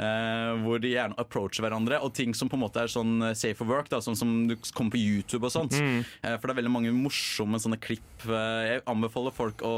uh, 0.00 0.52
hvor 0.64 0.80
de 0.82 0.92
gjerne 0.94 1.14
approacher 1.18 1.62
hverandre, 1.64 2.00
og 2.02 2.12
ting 2.14 2.34
som 2.34 2.48
på 2.48 2.54
en 2.58 2.64
måte 2.64 2.82
er 2.82 2.90
sånn 2.90 3.22
eh, 3.30 3.34
safe 3.34 3.56
for 3.60 3.68
work, 3.68 3.88
da, 3.92 3.98
sånn 4.00 4.16
som 4.16 4.32
du 4.48 4.56
kommer 4.74 4.90
på 4.94 5.00
YouTube 5.00 5.44
og 5.46 5.52
sånt. 5.62 5.78
Mm. 5.78 6.00
Eh, 6.22 6.36
for 6.38 6.48
det 6.48 6.54
er 6.54 6.60
veldig 6.62 6.72
mange 6.72 6.92
morsomme 6.94 7.60
sånne 7.62 7.78
klipp. 7.82 8.26
Eh, 8.26 8.62
jeg 8.68 8.82
anbefaler 8.90 9.34
folk 9.34 9.62
å 9.66 9.74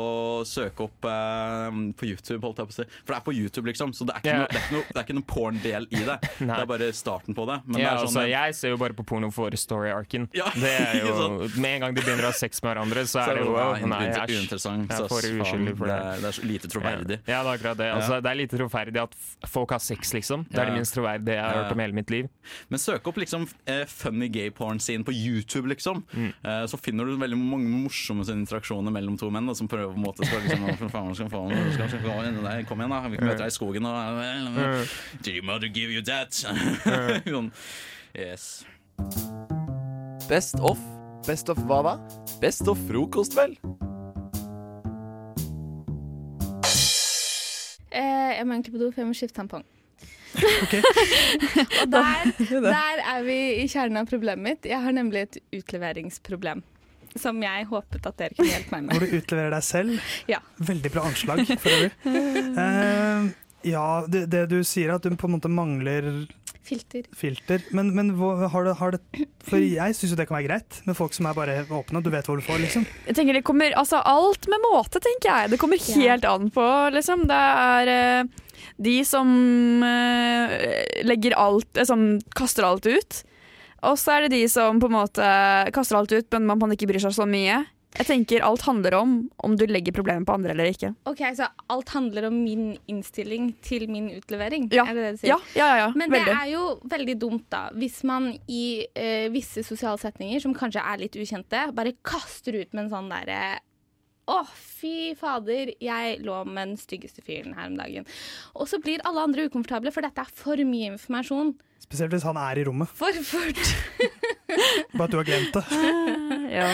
søke 0.49 0.88
opp 0.88 1.09
eh, 1.09 1.81
på 1.99 2.09
YouTube, 2.09 2.40
holdt 2.44 2.62
jeg 2.62 2.70
på 2.70 2.75
å 2.75 2.79
si. 2.79 2.87
For 3.03 3.14
det 3.14 3.18
er 3.18 3.27
på 3.27 3.35
YouTube, 3.37 3.66
liksom, 3.70 3.94
så 3.97 4.07
det 4.09 4.16
er 4.16 4.25
ikke 4.25 4.35
yeah. 4.35 4.70
noe, 4.75 4.85
det 4.88 5.05
noe, 5.05 5.16
noe 5.20 5.29
porn-del 5.29 5.88
i 5.90 6.03
det. 6.07 6.18
det 6.40 6.59
er 6.59 6.68
bare 6.70 6.90
starten 6.97 7.37
på 7.37 7.47
det. 7.51 7.61
Men 7.68 7.83
Ja, 7.83 7.94
sånn, 7.99 8.09
altså, 8.09 8.27
jeg 8.31 8.59
ser 8.59 8.75
jo 8.75 8.81
bare 8.81 8.97
på 8.97 9.07
porno 9.07 9.31
for 9.35 9.55
story-arken. 9.59 10.29
Ja, 10.37 10.51
Det 10.55 10.73
er 10.73 11.01
jo, 11.03 11.49
Med 11.61 11.79
en 11.79 11.87
gang 11.87 11.97
de 11.97 12.03
begynner 12.05 12.29
å 12.29 12.33
ha 12.33 12.37
sex 12.37 12.62
med 12.62 12.73
hverandre, 12.73 13.05
så 13.11 13.23
er 13.25 13.38
det 13.38 13.44
jo 13.47 13.57
ja, 13.59 13.68
Nei, 13.94 14.03
æsj. 14.11 14.35
Jeg 14.35 14.88
er 14.94 15.09
for 15.11 15.29
uskyldig 15.29 15.75
for 15.79 15.90
det. 15.90 15.99
det. 15.99 16.29
er, 16.29 16.37
så 16.37 16.47
lite 16.49 16.70
troverdig. 16.73 17.18
Ja, 17.29 17.40
det 17.44 17.53
er 17.53 17.53
akkurat 17.59 17.81
det. 17.81 17.90
Altså, 17.94 18.20
Det 18.25 18.31
er 18.31 18.38
lite 18.40 18.61
troverdig 18.61 19.03
at 19.03 19.16
folk 19.51 19.75
har 19.75 19.83
sex, 19.85 20.14
liksom. 20.16 20.47
Det 20.51 20.61
er 20.61 20.70
det 20.70 20.79
minst 20.79 20.97
troverdige 20.97 21.37
jeg 21.37 21.44
har 21.44 21.61
hørt 21.61 21.75
om 21.75 21.83
hele 21.85 21.97
mitt 21.97 22.12
liv. 22.12 22.31
Men 22.73 22.83
søk 22.83 23.07
opp 23.11 23.20
liksom 23.20 23.47
funny 23.90 24.31
gay 24.33 24.53
porn 24.55 24.81
scene 24.83 25.07
på 25.07 25.14
YouTube, 25.14 25.68
liksom. 25.68 25.73
Mm. 26.14 26.30
Eh, 26.30 26.64
så 26.70 26.78
finner 26.80 27.08
du 27.08 27.16
veldig 27.20 27.38
mange 27.38 27.70
morsomme 27.70 28.26
interaksjoner 28.34 28.94
mellom 28.94 29.18
to 29.20 29.30
menn 29.34 29.48
da, 29.50 29.56
som 29.58 29.68
prøver 29.70 29.92
på 29.92 30.00
en 30.00 30.06
måte 30.06 30.28
skal 30.28 30.44
liksom 30.44 30.90
faen, 30.92 31.14
skal 31.18 31.30
faen, 31.32 31.54
skal, 31.74 31.88
skal, 31.90 32.04
skal, 32.04 32.64
Kom 32.68 32.80
igjen, 32.80 32.94
da. 32.94 33.00
Vi 33.08 33.18
møter 33.18 33.42
deg 33.44 33.52
i 33.52 33.54
skogen 33.54 33.88
og 33.88 33.94
Do 35.24 35.32
your 35.34 35.44
mother 35.44 35.68
give 35.68 35.90
you 35.90 36.02
that? 36.02 36.32
sånn. 36.34 37.50
Yes. 38.14 38.64
Best 40.28 40.60
of. 40.60 40.78
Best 41.26 41.48
of 41.48 41.58
hva 41.68 41.80
da? 41.82 41.94
Best 42.40 42.68
of 42.68 42.78
frokost, 42.88 43.34
vel? 43.37 43.56
Eh, 47.94 48.30
jeg 48.38 48.46
må 48.46 48.56
egentlig 48.56 48.74
på 48.74 48.80
do, 48.82 48.90
for 48.90 49.02
jeg 49.02 49.08
må 49.08 49.16
skifte 49.16 49.38
tampong. 49.40 49.64
og 51.83 51.90
der, 51.92 52.31
der 52.66 53.03
er 53.14 53.25
vi 53.27 53.38
i 53.62 53.66
kjernen 53.70 54.03
av 54.03 54.09
problemet 54.11 54.44
mitt. 54.44 54.68
Jeg 54.68 54.81
har 54.85 54.97
nemlig 54.97 55.27
et 55.27 55.40
utleveringsproblem. 55.61 56.62
Som 57.14 57.38
jeg 57.44 57.66
håpet 57.70 58.09
at 58.11 58.16
dere 58.18 58.35
kunne 58.35 58.51
hjelpe 58.51 58.75
meg 58.75 58.87
med. 58.88 58.97
Hvor 58.97 59.07
du 59.07 59.18
utleverer 59.20 59.55
deg 59.55 59.66
selv. 59.66 59.99
Ja. 60.35 60.40
Veldig 60.59 60.90
bra 60.90 61.05
anslag, 61.07 61.44
for 61.53 61.77
øvrig. 61.77 61.92
Uh, 62.05 63.29
ja, 63.75 63.88
det, 64.11 64.25
det 64.33 64.49
du 64.51 64.59
sier, 64.66 64.90
er 64.90 64.99
at 64.99 65.07
du 65.07 65.14
på 65.18 65.31
en 65.31 65.37
måte 65.37 65.53
mangler 65.53 66.11
Filter. 66.64 67.05
filter. 67.12 67.61
Men, 67.77 67.90
men 67.92 68.14
har, 68.16 68.64
det, 68.64 68.74
har 68.79 68.94
det 68.94 69.27
For 69.44 69.61
jeg 69.61 69.96
syns 69.98 70.14
jo 70.14 70.16
det 70.16 70.24
kan 70.31 70.38
være 70.38 70.46
greit 70.46 70.79
med 70.88 70.96
folk 70.96 71.12
som 71.12 71.29
er 71.29 71.37
bare 71.37 71.59
åpne. 71.68 72.00
Du 72.00 72.09
vet 72.12 72.24
hva 72.24 72.38
du 72.38 72.44
får, 72.44 72.62
liksom. 72.62 72.87
Jeg 73.05 73.18
tenker 73.18 73.37
det 73.37 73.44
kommer, 73.44 73.74
altså 73.77 74.00
Alt 74.00 74.48
med 74.48 74.64
måte, 74.64 75.03
tenker 75.05 75.29
jeg. 75.29 75.53
Det 75.53 75.61
kommer 75.61 75.83
helt 75.98 76.24
an 76.29 76.48
på, 76.55 76.64
liksom. 76.96 77.27
Det 77.29 77.42
er 77.68 77.92
eh, 77.92 78.33
de 78.88 78.96
som 79.05 79.29
eh, 79.85 80.57
legger 81.05 81.37
alt 81.37 81.77
eh, 81.77 81.85
Som 81.88 82.07
kaster 82.37 82.64
alt 82.64 82.88
ut. 82.88 83.20
Og 83.85 84.00
så 84.00 84.16
er 84.16 84.24
det 84.24 84.38
de 84.38 84.44
som 84.48 84.81
på 84.81 84.88
en 84.88 84.96
måte 84.96 85.31
kaster 85.77 85.98
alt 85.98 86.16
ut, 86.16 86.33
men 86.33 86.48
man 86.48 86.72
ikke 86.72 86.88
bryr 86.88 87.03
seg 87.05 87.12
så 87.12 87.29
mye. 87.29 87.61
Jeg 87.94 88.07
tenker 88.09 88.42
Alt 88.42 88.64
handler 88.66 88.96
om 88.98 89.11
om 89.46 89.52
du 89.59 89.64
legger 89.70 89.94
problemet 89.94 90.26
på 90.26 90.35
andre 90.35 90.50
eller 90.54 90.70
ikke. 90.72 90.90
Ok, 91.07 91.22
Så 91.37 91.46
alt 91.70 91.92
handler 91.94 92.26
om 92.26 92.40
min 92.42 92.72
innstilling 92.90 93.52
til 93.62 93.87
min 93.90 94.09
utlevering? 94.16 94.66
Ja. 94.74 94.87
Er 94.88 94.94
det 94.98 95.04
det 95.04 95.12
du 95.12 95.20
sier? 95.22 95.35
Ja, 95.35 95.38
ja, 95.54 95.68
ja, 95.68 95.76
ja. 95.85 95.92
Men 95.94 96.11
veldig. 96.11 96.33
det 96.33 96.40
er 96.40 96.50
jo 96.54 96.64
veldig 96.90 97.18
dumt, 97.22 97.46
da. 97.54 97.68
Hvis 97.78 98.02
man 98.07 98.33
i 98.50 98.64
eh, 98.94 99.28
visse 99.35 99.62
sosiale 99.62 100.00
setninger, 100.02 100.42
som 100.42 100.57
kanskje 100.57 100.83
er 100.83 101.04
litt 101.04 101.14
ukjente, 101.14 101.68
bare 101.76 101.94
kaster 102.02 102.59
ut 102.59 102.74
med 102.74 102.87
en 102.87 102.92
sånn 102.96 103.14
derre 103.14 103.38
å, 104.24 104.38
fy 104.48 105.12
fader, 105.20 105.74
jeg 105.85 106.18
lå 106.24 106.38
med 106.48 106.70
den 106.72 106.78
styggeste 106.80 107.20
fyren 107.24 107.52
her 107.59 107.68
om 107.68 107.76
dagen. 107.76 108.07
Og 108.57 108.70
så 108.70 108.80
blir 108.80 109.04
alle 109.04 109.26
andre 109.28 109.46
ukomfortable, 109.50 109.92
for 109.92 110.07
dette 110.07 110.24
er 110.24 110.30
for 110.33 110.61
mye 110.64 110.94
informasjon. 110.94 111.52
Spesielt 111.85 112.14
hvis 112.16 112.24
han 112.24 112.38
er 112.40 112.61
i 112.62 112.64
rommet. 112.64 112.88
For 112.96 113.12
fort. 113.28 113.61
Bare 114.94 115.04
at 115.04 115.12
du 115.12 115.18
har 115.20 115.28
glemt 115.28 115.59
det. 115.59 115.64
ja. 116.59 116.70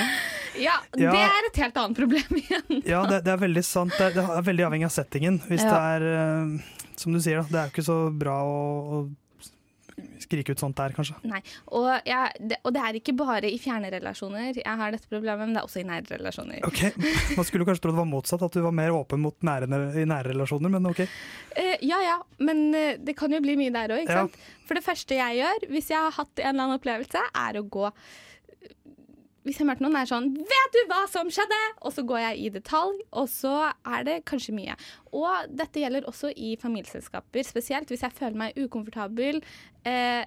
Ja, 0.61 0.77
det 0.97 1.09
er 1.11 1.49
et 1.51 1.61
helt 1.65 1.81
annet 1.83 1.97
problem 1.99 2.37
igjen. 2.43 2.83
Ja, 2.89 3.05
det, 3.09 3.23
det 3.27 3.33
er 3.35 3.41
veldig 3.47 3.65
sant. 3.65 3.95
Det 3.97 4.11
er, 4.11 4.19
det 4.21 4.27
er 4.39 4.47
veldig 4.51 4.69
avhengig 4.69 4.89
av 4.91 4.95
settingen. 4.99 5.41
Hvis 5.49 5.65
Ja. 5.65 5.73
det 5.73 5.81
er 5.95 6.47
uh, 6.47 6.77
Som 7.01 7.15
du 7.17 7.21
sier, 7.25 7.41
da, 7.41 7.49
det 7.49 7.59
er 7.63 7.69
jo 7.71 7.75
ikke 7.77 7.87
så 7.91 7.99
bra 8.13 8.39
å, 8.45 8.61
å 9.01 9.01
skrike 10.21 10.53
ut 10.55 10.61
sånt 10.63 10.77
der, 10.79 10.93
kanskje. 10.97 11.17
Nei, 11.29 11.41
og, 11.77 11.87
jeg, 12.09 12.37
det, 12.49 12.57
og 12.65 12.73
det 12.73 12.83
er 12.87 12.97
ikke 13.01 13.13
bare 13.19 13.49
i 13.53 13.59
fjerne 13.61 13.89
relasjoner 13.93 14.57
jeg 14.57 14.77
har 14.81 14.95
dette 14.95 15.09
problemet, 15.11 15.43
men 15.49 15.53
det 15.57 15.61
er 15.61 15.67
også 15.69 15.81
i 15.83 15.87
nære 15.89 16.19
relasjoner. 16.21 16.63
Ok, 16.69 16.81
Man 17.37 17.49
skulle 17.49 17.67
kanskje 17.69 17.85
tro 17.85 17.93
det 17.93 17.99
var 18.01 18.09
motsatt, 18.09 18.45
at 18.47 18.57
du 18.57 18.63
var 18.65 18.73
mer 18.77 18.95
åpen 18.97 19.21
mot 19.25 19.37
nære, 19.45 19.69
i 20.01 20.07
nære 20.09 20.33
relasjoner, 20.33 20.73
men 20.73 20.89
ok. 20.93 21.03
Uh, 21.57 21.77
ja 21.85 21.99
ja, 22.05 22.17
men 22.41 22.63
eh, 22.77 22.95
det 23.01 23.17
kan 23.19 23.33
jo 23.37 23.43
bli 23.45 23.57
mye 23.61 23.75
der 23.77 23.93
òg, 23.97 24.05
ikke 24.07 24.17
Ja. 24.21 24.25
sant. 24.29 24.41
For 24.69 24.79
det 24.79 24.85
første 24.87 25.19
jeg 25.19 25.41
gjør 25.43 25.69
hvis 25.75 25.93
jeg 25.93 26.01
har 26.01 26.17
hatt 26.21 26.33
en 26.45 26.49
eller 26.53 26.65
annen 26.69 26.81
opplevelse, 26.81 27.25
er 27.45 27.61
å 27.61 27.67
gå 27.77 27.91
hvis 29.47 29.61
jeg 29.61 29.67
møter 29.67 29.85
noen, 29.87 29.97
er 29.97 30.09
sånn 30.09 30.29
'Vet 30.37 30.75
du 30.75 30.81
hva 30.91 31.05
som 31.09 31.31
skjedde?' 31.33 31.61
Og 31.83 31.93
så 31.97 32.05
går 32.05 32.19
jeg 32.19 32.39
i 32.39 32.49
detalj, 32.53 33.01
og 33.13 33.29
så 33.29 33.73
er 33.87 34.05
det 34.05 34.25
kanskje 34.29 34.55
mye. 34.55 34.77
Og 35.13 35.49
dette 35.49 35.81
gjelder 35.81 36.05
også 36.05 36.33
i 36.37 36.57
familieselskaper, 36.61 37.43
spesielt 37.43 37.89
hvis 37.89 38.03
jeg 38.03 38.13
føler 38.13 38.37
meg 38.37 38.59
ukomfortabel 38.59 39.43
eh, 39.87 40.25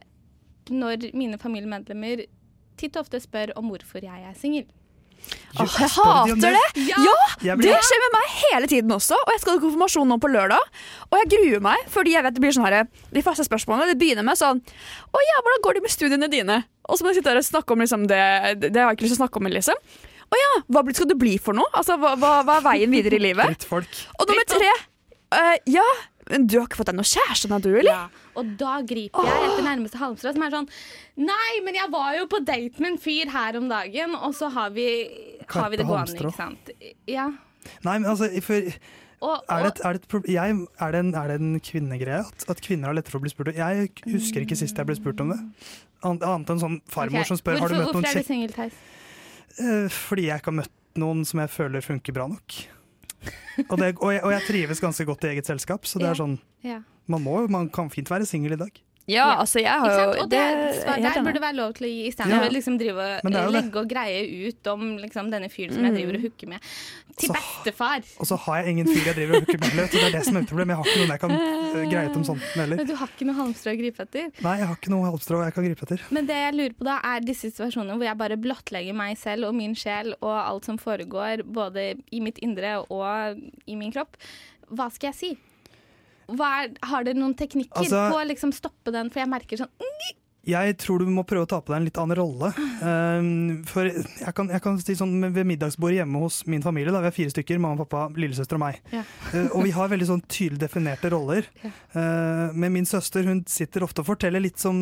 når 0.69 1.13
mine 1.13 1.37
familiemedlemmer 1.37 2.25
titt 2.77 2.95
og 2.97 3.05
ofte 3.05 3.19
spør 3.19 3.53
om 3.55 3.69
hvorfor 3.69 4.01
jeg 4.01 4.23
er 4.29 4.33
singel. 4.33 4.65
Åh, 5.53 5.73
jeg 5.77 5.89
hater 5.93 6.55
det! 6.55 6.83
Ja! 6.89 7.15
Ja, 7.45 7.55
det 7.59 7.73
skjer 7.85 8.01
med 8.05 8.15
meg 8.15 8.29
hele 8.39 8.69
tiden 8.71 8.93
også. 8.95 9.17
Og 9.19 9.31
jeg 9.35 9.43
skal 9.43 9.57
ha 9.57 9.61
konfirmasjon 9.61 10.09
nå 10.09 10.17
på 10.21 10.31
lørdag. 10.33 10.71
Og 11.11 11.17
jeg 11.21 11.29
gruer 11.35 11.65
meg, 11.65 11.83
fordi 11.93 12.15
jeg 12.15 12.25
vet 12.25 12.37
det 12.37 12.43
blir 12.43 12.55
sånn 12.55 12.65
her 12.65 12.87
De 13.13 13.25
faste 13.25 13.45
spørsmålene 13.45 13.91
det 13.93 13.99
begynner 14.01 14.25
med 14.25 14.39
sånn 14.39 14.61
Å 14.63 15.21
ja, 15.21 15.41
hvordan 15.43 15.65
går 15.65 15.77
det 15.77 15.83
med 15.85 15.93
studiene 15.93 16.29
dine? 16.31 16.63
Og 16.89 16.97
så 16.97 17.05
må 17.05 17.11
jeg 17.11 17.21
sitte 17.21 17.33
her 17.33 17.41
og 17.41 17.45
snakke 17.45 17.75
om 17.75 17.83
liksom 17.83 18.07
det 18.09 18.23
Det 18.63 18.73
har 18.73 18.89
jeg 18.89 18.97
ikke 18.97 19.07
lyst 19.07 19.15
til 19.15 19.19
å 19.19 19.23
snakke 19.25 19.41
om, 19.41 19.51
liksom. 19.53 19.83
Å 20.33 20.39
ja, 20.39 20.53
hva 20.73 20.81
skal 20.89 21.11
du 21.11 21.17
bli 21.19 21.35
for 21.41 21.53
noe? 21.57 21.69
Altså, 21.77 21.99
hva, 22.01 22.15
hva, 22.17 22.33
hva 22.47 22.57
er 22.57 22.65
veien 22.65 22.95
videre 22.95 23.19
i 23.19 23.21
livet? 23.21 23.53
Drittfolk. 23.53 23.99
Og 24.17 24.31
nummer 24.31 24.47
tre 24.49 24.71
uh, 24.73 25.55
Ja, 25.69 25.85
du 26.23 26.55
har 26.59 26.65
ikke 26.67 26.79
fått 26.79 26.89
deg 26.91 26.97
noe 26.97 27.07
kjæreste 27.09 27.49
nå, 27.51 27.59
du, 27.63 27.69
eller? 27.75 27.91
Ja, 27.91 28.25
og 28.39 28.51
da 28.59 28.77
griper 28.87 29.27
jeg 29.27 29.45
etter 29.49 29.65
nærmeste 29.67 29.99
halmstrå, 30.01 30.33
som 30.35 30.45
er 30.45 30.53
sånn 30.55 30.67
Nei, 31.19 31.51
men 31.65 31.77
jeg 31.77 31.91
var 31.93 32.15
jo 32.17 32.25
på 32.31 32.39
date 32.47 32.81
med 32.81 32.93
en 32.93 32.99
fyr 33.01 33.31
her 33.33 33.59
om 33.59 33.67
dagen, 33.69 34.15
og 34.17 34.33
så 34.37 34.49
har 34.55 34.73
vi, 34.73 34.87
har 35.45 35.69
vi 35.69 35.79
det 35.79 35.85
gående, 35.85 36.05
halmstrå. 36.07 36.31
ikke 36.31 36.39
sant. 36.39 36.71
Ja. 37.09 37.27
Nei, 37.85 37.97
men 37.99 38.09
altså, 38.09 38.29
for, 38.43 38.71
Og, 39.23 39.35
er, 39.47 39.67
det 39.67 39.85
er, 39.85 39.99
det 39.99 40.09
et, 40.09 40.29
jeg, 40.33 40.57
er, 40.79 40.95
det 40.95 41.01
en, 41.03 41.13
er 41.15 41.31
det 41.31 41.37
en 41.39 41.53
kvinnegreie 41.63 42.23
at, 42.25 42.47
at 42.51 42.63
kvinner 42.65 42.89
har 42.89 42.97
lettere 42.97 43.13
for 43.15 43.21
å 43.21 43.25
bli 43.27 43.31
spurt? 43.31 43.53
Jeg 43.55 43.91
husker 44.09 44.43
ikke 44.43 44.57
sist 44.59 44.79
jeg 44.79 44.89
ble 44.89 44.97
spurt 44.99 45.21
om 45.23 45.31
det. 45.35 45.39
An- 46.03 46.19
Annet 46.19 46.49
enn 46.51 46.63
sånn 46.63 46.79
farmor 46.91 47.21
okay. 47.21 47.29
som 47.31 47.39
spør 47.39 47.61
har 47.61 47.71
du 47.71 47.77
hvorfor, 47.77 47.85
møtt 47.85 47.95
noen 47.95 48.07
Hvorfor 48.07 48.19
er 48.19 48.25
du 48.25 48.31
singel, 48.33 48.55
Theis? 48.57 48.79
Eh, 49.63 49.87
Fordi 49.93 50.25
jeg 50.27 50.41
ikke 50.41 50.51
har 50.51 50.57
møtt 50.63 50.99
noen 50.99 51.23
som 51.29 51.39
jeg 51.43 51.51
føler 51.53 51.85
funker 51.85 52.15
bra 52.15 52.25
nok. 52.31 52.57
Og, 53.69 53.77
det, 53.77 53.95
og, 54.01 54.13
jeg, 54.13 54.23
og 54.23 54.31
jeg 54.31 54.41
trives 54.47 54.79
ganske 54.81 55.05
godt 55.05 55.23
i 55.23 55.27
eget 55.33 55.45
selskap, 55.45 55.85
så 55.85 55.99
det 55.99 56.05
Ja. 56.07 56.11
er 56.11 56.19
sånn 56.19 56.39
Ja. 56.63 56.79
Man, 57.07 57.21
må, 57.21 57.47
man 57.51 57.69
kan 57.69 57.89
fint 57.89 58.09
være 58.09 58.25
singel 58.25 58.53
i 58.53 58.55
dag. 58.55 58.71
Ja, 59.11 59.35
altså, 59.41 59.59
jeg 59.59 59.67
har 59.83 59.91
jo? 59.99 60.21
Og 60.23 60.29
det, 60.31 60.39
svar 60.79 60.95
der 61.03 61.23
burde 61.25 61.41
være 61.43 61.55
lov 61.57 61.73
til 61.75 61.87
å 61.87 61.89
gi, 61.91 62.03
istedenfor 62.07 62.43
Ja. 62.45 62.47
å 62.47 62.53
liksom 62.55 62.77
drive 62.79 63.03
og 63.19 63.31
det 63.31 63.33
det. 63.33 63.51
legge 63.51 63.75
og 63.81 63.89
greie 63.89 64.47
ut 64.47 64.67
om 64.71 64.97
liksom, 64.97 65.29
denne 65.29 65.49
fyren 65.51 65.73
som 65.73 65.83
jeg 65.83 65.91
Mm. 65.91 65.97
driver 65.99 66.15
og 66.15 66.21
hooker 66.23 66.47
med. 66.47 66.59
Til 67.17 67.27
Så- 67.29 67.33
bestefar. 67.35 67.99
Og 68.19 68.25
så 68.25 68.37
har 68.39 68.63
jeg 68.63 68.67
ingen 68.71 68.87
fyr 68.87 69.03
jeg 69.05 69.15
driver 69.15 69.35
og 69.35 69.43
hooker 69.43 69.59
med. 69.59 69.89
Så 69.89 69.91
Det 69.91 70.03
er 70.03 70.11
det 70.17 70.23
som 70.25 70.37
er 70.37 70.41
problemet. 70.43 70.47
problem. 70.47 70.69
Jeg 70.69 70.77
har 70.77 70.83
ikke 70.85 70.99
noen 71.03 71.11
jeg 71.11 71.19
kan 71.19 71.31
eh, 71.31 71.89
greie 71.91 72.09
ut 72.09 72.15
om 72.15 72.23
sånt 72.23 72.41
heller. 72.55 72.75
Men 72.77 72.87
du 72.87 72.95
har 72.95 73.07
ikke 73.07 73.25
noe 73.27 73.35
halmstrå 73.35 73.69
å 73.73 73.77
gripe 73.77 73.99
etter. 74.07 74.31
Nei, 74.41 74.57
jeg 74.57 74.67
har 74.67 74.75
ikke 74.75 74.89
noe 74.89 75.11
halmstrå 75.11 75.43
jeg 75.43 75.53
kan 75.53 75.63
gripe 75.65 75.83
etter. 75.83 75.99
Men 76.09 76.25
det 76.25 76.35
jeg 76.35 76.53
lurer 76.55 76.73
på 76.73 76.83
da, 76.85 76.99
er 77.03 77.19
disse 77.19 77.51
situasjonene 77.51 77.97
hvor 77.99 78.03
jeg 78.07 78.17
bare 78.17 78.37
blottlegger 78.37 78.95
meg 78.95 79.17
selv 79.17 79.47
og 79.49 79.53
min 79.53 79.75
sjel 79.75 80.13
og 80.21 80.31
alt 80.47 80.63
som 80.65 80.77
foregår, 80.77 81.43
både 81.43 81.99
i 82.11 82.19
mitt 82.21 82.39
indre 82.41 82.85
og 82.89 83.37
i 83.67 83.75
min 83.75 83.91
kropp. 83.91 84.15
Hva 84.71 84.89
skal 84.91 85.11
jeg 85.11 85.15
si? 85.15 85.37
Er, 86.31 86.73
har 86.89 87.03
dere 87.07 87.19
noen 87.19 87.35
teknikker 87.37 87.83
Altså- 87.83 88.09
på 88.11 88.19
å 88.19 88.27
liksom 88.27 88.53
stoppe 88.55 88.91
den? 88.95 89.09
For 89.13 89.23
jeg 89.23 89.29
merker 89.31 89.63
sånn 89.63 89.73
Jeg 90.43 90.75
tror 90.75 90.99
du 90.99 91.07
må 91.07 91.23
prøve 91.23 91.45
å 91.45 91.47
ta 91.47 91.61
på 91.63 91.71
deg 91.71 91.77
en 91.77 91.85
litt 91.87 91.97
annen 92.01 92.17
rolle. 92.19 92.49
Um, 92.83 93.61
for 93.63 93.87
jeg 93.87 94.33
kan, 94.35 94.49
jeg 94.51 94.59
kan 94.65 94.75
si 94.81 94.95
sånn 94.99 95.13
ved 95.31 95.47
middagsbordet 95.47 96.01
hjemme 96.01 96.19
hos 96.19 96.41
min 96.51 96.59
familie, 96.65 96.91
da, 96.91 96.99
vi 96.99 97.07
er 97.07 97.15
fire 97.15 97.31
stykker, 97.31 97.61
mamma, 97.63 97.85
pappa, 97.85 98.09
lillesøster 98.19 98.59
og 98.59 98.63
meg. 98.65 98.81
Ja. 98.91 99.05
Uh, 99.31 99.53
og 99.55 99.63
vi 99.63 99.71
har 99.71 99.87
veldig 99.87 100.07
sånn 100.09 100.23
tydelig 100.27 100.59
definerte 100.65 101.13
roller. 101.13 101.47
Ja. 101.63 101.71
Uh, 101.95 102.51
men 102.59 102.73
min 102.75 102.89
søster 102.89 103.23
hun 103.23 103.45
sitter 103.47 103.85
ofte 103.87 104.03
og 104.03 104.09
forteller 104.09 104.43
litt 104.43 104.59
sånn 104.59 104.81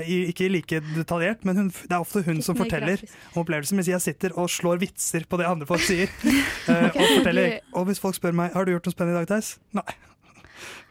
Ikke 0.00 0.48
like 0.48 0.80
detaljert, 0.94 1.44
men 1.44 1.60
hun, 1.60 1.68
det 1.68 1.92
er 1.92 2.00
ofte 2.00 2.24
hun 2.24 2.40
som 2.40 2.56
forteller 2.56 2.96
grafisk. 2.96 3.18
om 3.34 3.42
opplevelsen. 3.44 3.76
Mens 3.82 3.90
jeg 3.92 4.00
sitter 4.00 4.32
og 4.40 4.48
slår 4.48 4.80
vitser 4.80 5.28
på 5.28 5.42
det 5.42 5.50
andre 5.50 5.68
folk 5.68 5.84
sier. 5.84 6.08
Uh, 6.24 6.88
okay. 6.88 7.20
og, 7.20 7.76
og 7.82 7.90
hvis 7.90 8.00
folk 8.00 8.16
spør 8.16 8.32
meg 8.40 8.56
har 8.56 8.64
du 8.64 8.72
gjort 8.72 8.88
noe 8.88 8.96
spennende 8.96 9.20
i 9.20 9.26
dag, 9.26 9.28
Theis? 9.34 9.58
Nei. 9.76 10.11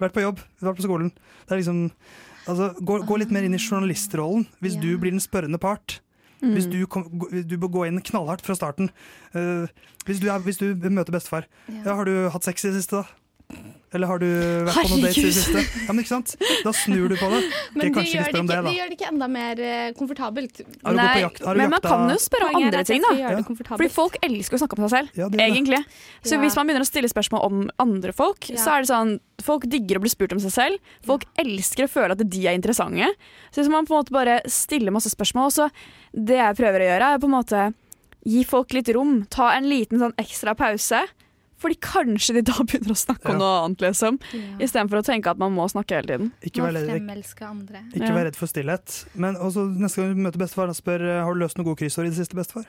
Vært 0.01 0.13
på 0.15 0.23
jobb, 0.23 0.39
vært 0.61 0.79
på 0.81 0.87
skolen. 0.87 1.11
Det 1.47 1.61
liksom 1.61 1.89
Altså, 2.49 2.71
gå, 2.81 2.95
gå 3.05 3.17
litt 3.21 3.29
mer 3.29 3.45
inn 3.45 3.53
i 3.53 3.59
journalistrollen. 3.61 4.47
Hvis 4.63 4.73
Ja. 4.73 4.81
du 4.81 4.97
blir 4.97 5.11
den 5.13 5.21
spørrende 5.21 5.59
part. 5.61 5.99
Mm. 6.41 6.55
Hvis 6.55 6.65
du, 6.71 6.87
kom, 6.87 7.03
du 7.29 7.53
bør 7.61 7.69
gå 7.69 7.83
inn 7.85 8.01
knallhardt 8.01 8.41
fra 8.41 8.55
starten. 8.57 8.89
Uh, 9.35 9.67
hvis, 10.07 10.19
du 10.19 10.25
er, 10.27 10.39
hvis 10.41 10.57
du 10.57 10.73
møter 10.89 11.13
bestefar. 11.13 11.45
Ja. 11.69 11.83
Ja, 11.85 11.95
har 11.99 12.05
du 12.09 12.29
hatt 12.33 12.43
sex 12.47 12.65
i 12.65 12.71
det 12.71 12.81
siste, 12.81 13.03
da? 13.03 13.20
Eller 13.91 14.07
har 14.07 14.21
du 14.23 14.27
vært 14.63 14.87
på 14.87 14.89
noen 14.93 15.01
dates 15.03 15.17
i 15.19 15.23
det 15.25 15.31
siste? 15.35 15.61
Ja, 15.83 15.91
men 15.91 15.99
ikke 15.99 16.13
sant? 16.13 16.29
Da 16.63 16.71
snur 16.71 17.09
du 17.11 17.17
på 17.19 17.27
det. 17.27 17.41
Men 17.75 17.89
okay, 17.89 18.05
det 18.05 18.13
gjør 18.13 18.23
det, 18.23 18.31
ikke, 18.31 18.43
det, 18.47 18.59
da. 18.63 18.71
gjør 18.71 18.91
det 18.91 18.95
ikke 18.95 19.09
enda 19.09 19.27
mer 19.27 19.59
eh, 19.67 19.89
komfortabelt. 19.97 20.61
Har 20.61 20.63
du 20.63 20.71
gått 20.71 20.85
på 20.85 20.95
Nei, 21.01 21.23
jakt? 21.25 21.41
Har 21.43 21.57
du 21.57 21.59
men 21.59 21.73
man 21.73 21.81
jakta- 21.81 21.91
kan 21.91 22.13
jo 22.13 22.21
spørre 22.23 22.47
om 22.47 22.55
andre 22.61 22.83
ting, 22.87 23.03
da. 23.03 23.11
Ja. 23.19 23.33
Fordi 23.73 23.89
folk 23.91 24.15
elsker 24.23 24.55
å 24.55 24.61
snakke 24.63 24.79
om 24.79 24.85
seg 24.85 24.93
selv, 24.95 25.19
Ja, 25.19 25.27
det 25.27 25.41
det. 25.41 25.49
egentlig. 25.49 25.81
Så 26.23 26.37
Ja. 26.37 26.39
hvis 26.45 26.55
man 26.55 26.71
begynner 26.71 26.85
å 26.85 26.87
stille 26.87 27.11
spørsmål 27.11 27.43
om 27.49 27.59
andre 27.83 28.15
folk, 28.15 28.47
Ja. 28.49 28.55
så 28.63 28.77
er 28.77 28.85
det 28.85 28.91
sånn 28.93 29.19
Folk 29.41 29.63
digger 29.65 29.97
å 29.97 30.01
bli 30.03 30.09
spurt 30.13 30.31
om 30.35 30.39
seg 30.39 30.51
selv. 30.53 30.77
Folk 31.03 31.23
elsker 31.41 31.87
å 31.87 31.89
føle 31.89 32.11
at 32.13 32.19
de 32.29 32.41
er 32.47 32.53
interessante. 32.53 33.07
Så 33.51 33.63
hvis 33.63 33.71
man 33.73 33.87
på 33.87 33.95
en 33.95 34.03
måte 34.03 34.13
bare 34.13 34.35
stiller 34.45 34.93
masse 34.93 35.09
spørsmål, 35.09 35.49
så 35.49 35.65
det 36.13 36.37
jeg 36.37 36.55
prøver 36.59 36.79
å 36.79 36.89
gjøre, 36.91 37.07
er 37.15 37.17
på 37.17 37.25
en 37.25 37.33
måte 37.33 37.73
gi 38.23 38.43
folk 38.45 38.71
litt 38.77 38.87
rom. 38.93 39.25
Ta 39.33 39.49
en 39.57 39.65
liten 39.65 39.97
sånn 39.97 40.13
ekstra 40.21 40.53
pause. 40.55 41.01
Fordi 41.61 41.77
kanskje 41.85 42.37
de 42.39 42.45
da 42.49 42.57
begynner 42.67 42.95
å 42.95 42.97
snakke 42.97 43.33
om 43.33 43.41
noe 43.41 43.55
annet, 43.65 43.85
liksom. 43.85 44.19
Ja. 44.33 44.53
Istedenfor 44.67 45.01
å 45.01 45.05
tenke 45.05 45.33
at 45.33 45.41
man 45.41 45.53
må 45.55 45.67
snakke 45.71 45.99
hele 45.99 46.09
tiden. 46.15 46.31
Ikke 46.41 46.63
Må 46.63 46.71
vær 46.71 46.79
redd, 46.81 48.33
Ja. 48.33 48.37
for 48.37 48.49
stillhet. 48.49 49.01
Men 49.13 49.37
også 49.37 49.67
neste 49.77 50.01
gang 50.01 50.15
du 50.15 50.23
møter 50.25 50.41
bestefar, 50.41 50.71
da 50.71 50.77
spør 50.77 51.05
eh, 51.05 51.19
har 51.21 51.33
du 51.37 51.43
løst 51.43 51.59
noen 51.59 51.69
gode 51.69 51.83
kryssord 51.83 52.09
i 52.09 52.13
det 52.13 52.17
siste, 52.17 52.37
bestefar. 52.37 52.65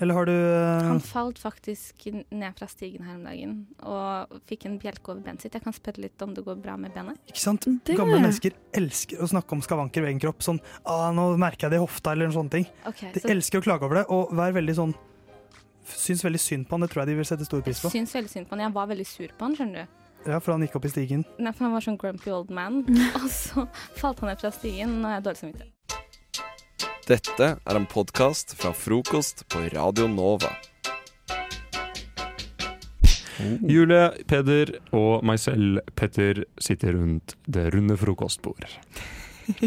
Eller 0.00 0.16
har 0.16 0.24
du 0.24 0.32
uh... 0.32 0.86
Han 0.88 1.00
falt 1.04 1.38
faktisk 1.42 2.06
ned 2.32 2.56
fra 2.56 2.64
stigen 2.70 3.04
her 3.04 3.18
om 3.18 3.26
dagen 3.28 3.50
og 3.84 4.38
fikk 4.48 4.64
en 4.64 4.78
bjelke 4.80 5.12
over 5.12 5.20
benet 5.26 5.44
sitt. 5.44 5.52
Jeg 5.58 5.66
kan 5.66 5.76
spørre 5.76 6.00
litt 6.06 6.24
om 6.24 6.32
det 6.32 6.44
går 6.46 6.56
bra 6.64 6.78
med 6.80 6.94
benet. 6.96 7.20
Ikke 7.28 7.42
sant? 7.42 7.68
Det- 7.84 7.98
Gamle 8.00 8.16
mennesker 8.16 8.56
elsker 8.80 9.20
å 9.20 9.28
snakke 9.28 9.52
om 9.58 9.60
skavanker 9.66 10.00
ved 10.00 10.14
egen 10.14 10.22
kropp. 10.24 10.40
Sånn 10.46 10.62
ah, 10.88 11.10
'nå 11.12 11.36
merker 11.36 11.68
jeg 11.68 11.76
det 11.76 11.82
i 11.82 11.84
hofta', 11.84 12.14
eller 12.16 12.32
sånne 12.32 12.50
ting. 12.56 12.66
Okay, 12.88 13.12
De 13.12 13.20
så 13.20 13.28
elsker 13.34 13.60
å 13.60 13.66
klage 13.68 13.84
over 13.84 14.00
det, 14.00 14.06
og 14.08 14.32
vær 14.32 14.56
veldig 14.56 14.78
sånn 14.80 14.96
Syns 15.84 16.24
veldig 16.24 16.40
synd 16.40 16.68
på 16.68 16.76
han, 16.76 16.84
det 16.84 16.90
tror 16.92 17.02
jeg 17.02 17.12
de 17.12 17.16
vil 17.20 17.28
sette 17.28 17.44
stor 17.48 17.62
pris 17.64 17.80
på. 17.80 17.88
jeg 17.90 18.00
syns 18.00 18.14
veldig 18.14 18.30
synd 18.30 18.48
på 18.48 18.54
han. 18.56 18.64
Jeg 18.66 18.74
var 18.76 18.86
veldig 18.90 19.06
sur 19.08 19.28
på 19.38 19.48
han, 19.48 19.56
skjønner 19.58 19.84
du. 19.84 19.96
Ja, 20.28 20.36
For 20.36 20.52
han 20.52 20.60
gikk 20.66 20.74
opp 20.76 20.84
i 20.84 20.92
stigen. 20.92 21.24
Nei, 21.40 21.52
for 21.56 21.64
han 21.64 21.72
var 21.72 21.84
sånn 21.84 21.96
grumpy 22.00 22.30
old 22.34 22.50
man. 22.52 22.82
Og 23.22 23.28
så 23.32 23.64
falt 23.96 24.20
han 24.20 24.28
ned 24.32 24.42
fra 24.42 24.50
stigen, 24.52 24.98
og 25.00 25.08
jeg 25.08 25.16
har 25.16 25.24
dårlig 25.24 25.40
samvittighet. 25.44 25.76
Dette 27.10 27.46
er 27.58 27.74
en 27.80 27.88
podkast 27.90 28.52
fra 28.60 28.70
frokost 28.76 29.46
på 29.50 29.64
Radio 29.72 30.06
Nova. 30.12 30.52
Julie, 33.64 34.10
Peder 34.28 34.74
og 34.92 35.24
meg 35.24 35.40
selv, 35.40 35.80
Petter, 35.96 36.44
sitter 36.60 36.92
rundt 36.98 37.34
det 37.48 37.70
runde 37.74 37.96
frokostbord. 37.98 38.66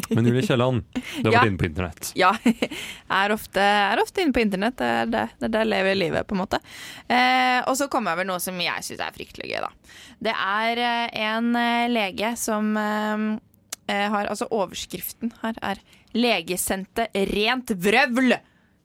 Men 0.09 0.25
Julie 0.29 0.41
Kielland, 0.45 0.83
du 0.93 0.99
har 1.27 1.31
Ja. 1.31 1.39
vært 1.39 1.49
inne 1.51 1.61
på 1.61 1.67
internett. 1.69 2.11
Ja, 2.19 2.31
jeg 2.45 2.69
er 3.19 3.33
ofte, 3.35 3.59
er 3.63 4.01
ofte 4.03 4.21
inne 4.23 4.33
på 4.35 4.41
internett. 4.43 4.77
Det 4.79 4.89
er 4.89 5.09
det, 5.13 5.23
det 5.39 5.47
er 5.49 5.53
der 5.55 5.65
jeg 5.65 5.71
lever 5.73 5.95
livet, 5.99 6.27
på 6.29 6.35
en 6.37 6.41
måte. 6.43 6.59
Eh, 7.07 7.59
og 7.67 7.75
så 7.79 7.87
kommer 7.91 8.11
jeg 8.13 8.19
over 8.21 8.29
noe 8.33 8.39
som 8.43 8.59
jeg 8.63 8.85
syns 8.87 9.03
er 9.05 9.15
fryktelig 9.15 9.51
gøy, 9.53 9.59
da. 9.65 9.71
Det 10.29 10.35
er 10.35 10.83
eh, 10.87 11.19
en 11.29 11.51
eh, 11.59 11.87
lege 11.91 12.33
som 12.39 12.71
eh, 12.77 13.27
eh, 13.91 14.07
har 14.13 14.29
Altså, 14.31 14.47
overskriften 14.51 15.33
her 15.43 15.59
er 15.61 15.83
'Legesendte 16.13 17.07
rent 17.33 17.71
vrøvl' 17.81 18.35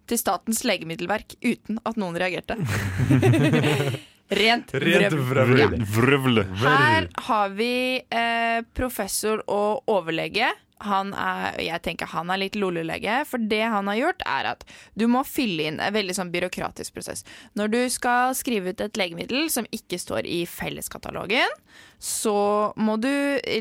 til 0.08 0.16
Statens 0.16 0.62
legemiddelverk 0.64 1.34
uten 1.44 1.78
at 1.84 1.98
noen 2.00 2.16
reagerte. 2.16 2.56
Rent 4.28 4.72
vrøvl. 4.74 6.42
Ja. 6.44 6.72
Her 6.76 7.08
har 7.28 7.52
vi 7.56 7.74
eh, 8.12 8.62
professor 8.76 9.40
og 9.48 9.88
overlege. 9.88 10.50
Han 10.84 11.10
er, 11.18 11.56
jeg 11.64 11.82
tenker 11.82 12.10
han 12.12 12.28
er 12.30 12.38
litt 12.38 12.54
lollelege, 12.54 13.24
for 13.26 13.42
det 13.50 13.64
han 13.64 13.88
har 13.90 13.96
gjort, 13.98 14.22
er 14.30 14.50
at 14.52 14.62
du 14.94 15.08
må 15.10 15.24
fylle 15.26 15.66
inn 15.66 15.80
en 15.82 15.94
veldig 15.96 16.14
sånn 16.14 16.30
byråkratisk 16.30 16.94
prosess. 16.94 17.24
Når 17.58 17.72
du 17.72 17.80
skal 17.90 18.36
skrive 18.38 18.70
ut 18.70 18.84
et 18.84 19.00
legemiddel 19.00 19.48
som 19.50 19.66
ikke 19.74 19.98
står 19.98 20.28
i 20.28 20.44
felleskatalogen, 20.46 21.56
så 21.98 22.38
må 22.78 22.94
du 23.02 23.10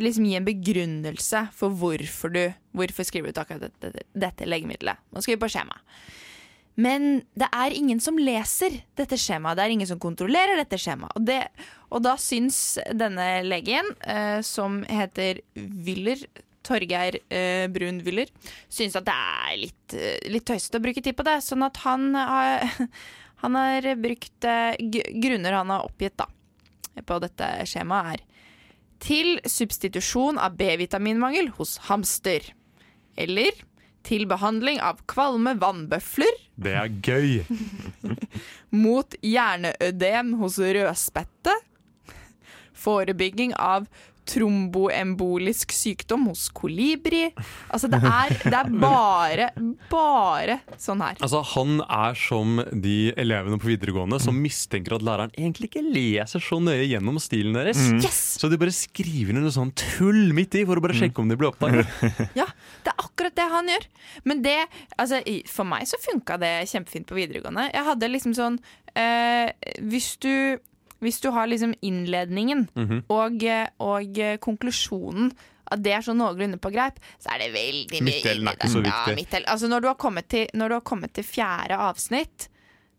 liksom 0.04 0.30
gi 0.30 0.38
en 0.38 0.46
begrunnelse 0.46 1.48
for 1.58 1.74
hvorfor 1.74 2.36
du 2.36 2.44
hvorfor 2.78 3.08
skriver 3.08 3.34
ut 3.34 3.42
akkurat 3.42 3.66
dette, 3.66 4.06
dette 4.14 4.46
legemiddelet. 4.46 5.02
skal 5.18 5.34
vi 5.34 5.42
på 5.42 5.50
skjema. 5.50 5.80
Men 6.78 7.24
det 7.34 7.48
er 7.50 7.74
ingen 7.74 8.00
som 8.04 8.20
leser 8.22 8.76
dette 9.00 9.18
skjemaet. 9.18 9.58
Det 9.58 9.64
er 9.66 9.74
ingen 9.74 9.90
som 9.90 10.02
kontrollerer 10.02 10.60
dette 10.60 10.78
skjemaet. 10.78 11.16
Og, 11.18 11.26
det, 11.26 11.40
og 11.90 12.04
da 12.06 12.14
syns 12.22 12.78
denne 12.94 13.26
legen, 13.48 13.90
eh, 14.06 14.44
som 14.46 14.84
heter 14.86 15.42
Wyller, 15.58 16.22
Torgeir 16.68 17.18
eh, 17.34 17.66
Brun 17.74 18.04
Wyller, 18.06 18.30
syns 18.70 18.98
at 19.00 19.08
det 19.08 19.16
er 19.18 19.58
litt, 19.64 19.98
eh, 19.98 20.20
litt 20.30 20.46
tøysete 20.46 20.78
å 20.78 20.86
bruke 20.86 21.02
tid 21.02 21.18
på 21.18 21.26
det. 21.26 21.40
Sånn 21.46 21.66
at 21.66 21.82
han 21.82 22.12
har, 22.14 22.68
han 23.44 23.58
har 23.58 23.92
brukt 23.98 24.48
eh, 24.48 24.78
grunner 25.24 25.58
han 25.58 25.74
har 25.74 25.88
oppgitt 25.88 26.18
da, 26.22 26.30
på 27.02 27.22
dette 27.26 27.52
skjemaet, 27.70 28.20
er 28.20 28.26
til 29.02 29.36
substitusjon 29.46 30.40
av 30.42 30.58
B-vitaminmangel 30.58 31.52
hos 31.58 31.78
hamster. 31.90 32.46
Eller 33.18 33.66
til 34.08 34.26
behandling 34.30 34.80
av 34.82 35.02
kvalme 35.10 35.56
vannbøfler 35.62 36.47
Det 36.58 36.74
er 36.74 36.90
gøy. 37.06 37.44
Mot 38.84 39.16
hjerneødem 39.22 40.34
hos 40.42 40.58
rødspette. 40.60 41.54
Forebygging 42.78 43.54
av 43.58 43.86
tromboembolisk 44.28 45.74
sykdom 45.76 46.28
hos 46.32 46.48
kolibri. 46.56 47.28
Altså, 47.74 47.90
det 47.92 48.00
er, 48.02 48.36
det 48.44 48.54
er 48.60 48.72
bare, 48.84 49.50
bare 49.92 50.60
sånn 50.82 51.02
her. 51.04 51.20
Altså, 51.24 51.42
Han 51.56 51.82
er 51.84 52.18
som 52.20 52.62
de 52.72 52.98
elevene 53.20 53.60
på 53.62 53.72
videregående 53.72 54.20
som 54.24 54.38
mistenker 54.42 54.98
at 54.98 55.06
læreren 55.06 55.34
egentlig 55.38 55.72
ikke 55.72 55.86
leser 55.86 56.44
så 56.44 56.60
nøye 56.64 56.88
gjennom 56.90 57.20
stilen 57.24 57.58
deres. 57.58 57.82
Mm. 57.90 58.02
Yes! 58.06 58.22
Så 58.42 58.52
de 58.52 58.60
bare 58.60 58.76
skriver 58.76 59.36
ned 59.36 59.48
noe 59.48 59.56
sånn 59.56 59.74
tull 59.78 60.34
midt 60.38 60.58
i 60.60 60.66
for 60.68 60.80
å 60.80 60.84
bare 60.84 60.98
sjekke 60.98 61.24
om 61.24 61.32
de 61.32 61.40
blir 61.40 61.52
oppdaget. 61.54 61.90
Ja, 62.38 62.46
det 62.84 62.92
er 62.92 63.02
akkurat 63.02 63.36
det 63.38 63.46
han 63.50 63.70
gjør. 63.72 63.86
Men 64.28 64.42
det, 64.46 64.58
altså, 65.00 65.22
for 65.50 65.68
meg 65.70 65.88
så 65.90 66.00
funka 66.02 66.38
det 66.42 66.52
kjempefint 66.70 67.08
på 67.10 67.18
videregående. 67.18 67.70
Jeg 67.74 67.88
hadde 67.88 68.10
liksom 68.12 68.36
sånn 68.38 68.58
eh, 68.98 69.52
Hvis 69.88 70.16
du 70.24 70.32
hvis 71.04 71.22
du 71.24 71.30
har 71.36 71.50
liksom 71.50 71.76
innledningen 71.86 72.68
og, 73.14 73.44
eh, 73.44 73.68
og 73.84 74.20
eh, 74.22 74.40
konklusjonen 74.42 75.32
at 75.68 75.82
det 75.84 75.98
er 75.98 76.04
sånn 76.06 76.22
noenlunde 76.22 76.60
på 76.64 76.72
greip, 76.72 77.00
så 77.20 77.34
er 77.34 77.42
det 77.44 77.48
veldig 77.56 78.00
mye 78.00 78.06
Midtdelen 78.08 78.48
er 78.48 78.56
ikke 78.56 78.70
så 78.72 78.84
viktig. 78.86 79.16
Ja, 79.20 79.42
altså 79.52 79.68
når, 79.68 79.84
du 79.84 80.22
til, 80.32 80.46
når 80.56 80.70
du 80.72 80.76
har 80.78 80.86
kommet 80.88 81.12
til 81.18 81.28
fjerde 81.28 81.80
avsnitt, 81.90 82.48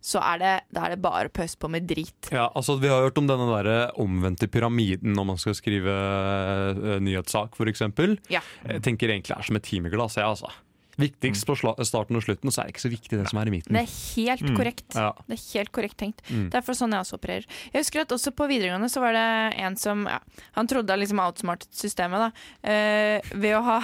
så 0.05 0.21
er 0.23 0.43
det, 0.43 0.53
da 0.77 0.85
er 0.85 0.95
det 0.95 1.01
bare 1.03 1.31
å 1.31 1.33
pøse 1.35 1.59
på 1.59 1.71
med 1.73 1.89
drit. 1.89 2.29
Ja, 2.31 2.47
altså 2.55 2.77
Vi 2.79 2.91
har 2.93 3.03
hørt 3.03 3.19
om 3.19 3.27
denne 3.29 3.49
der 3.51 3.97
omvendte 3.99 4.51
pyramiden 4.53 5.17
når 5.17 5.27
man 5.33 5.41
skal 5.41 5.57
skrive 5.59 5.97
uh, 5.97 6.99
nyhetssak, 7.03 7.57
f.eks. 7.57 7.87
Ja. 8.31 8.45
Jeg 8.69 8.85
tenker 8.85 9.11
egentlig 9.11 9.35
det 9.35 9.41
er 9.41 9.49
som 9.49 9.59
et 9.59 9.67
timeglass. 9.67 10.21
Jeg, 10.21 10.29
altså. 10.29 10.53
Viktigst 10.99 11.47
på 11.47 11.55
starten 11.57 12.17
og 12.19 12.23
slutten, 12.25 12.51
så 12.51 12.61
er 12.63 12.69
det 12.69 12.75
ikke 12.75 12.83
så 12.85 12.91
viktig 12.91 13.19
det 13.21 13.29
som 13.31 13.39
er 13.39 13.47
i 13.47 13.53
midten. 13.55 13.77
Det 13.77 13.85
er 13.85 13.93
helt 14.17 14.43
Mm. 14.43 14.57
korrekt. 14.57 14.95
Ja. 14.95 15.13
Det 15.29 15.37
er 15.39 15.59
helt 15.59 15.73
korrekt 15.73 15.97
tenkt. 15.97 16.23
Mm. 16.31 16.49
Derfor 16.51 16.75
sånn 16.75 16.91
jeg 16.91 17.01
også 17.05 17.19
opererer. 17.21 17.47
Jeg 17.73 17.83
husker 17.85 18.01
at 18.03 18.09
også 18.17 18.33
på 18.35 18.49
videregående 18.51 18.91
så 18.91 19.01
var 19.01 19.13
det 19.15 19.59
en 19.63 19.77
som 19.77 20.07
ja, 20.07 20.19
Han 20.57 20.67
trodde 20.67 20.91
han 20.91 20.99
liksom 21.01 21.21
outsmartet 21.23 21.71
systemet 21.73 22.19
da, 22.19 22.31
eh, 22.69 23.21
ved 23.35 23.55
å 23.57 23.63
ha 23.63 23.79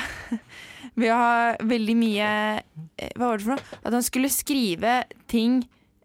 Ved 0.96 1.10
å 1.10 1.16
ha 1.16 1.56
veldig 1.64 1.94
mye 1.96 2.26
eh, 2.98 3.10
Hva 3.16 3.30
var 3.30 3.38
det 3.38 3.44
for 3.46 3.54
noe? 3.56 3.78
At 3.84 3.92
han 3.92 4.02
skulle 4.02 4.28
skrive 4.30 5.04
ting, 5.30 5.62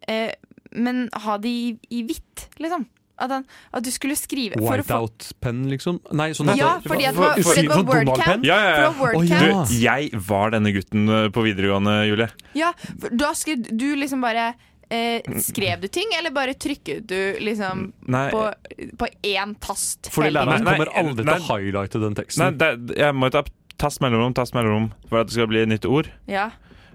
eh, 0.07 0.32
men 0.72 1.10
ha 1.14 1.38
det 1.38 1.49
i, 1.49 1.78
i 1.89 2.03
hvitt, 2.05 2.47
liksom. 2.62 2.86
At, 3.20 3.30
han, 3.36 3.43
at 3.76 3.84
du 3.84 3.89
skulle 3.91 4.15
skrive 4.15 4.55
Whiteout-penn, 4.63 5.65
liksom? 5.70 5.99
Nei, 6.15 6.30
sånn 6.38 6.53
Ja, 6.55 6.78
at- 6.78 6.84
fordi 6.88 7.05
at 7.09 7.13
det 7.15 7.20
var- 7.20 7.36
for- 7.43 7.55
det 7.55 7.67
var 7.67 7.84
Wordcamp. 7.84 7.89
wordcam. 7.89 8.05
Donald-penn? 8.05 8.43
Ja, 8.47 8.57
ja, 8.63 8.80
ja. 8.80 8.89
å 8.89 8.95
wordcam. 8.95 9.67
Du, 9.67 9.74
jeg 9.84 10.11
var 10.30 10.51
denne 10.51 10.72
gutten 10.74 11.09
eh, 11.09 11.30
på 11.36 11.43
videregående, 11.43 12.07
Julie. 12.07 12.30
Ja, 12.55 12.72
for 12.99 13.09
da 13.09 13.34
skrev 13.36 13.67
du 13.78 13.95
liksom 13.95 14.22
bare 14.22 14.53
eh, 14.89 15.22
Skrev 15.39 15.82
du 15.82 15.88
ting, 15.88 16.07
eller 16.17 16.32
bare 16.32 16.53
trykket 16.55 17.05
du 17.07 17.36
liksom 17.43 17.91
Nei. 18.07 18.30
på, 18.32 18.53
på 18.97 19.07
én 19.24 19.55
tast? 19.59 20.09
Fordi 20.09 20.32
læreren 20.34 20.63
kommer 20.65 20.89
aldri 20.95 21.26
til 21.26 21.36
å 21.36 21.43
highlighte 21.51 21.99
den 22.01 22.13
Nei, 22.15 22.24
teksten. 22.24 22.57
det, 22.57 22.97
jeg 22.97 23.13
må 23.13 23.30
jo 23.30 23.36
ta 23.38 23.43
tast 23.78 24.01
mellomrom, 24.01 24.34
tast 24.34 24.53
mellomrom 24.55 24.89
for 25.07 25.20
at 25.22 25.28
det 25.28 25.34
skal 25.38 25.47
bli 25.47 25.61
et 25.61 25.70
nytt 25.70 25.86
ord. 25.86 26.09
Ja. 26.28 26.49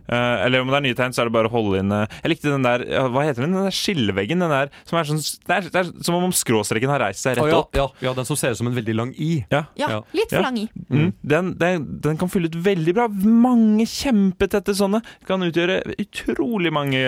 Eh, 0.05 0.45
eller 0.45 0.61
om 0.61 0.69
det 0.69 0.77
er 0.77 0.85
nye 0.85 0.97
tegn, 0.99 1.15
så 1.17 1.23
er 1.23 1.31
det 1.31 1.35
bare 1.37 1.49
å 1.49 1.55
holde 1.55 1.79
inn 1.81 1.93
eh, 1.97 2.17
Jeg 2.21 2.33
likte 2.35 2.51
den 2.53 2.67
der 2.67 2.83
Hva 3.09 3.23
heter 3.25 3.47
den? 3.47 3.55
Den 3.57 3.65
der 3.71 3.73
skilleveggen. 3.75 4.43
Den 4.45 4.53
der 4.53 4.73
som 4.85 4.99
er 5.01 5.09
sånn 5.09 5.23
Det 5.23 5.55
er, 5.57 5.69
det 5.73 5.81
er 5.81 5.93
som 6.05 6.19
om 6.19 6.35
skråstreken 6.35 6.93
har 6.93 7.01
reist 7.07 7.25
seg 7.25 7.39
rett 7.39 7.49
ja, 7.49 7.61
opp. 7.63 7.79
ja, 7.79 7.87
ja, 8.05 8.13
den 8.17 8.29
som 8.29 8.37
ser 8.37 8.53
ut 8.53 8.61
som 8.61 8.69
en 8.69 8.77
veldig 8.77 8.97
lang 8.99 9.15
i. 9.17 9.33
Ja, 9.53 9.65
Ja, 9.81 10.03
litt 10.17 10.33
for 10.33 10.45
lang 10.45 10.59
i. 10.61 10.67
Mm. 10.91 11.09
Den, 11.25 11.53
den, 11.61 11.87
den 12.05 12.21
kan 12.21 12.29
fylle 12.33 12.51
ut 12.53 12.59
veldig 12.67 12.95
bra. 12.97 13.09
Mange 13.09 13.87
kjempetette 13.89 14.75
sånne. 14.77 15.01
Kan 15.29 15.45
utgjøre 15.47 15.81
utrolig 15.97 16.73
mange 16.75 17.01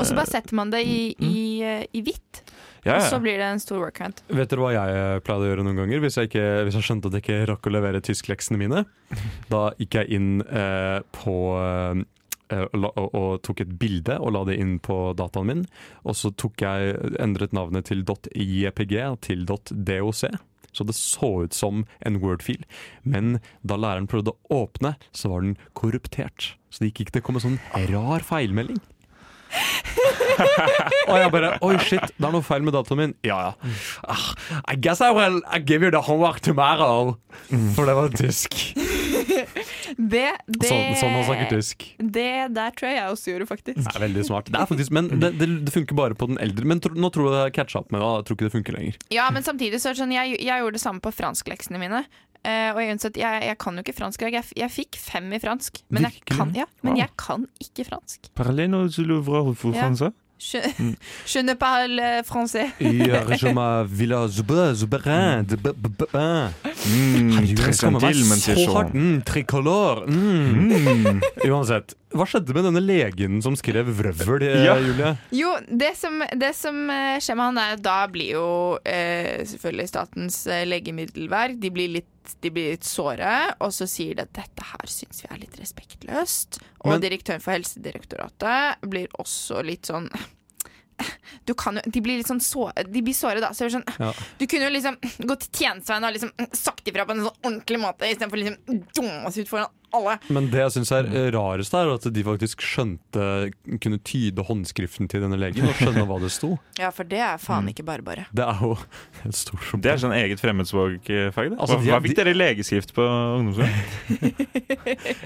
Og 0.00 0.06
så 0.08 0.16
bare 0.18 0.30
setter 0.30 0.56
man 0.58 0.72
det 0.74 0.82
i, 0.86 1.00
i, 1.22 1.40
eh, 1.62 1.84
i 1.94 2.02
hvitt, 2.06 2.42
Ja, 2.84 2.96
og 2.96 3.04
så 3.12 3.18
blir 3.22 3.36
det 3.38 3.46
en 3.46 3.60
stor 3.62 3.78
workhunt. 3.82 4.22
Vet 4.32 4.50
dere 4.50 4.62
hva 4.64 4.70
jeg 4.74 5.24
pleide 5.26 5.46
å 5.46 5.50
gjøre 5.50 5.66
noen 5.66 5.82
ganger 5.82 6.00
hvis 6.02 6.16
jeg, 6.18 6.30
ikke, 6.30 6.46
hvis 6.66 6.78
jeg 6.78 6.86
skjønte 6.88 7.10
at 7.10 7.18
jeg 7.18 7.24
ikke 7.26 7.40
rakk 7.52 7.68
å 7.68 7.74
levere 7.76 8.02
tyskleksene 8.04 8.60
mine? 8.60 8.86
Da 9.52 9.68
gikk 9.78 10.00
jeg 10.00 10.16
inn 10.16 10.30
eh, 10.46 10.98
på 11.14 11.36
eh, 11.60 12.00
og, 12.50 12.98
og, 13.14 13.30
tok 13.46 13.64
et 13.64 13.72
bilde 13.80 14.18
og 14.18 14.34
la 14.36 14.44
det 14.48 14.58
inn 14.60 14.78
på 14.82 14.98
dataen 15.18 15.50
min. 15.50 15.64
Og 16.04 16.18
så 16.18 16.32
tok 16.34 16.64
jeg 16.64 16.96
endret 17.22 17.54
navnet 17.56 17.90
til 17.90 18.04
.jpg 18.04 18.94
til 19.26 19.46
.doc. 19.48 20.24
Så 20.70 20.86
det 20.86 20.94
så 20.94 21.30
ut 21.46 21.54
som 21.54 21.84
en 22.06 22.20
Word-fil. 22.22 22.62
Men 23.02 23.40
da 23.66 23.78
læreren 23.80 24.08
prøvde 24.10 24.34
å 24.34 24.62
åpne, 24.64 24.94
så 25.10 25.32
var 25.32 25.46
den 25.46 25.58
korruptert. 25.74 26.54
Så 26.70 26.82
det 26.82 26.92
gikk 26.92 27.06
ikke 27.06 27.16
til 27.18 27.24
å 27.24 27.28
komme 27.30 27.42
sånn 27.42 27.58
rar 27.90 28.26
feilmelding. 28.26 28.78
Og 31.10 31.16
jeg 31.18 31.30
bare 31.34 31.48
Oi, 31.66 31.74
shit, 31.82 32.12
det 32.14 32.26
er 32.28 32.34
noe 32.34 32.44
feil 32.46 32.62
med 32.62 32.74
dataen 32.76 33.00
min. 33.00 33.14
Ja, 33.26 33.50
ja. 33.50 33.72
Ah, 34.06 34.28
I 34.70 34.76
guess 34.78 35.02
I 35.02 35.10
will 35.16 35.40
I 35.50 35.58
give 35.58 35.82
you 35.82 35.90
the 35.90 36.04
homework 36.06 36.40
tomorrow. 36.40 37.16
For 37.74 37.90
det 37.90 37.96
var 37.98 38.14
tysk. 38.14 38.54
Det, 39.96 40.24
det, 40.46 40.68
Sånn, 40.70 40.94
sånn 41.00 41.14
han 41.16 41.24
snakker 41.28 41.50
tysk. 41.56 41.84
det 41.98 42.28
der 42.56 42.70
tror 42.76 42.88
jeg 42.90 42.96
jeg 43.00 43.14
også 43.16 43.32
gjorde, 43.34 43.46
faktisk. 43.50 43.80
Det 43.84 43.94
er 43.96 44.04
veldig 44.06 44.24
smart. 44.28 44.50
Det 44.52 44.60
er 44.60 44.70
faktisk, 44.70 44.94
Men 44.96 45.08
det, 45.20 45.32
det, 45.40 45.48
det 45.66 45.74
funker 45.74 45.98
bare 45.98 46.14
på 46.18 46.30
den 46.30 46.40
eldre. 46.42 46.64
Men 46.70 46.80
tro, 46.84 46.94
nå 46.94 47.10
tror 47.14 47.28
jeg 47.30 47.36
det 47.36 47.42
har 47.46 47.54
catcha 47.60 47.82
opp 47.82 47.90
med 47.94 48.00
det. 48.02 48.10
Jeg 48.20 48.26
tror 48.30 48.38
ikke 48.38 48.48
det 48.48 48.54
funker 48.56 48.76
lenger. 48.78 48.98
Ja, 49.14 49.28
men 49.34 49.46
samtidig 49.46 49.80
så 49.82 49.90
er 49.90 49.96
det 49.98 50.02
sånn, 50.04 50.16
jeg, 50.16 50.36
jeg 50.40 50.64
gjorde 50.64 50.76
det 50.78 50.82
samme 50.84 51.04
på 51.04 51.12
franskleksene 51.14 51.80
mine. 51.82 52.04
Uh, 52.40 52.72
og 52.72 52.78
jeg, 52.80 52.94
innså 52.94 53.10
jeg, 53.20 53.42
jeg 53.50 53.56
kan 53.60 53.76
jo 53.76 53.82
ikke 53.84 53.92
fransk. 53.98 54.22
Jeg, 54.32 54.46
jeg 54.56 54.72
fikk 54.72 54.96
fem 54.96 55.26
i 55.36 55.40
fransk, 55.42 55.82
men, 55.92 56.06
jeg 56.08 56.22
kan, 56.24 56.54
ja, 56.56 56.64
men 56.80 56.94
Wow. 56.94 57.00
jeg 57.02 57.10
kan 57.20 57.42
ikke 57.60 57.84
fransk. 57.90 58.30
Parallel 58.38 58.78
til 58.94 59.10
Louvre 59.12 59.42
for 59.60 59.76
Ja. 59.76 59.90
Je, 61.26 61.38
ne 61.38 61.54
parle 61.54 62.00
français. 62.24 62.68
Hier, 62.80 63.36
je 63.36 63.48
m'appelle 63.48 64.28
Zubrin. 64.28 64.72
Hmm, 64.72 65.44
Zubrin. 65.46 66.50
Très 67.54 67.72
tranquille, 67.72 68.24
monsieur 68.24 68.54
Chou. 68.56 69.20
Tricolore. 69.24 70.06
Et 71.44 71.50
on 71.50 71.62
zette. 71.62 71.99
Hva 72.10 72.24
skjedde 72.26 72.54
med 72.56 72.64
denne 72.66 72.80
legen 72.82 73.36
som 73.44 73.54
skrev 73.54 73.86
vrøvl, 73.94 74.42
eh, 74.42 74.64
Ja. 74.66 74.74
Julie? 74.82 75.12
Jo, 75.30 75.52
det 75.70 75.92
som, 75.96 76.18
det 76.34 76.54
som 76.58 76.80
eh, 76.90 77.20
skjer 77.22 77.36
med 77.38 77.44
han 77.52 77.60
er 77.62 77.76
at 77.76 77.82
da 77.84 77.98
blir 78.10 78.32
jo 78.34 78.46
eh, 78.84 79.44
selvfølgelig 79.46 79.88
Statens 79.92 80.40
eh, 80.50 80.64
legemiddelverk 80.66 81.60
De 81.62 81.70
blir 81.70 81.88
litt 82.00 82.06
de 82.44 82.50
blir 82.54 82.74
litt 82.76 82.84
såre, 82.86 83.54
og 83.64 83.72
så 83.74 83.86
sier 83.90 84.14
de 84.14 84.22
at 84.22 84.32
dette 84.36 84.62
her 84.62 84.86
syns 84.92 85.22
vi 85.24 85.30
er 85.32 85.38
litt 85.40 85.56
respektløst. 85.58 86.60
Og 86.84 86.92
Men- 86.92 87.00
direktøren 87.02 87.40
for 87.42 87.56
Helsedirektoratet 87.56 88.84
blir 88.86 89.08
også 89.18 89.64
litt 89.66 89.88
sånn 89.88 90.06
du 91.46 91.54
kan 91.54 91.74
jo, 91.76 91.82
De 91.90 92.00
blir 92.00 92.18
litt 92.20 92.28
sånn 92.30 92.40
så, 92.40 92.70
De 92.86 93.02
blir 93.02 93.14
såre, 93.16 93.40
da. 93.40 93.50
Så 93.56 93.68
sånn, 93.72 93.84
Ja. 93.98 94.12
Du 94.38 94.46
kunne 94.46 94.68
jo 94.68 94.74
liksom 94.76 94.96
gått 95.26 95.48
til 95.50 95.64
tjenesteveien 95.66 96.04
og 96.08 96.14
liksom 96.16 96.32
sagt 96.56 96.86
ifra 96.88 97.04
på 97.06 97.12
en 97.16 97.24
sånn 97.26 97.36
ordentlig 97.44 97.80
måte, 97.82 98.08
istedenfor 98.10 98.38
liksom 98.42 98.82
dumme 98.96 99.26
oss 99.26 99.38
ut 99.38 99.48
foran 99.48 99.68
alle. 99.92 100.12
Men 100.30 100.46
det 100.52 100.60
jeg 100.60 100.70
syns 100.76 100.92
er 100.94 101.08
eh, 101.10 101.30
rarest, 101.34 101.74
er 101.74 101.88
at 101.90 102.04
de 102.14 102.22
faktisk 102.22 102.60
skjønte 102.62 103.50
Kunne 103.82 103.98
tyde 104.06 104.44
håndskriften 104.46 105.08
til 105.10 105.24
denne 105.24 105.34
legen 105.40 105.66
og 105.66 105.74
skjønne 105.74 106.04
hva 106.06 106.20
det 106.22 106.30
sto. 106.30 106.52
Ja, 106.78 106.92
for 106.94 107.02
det 107.10 107.18
er 107.18 107.40
faen 107.42 107.64
Mm. 107.66 107.72
ikke 107.74 107.84
bare 107.88 108.02
bare. 108.06 108.26
Det 108.32 108.44
er 108.46 108.60
jo 108.62 108.76
et 109.26 109.34
stort 109.34 109.58
problem. 109.64 109.82
Det 109.82 109.90
er 109.90 109.98
sånn 110.04 110.14
eget 110.14 110.38
fremmedspråkfag. 110.40 111.50
det. 111.50 111.58
Altså, 111.58 111.76
Hva, 111.76 111.82
de 111.84 111.90
hva 111.90 112.00
fikk 112.06 112.16
dere 112.20 112.34
legeskrift 112.38 112.94
på 112.94 113.02
ungdomsskolen? 113.04 114.30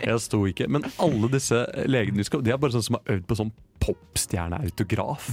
Jeg 0.04 0.18
sto 0.24 0.40
ikke. 0.48 0.68
Men 0.72 0.84
alle 1.02 1.28
disse 1.32 1.60
legene 1.90 2.16
de 2.16 2.24
skal- 2.24 2.42
De 2.44 2.50
er 2.52 2.56
bare 2.58 2.72
sånn 2.72 2.82
som 2.84 2.96
har 2.98 3.16
øvd 3.16 3.26
på 3.26 3.36
sånn 3.36 3.52
popstjerneautograf. 3.84 5.28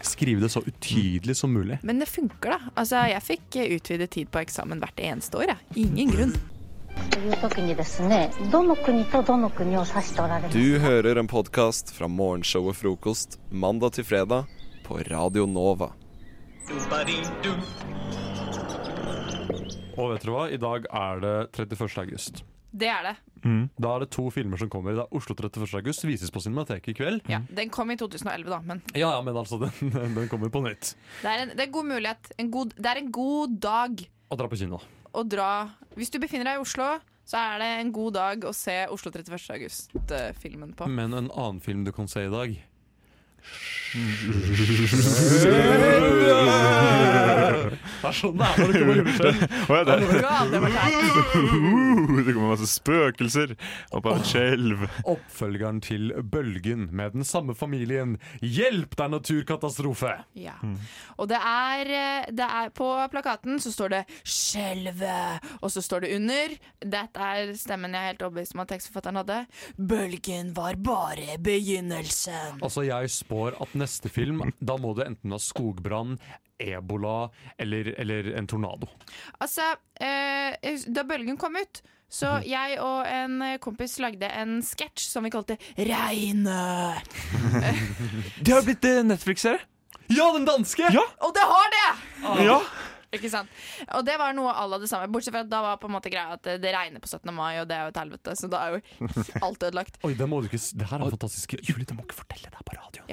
Skrive 0.00 0.44
det 0.44 0.48
så 0.52 0.62
utydelig 0.66 1.36
som 1.36 1.52
mulig. 1.52 1.78
Men 1.82 1.98
det 2.02 2.08
funker, 2.10 2.56
da. 2.56 2.72
Altså, 2.74 3.04
jeg 3.08 3.24
fikk 3.24 3.56
eh, 3.56 3.76
utvidet 3.78 4.10
tid 4.14 4.30
på 4.32 4.42
eksamen 4.44 4.82
hvert 4.82 5.00
eneste 5.00 5.40
år. 5.40 5.54
ja. 5.54 5.56
Ingen 5.80 6.12
grunn. 6.12 6.34
Du 10.52 10.78
hører 10.78 11.18
en 11.18 11.26
podkast 11.30 11.90
fra 11.96 12.06
morgenshow 12.08 12.68
og 12.70 12.76
Frokost 12.78 13.38
mandag 13.50 13.96
til 13.98 14.06
fredag 14.06 14.46
på 14.86 15.00
Radio 15.10 15.48
Nova. 15.50 15.90
Og 19.94 20.10
vet 20.10 20.24
dere 20.24 20.34
hva? 20.34 20.44
I 20.50 20.58
dag 20.60 20.86
er 20.90 21.24
det 21.24 21.34
31. 21.66 21.98
august. 22.04 22.44
Det 22.74 22.88
er 22.90 23.04
det. 23.06 23.14
Da 23.78 23.90
er 23.94 24.02
det 24.02 24.08
to 24.14 24.24
filmer 24.32 24.58
som 24.58 24.70
kommer. 24.72 24.96
Er 24.98 25.12
Oslo 25.14 25.34
31. 25.36 25.68
august, 25.78 26.02
vises 26.08 26.30
på 26.32 26.40
Cinemateket 26.42 26.88
i 26.90 26.94
kveld. 26.96 27.20
Ja, 27.30 27.42
Den 27.52 27.70
kom 27.70 27.90
i 27.92 27.96
2011, 28.00 28.48
da, 28.50 28.58
men 28.64 28.80
Ja, 28.96 29.12
ja, 29.14 29.20
men 29.22 29.36
altså, 29.36 29.58
den, 29.64 29.92
den 30.16 30.28
kommer 30.32 30.48
på 30.50 30.62
nytt. 30.64 30.94
det 31.22 31.30
er 31.30 31.42
en, 31.44 31.52
det 31.54 31.60
er 31.60 31.68
en 31.68 31.74
god 31.76 31.90
mulighet. 31.92 32.32
En 32.40 32.50
god, 32.50 32.72
det 32.78 32.90
er 32.94 33.02
en 33.04 33.10
god 33.14 33.58
dag 33.62 34.04
å 34.32 34.38
dra 34.40 34.48
på 34.50 34.56
kino. 34.58 34.80
å 35.14 35.22
dra 35.28 35.50
Hvis 35.94 36.10
du 36.10 36.18
befinner 36.18 36.48
deg 36.50 36.58
i 36.58 36.64
Oslo, 36.64 36.88
så 37.28 37.38
er 37.38 37.60
det 37.62 37.68
en 37.84 37.92
god 37.94 38.16
dag 38.16 38.48
å 38.48 38.52
se 38.56 38.78
Oslo 38.92 39.12
31. 39.14 39.36
august-filmen 39.54 40.72
på. 40.76 40.88
Men 40.90 41.14
en 41.14 41.30
annen 41.30 41.60
film 41.64 41.84
du 41.86 41.92
kan 41.94 42.08
se 42.10 42.24
i 42.26 42.32
dag 42.32 42.56
Det 46.74 48.08
er 48.10 48.16
sånn 48.18 48.36
det 48.38 48.46
er 48.46 48.58
når 48.58 48.72
det 48.72 48.80
kommer 48.80 48.96
juleskjell. 49.00 49.36
Det- 49.84 50.02
Uh, 51.34 52.20
det 52.24 52.32
kommer 52.34 52.50
masse 52.52 52.66
spøkelser 52.70 53.52
opp 53.96 54.06
av 54.10 54.18
et 54.20 54.26
skjelv. 54.28 54.78
Oppfølgeren 55.10 55.78
til 55.84 56.12
Bølgen 56.30 56.86
med 56.94 57.14
den 57.16 57.24
samme 57.26 57.54
familien. 57.58 58.16
Hjelp, 58.42 58.94
det 58.98 59.04
er 59.06 59.10
naturkatastrofe! 59.12 60.12
Ja. 60.38 60.54
Og 61.18 61.28
det 61.30 61.38
er, 61.40 61.90
eh, 61.94 62.24
det 62.34 62.46
er 62.46 62.70
På 62.74 62.88
plakaten 63.12 63.58
så 63.62 63.70
står 63.74 63.88
det 63.94 64.02
'Skjelvet', 64.24 65.40
og 65.62 65.70
så 65.70 65.80
står 65.82 66.00
det 66.04 66.14
under 66.16 66.48
Dette 66.80 67.18
er 67.20 67.52
stemmen 67.58 67.92
jeg 67.94 68.00
er 68.02 68.06
helt 68.12 68.22
overbevist 68.26 68.54
om 68.54 68.60
at 68.64 68.68
tekstforfatteren 68.72 69.16
hadde. 69.22 69.46
'Bølgen 69.78 70.54
var 70.56 70.74
bare 70.76 71.36
begynnelsen'. 71.38 72.60
Altså, 72.62 72.80
jeg 72.86 73.10
spår 73.10 73.33
at 73.60 73.74
neste 73.78 74.10
film, 74.12 74.42
da 74.60 74.76
må 74.80 74.92
det 74.98 75.06
enten 75.10 75.34
ha 75.34 75.40
skogbrann, 75.42 76.16
ebola 76.60 77.30
eller, 77.58 77.90
eller 77.98 78.32
en 78.38 78.46
tornado. 78.50 78.86
Altså, 79.42 79.66
eh, 80.00 80.54
da 80.94 81.02
bølgen 81.08 81.36
kom 81.40 81.56
ut, 81.58 81.82
så 82.14 82.36
Mhm. 82.38 82.46
jeg 82.46 82.78
og 82.78 83.06
en 83.10 83.58
kompis 83.58 83.96
lagde 83.98 84.28
en 84.30 84.60
sketsj 84.62 85.08
som 85.10 85.24
vi 85.26 85.30
kalte 85.34 85.56
'Regnet'. 85.76 87.02
Det 88.44 88.52
har 88.54 88.62
blitt 88.66 88.84
eh, 88.84 89.02
Netflix-serie. 89.02 89.60
Ja, 90.12 90.26
den 90.36 90.44
danske! 90.46 90.84
Ja! 90.92 91.02
Og 91.24 91.32
det 91.34 91.42
har 91.48 91.70
det! 91.74 91.86
Ja. 92.44 92.58
Ikke 93.14 93.30
sant? 93.30 93.48
Og 93.94 94.02
det 94.04 94.16
var 94.18 94.34
noe 94.34 94.50
à 94.52 94.64
la 94.68 94.78
det 94.82 94.88
samme. 94.90 95.06
Bortsett 95.14 95.32
fra 95.32 95.44
at 95.44 95.48
da 95.50 95.60
var 95.62 95.76
på 95.78 95.86
en 95.86 95.94
måte 95.94 96.10
greia 96.10 96.34
at 96.34 96.42
det, 96.42 96.72
regner 96.74 96.98
på 97.00 97.06
17. 97.08 97.30
mai, 97.32 97.60
og 97.62 97.68
det 97.70 97.76
er 97.78 97.84
jo 97.86 97.92
et 97.94 98.00
helvete, 98.02 98.34
så 98.36 98.50
da 98.50 98.58
er 98.66 98.74
jo 98.74 99.08
alt 99.46 99.62
ødelagt. 99.62 99.98
Oi, 100.04 100.14
det 100.18 100.26
må 100.28 100.40
du 100.42 100.48
ikke 100.50 100.58
Det 100.82 100.88
her 100.90 100.98
er 100.98 101.14
fantastisk. 101.14 101.54
Julie, 101.62 101.86
du 101.86 101.94
må 101.94 102.02
ikke 102.04 102.18
fortelle 102.24 102.50
det. 102.50 102.63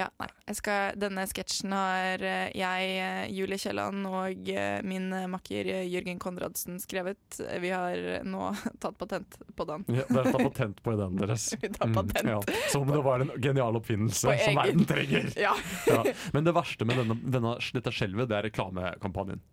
Ja, 0.02 0.08
nei. 0.18 0.28
Jeg 0.50 0.58
skal, 0.58 0.96
denne 0.98 1.24
sketsjen 1.30 1.74
har 1.76 2.24
eh, 2.26 2.48
jeg, 2.58 2.88
eh, 2.98 3.28
Julie 3.32 3.60
Kielland 3.62 4.08
og 4.10 4.50
eh, 4.50 4.80
min 4.88 5.12
makker 5.30 5.70
Jørgen 5.86 6.18
Konradsen 6.24 6.80
skrevet. 6.82 7.38
Vi 7.62 7.70
har 7.70 8.02
nå 8.26 8.48
tatt 8.82 8.98
patent 8.98 9.38
på 9.56 9.68
den. 9.70 9.86
Ja, 9.94 10.08
Dere 10.10 10.34
tar 10.34 10.46
patent 10.50 10.82
på 10.84 10.96
ideen 10.98 11.20
deres. 11.22 11.52
Vi 11.62 11.70
tar 11.76 11.94
patent. 11.94 12.26
ja. 12.34 12.42
Som 12.74 12.88
om 12.88 12.96
det 12.96 13.04
var 13.06 13.24
en 13.28 13.32
genial 13.38 13.78
oppfinnelse 13.78 14.28
På 14.32 14.34
som 14.42 14.58
egen- 14.58 14.62
verden 14.64 14.90
trenger. 14.90 15.32
Ja. 15.40 15.54
Ja. 15.88 16.02
Men 16.34 16.50
det 16.50 16.56
verste 16.58 16.88
med 16.90 16.98
denne, 17.04 17.20
denne, 17.38 17.56
dette 17.78 17.94
skjelvet, 17.94 18.30
det 18.32 18.40
er 18.42 18.48
reklamekampanjen. 18.50 19.44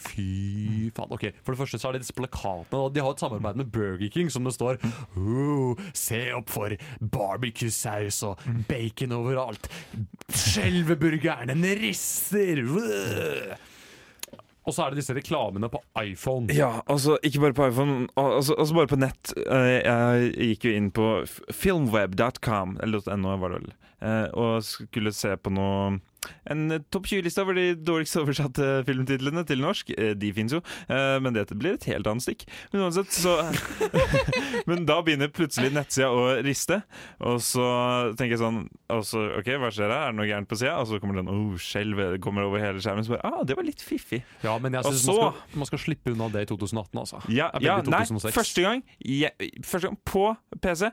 Fy 0.00 0.88
faen. 0.96 1.12
ok 1.12 1.26
For 1.44 1.52
det 1.54 1.60
første 1.60 1.80
så 1.80 1.90
er 1.90 1.96
det 1.98 2.02
disse 2.06 2.16
plakatene. 2.16 2.86
De 2.94 3.02
har 3.04 3.12
et 3.14 3.20
samarbeid 3.24 3.60
med 3.60 3.70
Burger 3.74 4.08
King, 4.14 4.30
som 4.32 4.46
det 4.48 4.54
står 4.56 4.80
Se 5.96 6.20
opp 6.36 6.48
for 6.52 6.74
barbecue-saus 7.00 8.22
og 8.28 8.40
bacon 8.70 9.12
overalt. 9.18 9.68
Skjelveburgeren, 10.32 11.52
den 11.52 11.66
rister! 11.80 12.62
Og 14.68 14.74
så 14.76 14.84
er 14.84 14.92
det 14.92 15.00
disse 15.00 15.14
reklamene 15.16 15.70
på 15.72 15.80
iPhone. 16.02 16.52
Ja, 16.54 16.82
altså 16.90 17.16
ikke 17.26 17.40
bare 17.46 17.56
på 17.56 17.68
iPhone, 17.70 18.08
altså, 18.20 18.54
altså 18.60 18.76
bare 18.76 18.90
på 18.92 18.98
nett. 19.00 19.32
Eh, 19.40 19.80
Jeg 19.80 20.50
gikk 20.52 20.66
jo 20.68 20.74
inn 20.76 20.90
på 20.94 21.06
filmweb.com, 21.56 22.76
eller 22.84 23.16
.no 23.18 23.36
var 23.40 23.54
det 23.54 23.60
vel, 23.62 23.72
eh, 24.04 24.26
og 24.36 24.60
skulle 24.68 25.14
se 25.16 25.32
på 25.40 25.52
noe 25.56 25.96
en 26.50 26.70
eh, 26.76 26.82
topp 26.92 27.06
20-liste 27.10 27.42
over 27.42 27.54
de 27.58 27.66
dårligst 27.76 28.16
oversatte 28.20 28.68
filmtitlene 28.88 29.44
til 29.48 29.62
norsk. 29.62 29.92
Eh, 29.96 30.12
De 30.20 30.32
fins 30.36 30.52
jo, 30.52 30.60
eh, 30.88 31.16
men 31.22 31.34
dette 31.36 31.56
blir 31.58 31.74
et 31.78 31.86
helt 31.90 32.06
annet 32.10 32.24
stikk. 32.26 32.44
Men 32.72 32.86
uansett, 32.86 33.10
så 33.14 33.38
Men 34.68 34.84
da 34.88 34.98
begynner 35.04 35.30
plutselig 35.32 35.72
nettsida 35.74 36.10
å 36.12 36.26
riste, 36.44 36.80
og 37.24 37.40
så 37.44 37.64
tenker 38.18 38.36
jeg 38.36 38.42
sånn 38.42 38.60
så, 39.06 39.22
OK, 39.38 39.48
hva 39.62 39.70
skjer 39.72 39.88
her? 39.90 40.08
Er 40.08 40.12
det 40.12 40.18
noe 40.18 40.28
gærent 40.28 40.50
på 40.50 40.58
sida? 40.60 40.76
Og 40.82 40.88
så 40.90 40.98
kommer 41.02 41.18
det 41.18 41.24
en 41.26 41.32
oh, 41.32 41.54
skjelv 41.60 42.18
kommer 42.22 42.46
over 42.48 42.62
hele 42.62 42.82
skjermen. 42.82 43.06
Så 43.06 43.14
bare, 43.14 43.30
ah, 43.30 43.44
det 43.46 43.56
var 43.58 43.66
litt 43.66 43.82
fiffig. 43.84 44.22
Ja, 44.44 44.56
men 44.62 44.74
jeg 44.76 44.84
syns 44.88 45.04
så- 45.06 45.18
man, 45.30 45.40
man 45.62 45.70
skal 45.70 45.82
slippe 45.82 46.12
unna 46.14 46.28
det 46.32 46.44
i 46.46 46.50
2018, 46.50 47.00
altså. 47.00 47.22
Ja, 47.32 47.50
ja 47.62 47.78
nei, 47.86 48.04
første 48.34 48.66
gang, 48.66 48.84
ja, 49.04 49.30
første 49.64 49.88
gang 49.90 49.98
på 50.04 50.26
PC. 50.60 50.90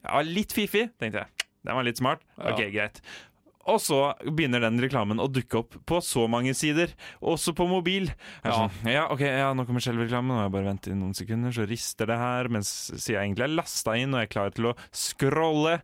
Ja, 0.00 0.22
litt 0.24 0.54
fiffig, 0.56 0.88
tenkte 1.00 1.24
jeg. 1.24 1.46
Den 1.60 1.76
var 1.76 1.84
litt 1.84 1.98
smart. 2.00 2.22
Ok, 2.40 2.62
Ja. 2.62 2.70
greit. 2.72 3.02
Og 3.70 3.80
så 3.82 4.00
begynner 4.26 4.64
den 4.64 4.80
reklamen 4.82 5.22
å 5.22 5.28
dukke 5.30 5.62
opp 5.62 5.76
på 5.88 6.00
så 6.04 6.26
mange 6.30 6.54
sider, 6.58 6.94
også 7.22 7.54
på 7.56 7.68
mobil. 7.70 8.10
Ja. 8.42 8.54
Sånn, 8.56 8.90
ja, 8.90 9.04
ok, 9.12 9.24
ja, 9.26 9.52
nå 9.56 9.66
kommer 9.68 9.84
skjelvreklamen, 9.84 10.36
og 10.36 10.44
jeg 10.44 10.54
bare 10.56 10.70
venter 10.72 10.94
i 10.94 10.98
noen 10.98 11.14
sekunder, 11.16 11.54
så 11.54 11.68
rister 11.70 12.10
det 12.10 12.18
her, 12.20 12.50
mens 12.52 12.72
sida 12.96 13.22
egentlig 13.22 13.46
er 13.46 13.54
lasta 13.60 13.96
inn 13.98 14.16
og 14.16 14.22
jeg 14.22 14.30
er 14.30 14.34
klar 14.34 14.56
til 14.56 14.72
å 14.72 14.76
scrolle. 14.90 15.78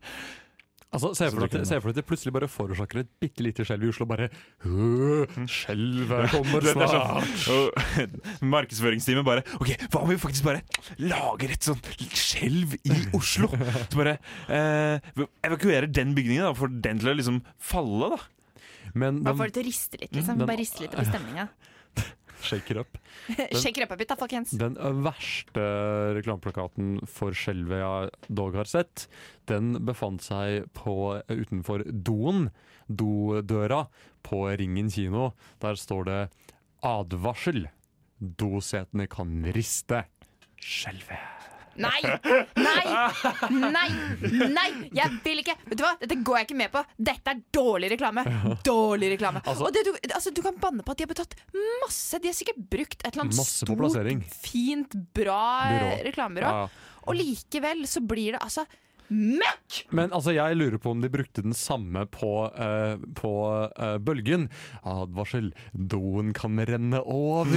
Altså, 0.95 1.11
Se 1.19 1.27
for 1.29 1.41
deg 1.43 1.51
at- 1.51 1.57
den 1.57 1.67
for 1.83 1.93
det 1.93 2.05
plutselig 2.07 2.33
bare 2.33 2.47
forårsaker 2.49 3.01
et 3.03 3.09
bitte 3.21 3.43
lite 3.43 3.65
skjelv 3.67 3.83
i 3.85 3.89
Oslo. 3.91 4.07
Bare 4.07 4.29
«Øh, 4.65 5.27
Skjelvet 5.51 6.31
kommer 6.31 6.63
er 6.63 6.73
snart. 6.73 7.27
sånn, 7.43 8.15
markedsføringsteamet 8.55 9.27
bare 9.27 9.43
OK, 9.61 9.73
hva 9.91 10.03
om 10.05 10.09
vi 10.13 10.17
faktisk 10.23 10.47
bare 10.47 10.63
lager 11.03 11.51
et 11.57 11.67
sånt 11.67 11.91
skjelv 12.15 12.77
i 12.87 12.97
Oslo? 13.19 13.51
Så 13.91 13.99
bare 13.99 14.17
eh, 14.49 15.11
evakuerer 15.45 15.91
den 15.91 16.15
bygningen, 16.17 16.47
da, 16.47 16.55
for 16.57 16.69
den 16.73 17.03
til 17.03 17.13
å 17.13 17.17
liksom 17.19 17.43
falle, 17.59 18.15
da. 18.17 18.23
Men 18.97 19.23
Bare 19.27 19.37
får 19.37 19.51
det 19.51 19.55
til 19.59 19.65
å 19.65 19.69
riste 19.69 20.01
litt, 20.01 20.13
liksom. 20.17 20.39
den- 20.39 20.47
Bare 20.49 20.63
riste 20.63 20.81
litt 20.87 20.95
opp 20.95 21.03
i 21.03 21.11
stemninga. 22.47 22.57
Shaker 22.57 22.81
up. 22.81 22.99
Shake 23.63 23.79
it 23.79 23.87
up 23.87 23.99
bit 23.99 24.09
da, 24.09 24.17
folkens. 24.17 24.55
Den 24.57 24.77
verste 25.05 25.67
reklameplakaten 26.17 27.01
for 27.11 27.37
skjelvet 27.37 27.83
jeg 27.83 28.35
dog 28.41 28.57
har 28.57 28.71
sett, 28.71 29.07
den 29.51 29.75
befant 29.87 30.25
seg 30.25 30.69
på, 30.77 31.21
utenfor 31.29 31.85
doen, 31.91 32.51
dodøra, 32.89 33.87
på 34.27 34.43
Ringen 34.59 34.91
kino. 34.91 35.33
Der 35.63 35.79
står 35.79 36.05
det 36.05 36.21
'advarsel'. 36.83 37.69
Dosetene 38.19 39.07
kan 39.07 39.45
riste. 39.53 40.07
Skjelvet. 40.57 41.36
Nei! 41.83 42.01
Nei! 42.57 42.85
Nei! 43.77 43.89
Nei! 44.53 44.69
Jeg 44.97 45.19
vil 45.25 45.43
ikke! 45.43 45.57
Vet 45.69 45.81
du 45.81 45.85
hva? 45.85 45.93
Dette 46.01 46.19
går 46.27 46.41
jeg 46.41 46.49
ikke 46.49 46.59
med 46.63 46.73
på. 46.75 46.83
Dette 47.11 47.35
er 47.35 47.43
dårlig 47.55 47.91
reklame. 47.97 48.25
Dårlig 48.67 49.13
reklame. 49.17 49.43
Altså- 49.45 49.69
og 49.69 49.77
det, 49.77 49.85
du, 49.89 49.93
altså, 50.13 50.33
du 50.35 50.43
kan 50.45 50.59
banne 50.63 50.87
på 50.87 50.95
at 50.95 51.01
de 51.01 51.07
har 51.07 51.13
betalt 51.13 51.37
masse. 51.83 52.21
De 52.23 52.31
har 52.31 52.37
sikkert 52.37 52.61
brukt 52.73 52.99
et 53.03 53.13
eller 53.13 53.27
annet 53.27 53.41
stort, 53.41 54.29
fint, 54.47 54.97
bra 55.17 55.43
reklamebyrå. 56.07 56.53
Ja. 56.57 56.93
Og 57.07 57.15
likevel 57.19 57.85
så 57.91 58.03
blir 58.03 58.35
det 58.37 58.43
altså 58.43 58.67
møkk! 59.11 59.81
Men 59.95 60.13
altså, 60.15 60.35
jeg 60.37 60.57
lurer 60.59 60.79
på 60.83 60.93
om 60.95 61.03
de 61.03 61.11
brukte 61.13 61.45
den 61.45 61.55
samme 61.57 62.07
på, 62.13 62.33
uh, 62.51 62.97
på 63.19 63.33
uh, 63.77 63.97
bølgen. 64.03 64.49
Advarsel, 64.87 65.53
doen 65.73 66.33
kan 66.37 66.59
renne 66.69 67.03
over. 67.03 67.47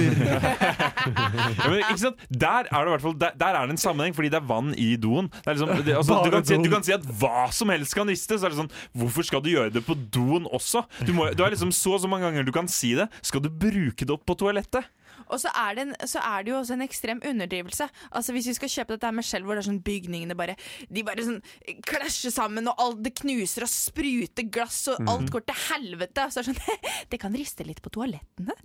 Ja, 1.10 1.68
men, 1.68 1.80
ikke 1.80 2.00
sant? 2.00 2.20
Der 2.28 2.66
er 2.68 2.84
det 2.84 2.90
i 2.90 2.92
hvert 2.92 3.02
fall 3.02 3.14
Der, 3.20 3.32
der 3.38 3.56
er 3.56 3.68
det 3.68 3.74
en 3.74 3.80
sammenheng, 3.80 4.14
fordi 4.16 4.30
det 4.32 4.38
er 4.40 4.46
vann 4.46 4.72
i 4.78 4.94
doen. 5.00 5.28
Det 5.32 5.50
er 5.50 5.56
liksom, 5.56 5.72
det, 5.84 5.94
altså, 5.96 6.18
du, 6.24 6.30
kan 6.32 6.46
si, 6.46 6.58
du 6.60 6.70
kan 6.72 6.84
si 6.86 6.94
at 6.94 7.04
hva 7.20 7.46
som 7.54 7.72
helst 7.72 7.96
kan 7.96 8.08
riste. 8.10 8.38
Så 8.38 8.48
er 8.48 8.54
det 8.54 8.60
sånn, 8.60 8.72
Hvorfor 8.96 9.26
skal 9.26 9.42
du 9.44 9.50
gjøre 9.52 9.72
det 9.74 9.82
på 9.86 9.96
doen 10.12 10.48
også? 10.50 10.84
Du, 11.06 11.12
må, 11.16 11.30
du 11.34 11.44
har 11.44 11.52
liksom 11.52 11.72
så 11.74 11.96
og 11.96 12.04
så 12.04 12.10
mange 12.10 12.28
ganger 12.28 12.46
du 12.46 12.52
kan 12.54 12.68
si 12.70 12.94
det. 12.98 13.08
Skal 13.26 13.44
du 13.44 13.50
bruke 13.50 14.06
det 14.06 14.14
opp 14.14 14.26
på 14.28 14.38
toalettet? 14.38 14.86
Og 15.30 15.38
så 15.40 15.48
er, 15.54 15.74
det 15.78 15.82
en, 15.86 15.94
så 16.10 16.18
er 16.22 16.42
det 16.44 16.50
jo 16.52 16.58
også 16.60 16.74
en 16.76 16.82
ekstrem 16.86 17.20
underdrivelse. 17.24 17.86
Altså 18.10 18.32
Hvis 18.34 18.46
vi 18.50 18.54
skal 18.58 18.68
kjøpe 18.72 18.92
dette 18.96 19.06
her 19.06 19.14
med 19.16 19.24
skjelv, 19.26 19.44
hvor 19.46 19.54
det 19.58 19.62
er 19.64 19.68
sånn 19.70 19.82
bygningene 19.86 20.34
bare 20.38 20.54
De 20.90 21.00
bare 21.06 21.22
sånn 21.26 21.40
klasjer 21.86 22.32
sammen, 22.34 22.68
og 22.70 22.74
alt 22.82 23.00
det 23.04 23.14
knuser 23.20 23.62
og 23.66 23.70
spruter 23.72 24.44
glass, 24.50 24.80
og 24.90 24.96
alt 25.06 25.20
Mhm. 25.26 25.30
går 25.34 25.42
til 25.46 25.58
helvete. 25.70 26.20
Så 26.32 26.36
er 26.40 26.42
det 26.42 26.48
sånn 26.56 26.62
Det 27.10 27.18
kan 27.20 27.32
riste 27.36 27.64
litt 27.66 27.80
på 27.82 27.90
toalettene. 27.94 28.54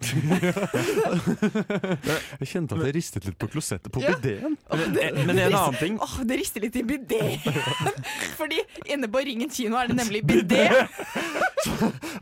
Jeg 2.40 2.48
kjente 2.50 2.76
at 2.76 2.82
det 2.86 2.94
ristet 2.96 3.26
litt 3.28 3.38
på 3.42 3.48
klosettet 3.52 3.92
på 3.94 4.02
Ja. 4.04 4.14
bideen. 4.16 4.56
Men, 4.70 5.28
men 5.28 5.40
en 5.40 5.54
annen 5.56 5.78
ting 5.80 5.98
Åh, 6.02 6.16
det 6.28 6.38
rister 6.40 6.62
litt 6.64 6.76
i 6.76 6.84
bideen! 6.84 7.40
Fordi 8.40 8.60
inne 8.92 9.08
på 9.12 9.22
Ringen 9.26 9.50
kino 9.54 9.78
er 9.80 9.88
det 9.92 9.98
nemlig 10.00 10.22
bidé. 10.28 10.66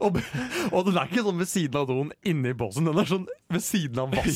Og, 0.04 0.20
og 0.72 0.86
den 0.88 0.98
er 1.00 1.06
ikke 1.10 1.24
sånn 1.26 1.39
ved 1.41 1.50
siden 1.52 1.80
av 1.80 1.88
doen 1.89 2.12
inni 2.28 2.54
båsen, 2.58 2.86
den 2.88 3.00
er 3.02 3.08
sånn 3.10 3.26
ved 3.54 3.64
siden 3.64 4.00
av 4.04 4.08
vasken. 4.14 4.32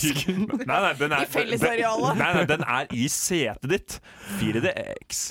Nei, 0.67 0.79
nei, 0.83 0.91
den 0.99 1.13
er, 1.15 1.23
I 1.23 1.29
fellesarealet. 1.31 2.19
Nei, 2.19 2.29
nei, 2.37 2.43
den 2.49 2.63
er 2.63 2.93
i 2.95 3.07
setet 3.11 3.69
ditt. 3.71 3.97
4DX. 4.39 5.21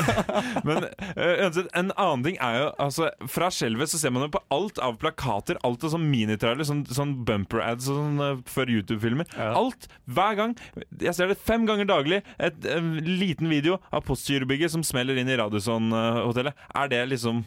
Men 0.66 0.88
øh, 0.88 1.34
uansett, 1.44 1.70
en 1.78 1.92
annen 1.94 2.26
ting 2.26 2.38
er 2.42 2.58
jo 2.58 2.66
altså, 2.82 3.08
Fra 3.30 3.48
skjelvet 3.54 3.92
så 3.92 4.00
ser 4.00 4.12
man 4.14 4.26
jo 4.26 4.32
på 4.34 4.42
alt 4.54 4.80
av 4.82 4.98
plakater, 5.02 5.60
alt 5.66 5.86
av 5.86 5.94
sånn 5.94 6.08
minitrailer, 6.10 6.66
sånn, 6.66 6.84
sånn 6.90 7.14
bumper 7.28 7.62
ads 7.64 7.88
og 7.92 8.00
sånn 8.00 8.22
uh, 8.22 8.44
før 8.50 8.74
YouTube-filmer. 8.76 9.30
Alt. 9.52 9.88
Hver 10.10 10.38
gang. 10.38 10.56
Jeg 11.00 11.16
ser 11.16 11.32
det 11.32 11.40
fem 11.40 11.66
ganger 11.68 11.88
daglig. 11.88 12.22
Et, 12.42 12.68
en 12.72 12.94
liten 13.06 13.50
video 13.52 13.78
av 13.90 14.04
Postgirobygget 14.06 14.74
som 14.74 14.84
smeller 14.86 15.18
inn 15.20 15.30
i 15.30 15.38
Radisson-hotellet. 15.40 16.68
Er 16.76 16.92
det 16.92 17.04
liksom 17.14 17.44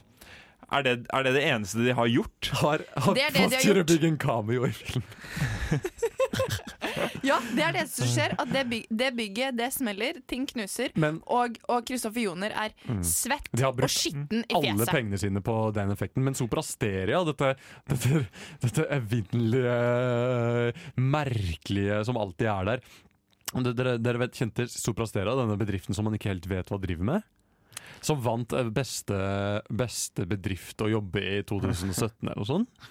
er 0.72 0.84
det, 0.84 0.93
er 1.13 1.24
det 1.24 1.34
det 1.36 1.43
eneste 1.45 1.84
de 1.86 1.93
har 1.93 2.07
gjort? 2.09 2.49
Har, 2.61 2.82
har 2.97 3.13
Det 3.13 3.24
er 3.24 3.32
det 3.36 3.49
de 3.49 3.55
har 3.55 3.84
gjort. 3.84 4.03
en 4.03 4.18
cameo 4.18 4.66
i 4.66 4.72
film? 4.72 5.03
Ja, 7.26 7.39
det 7.55 7.63
er 7.66 7.74
det 7.74 7.84
som 7.89 8.05
skjer. 8.07 8.36
At 8.39 8.51
det, 8.53 8.61
byg 8.70 8.84
det 8.93 9.07
bygget, 9.18 9.55
det 9.57 9.68
smeller, 9.74 10.20
ting 10.30 10.45
knuser. 10.47 10.91
Men- 10.95 11.22
og 11.26 11.57
og 11.70 11.86
Kristoffer 11.88 12.22
Joner 12.22 12.51
er 12.53 12.70
Mm. 12.88 13.01
svett 13.03 13.49
De 13.51 13.63
har 13.63 13.74
brukt 13.74 14.07
alle 14.53 14.86
pengene 14.86 15.18
sine 15.18 15.41
på 15.41 15.74
den 15.74 15.89
effekten. 15.91 16.24
Men 16.24 16.34
Soprasteria, 16.38 17.24
dette, 17.26 17.55
dette, 17.89 18.28
dette 18.61 18.86
evinnelige, 18.91 20.74
merkelige 20.97 22.03
som 22.05 22.18
alltid 22.18 22.47
er 22.47 22.66
der 22.66 22.80
Dere, 23.55 23.97
dere 23.97 24.18
vet, 24.20 24.34
kjente 24.36 24.66
Soprasteria, 24.70 25.32
denne 25.36 25.55
bedriften 25.57 25.95
som 25.95 26.03
man 26.05 26.13
ikke 26.18 26.28
helt 26.34 26.45
vet 26.49 26.68
hva 26.68 26.80
driver 26.82 27.03
med? 27.07 27.24
Som 28.06 28.22
vant 28.26 28.54
eh, 28.54 28.70
beste, 28.74 29.18
beste 29.70 30.28
bedrift 30.30 30.82
å 30.82 30.92
jobbe 30.92 31.24
i 31.24 31.42
2017 31.48 32.26
eller 32.26 32.40
noe 32.42 32.54
sånt. 32.54 32.88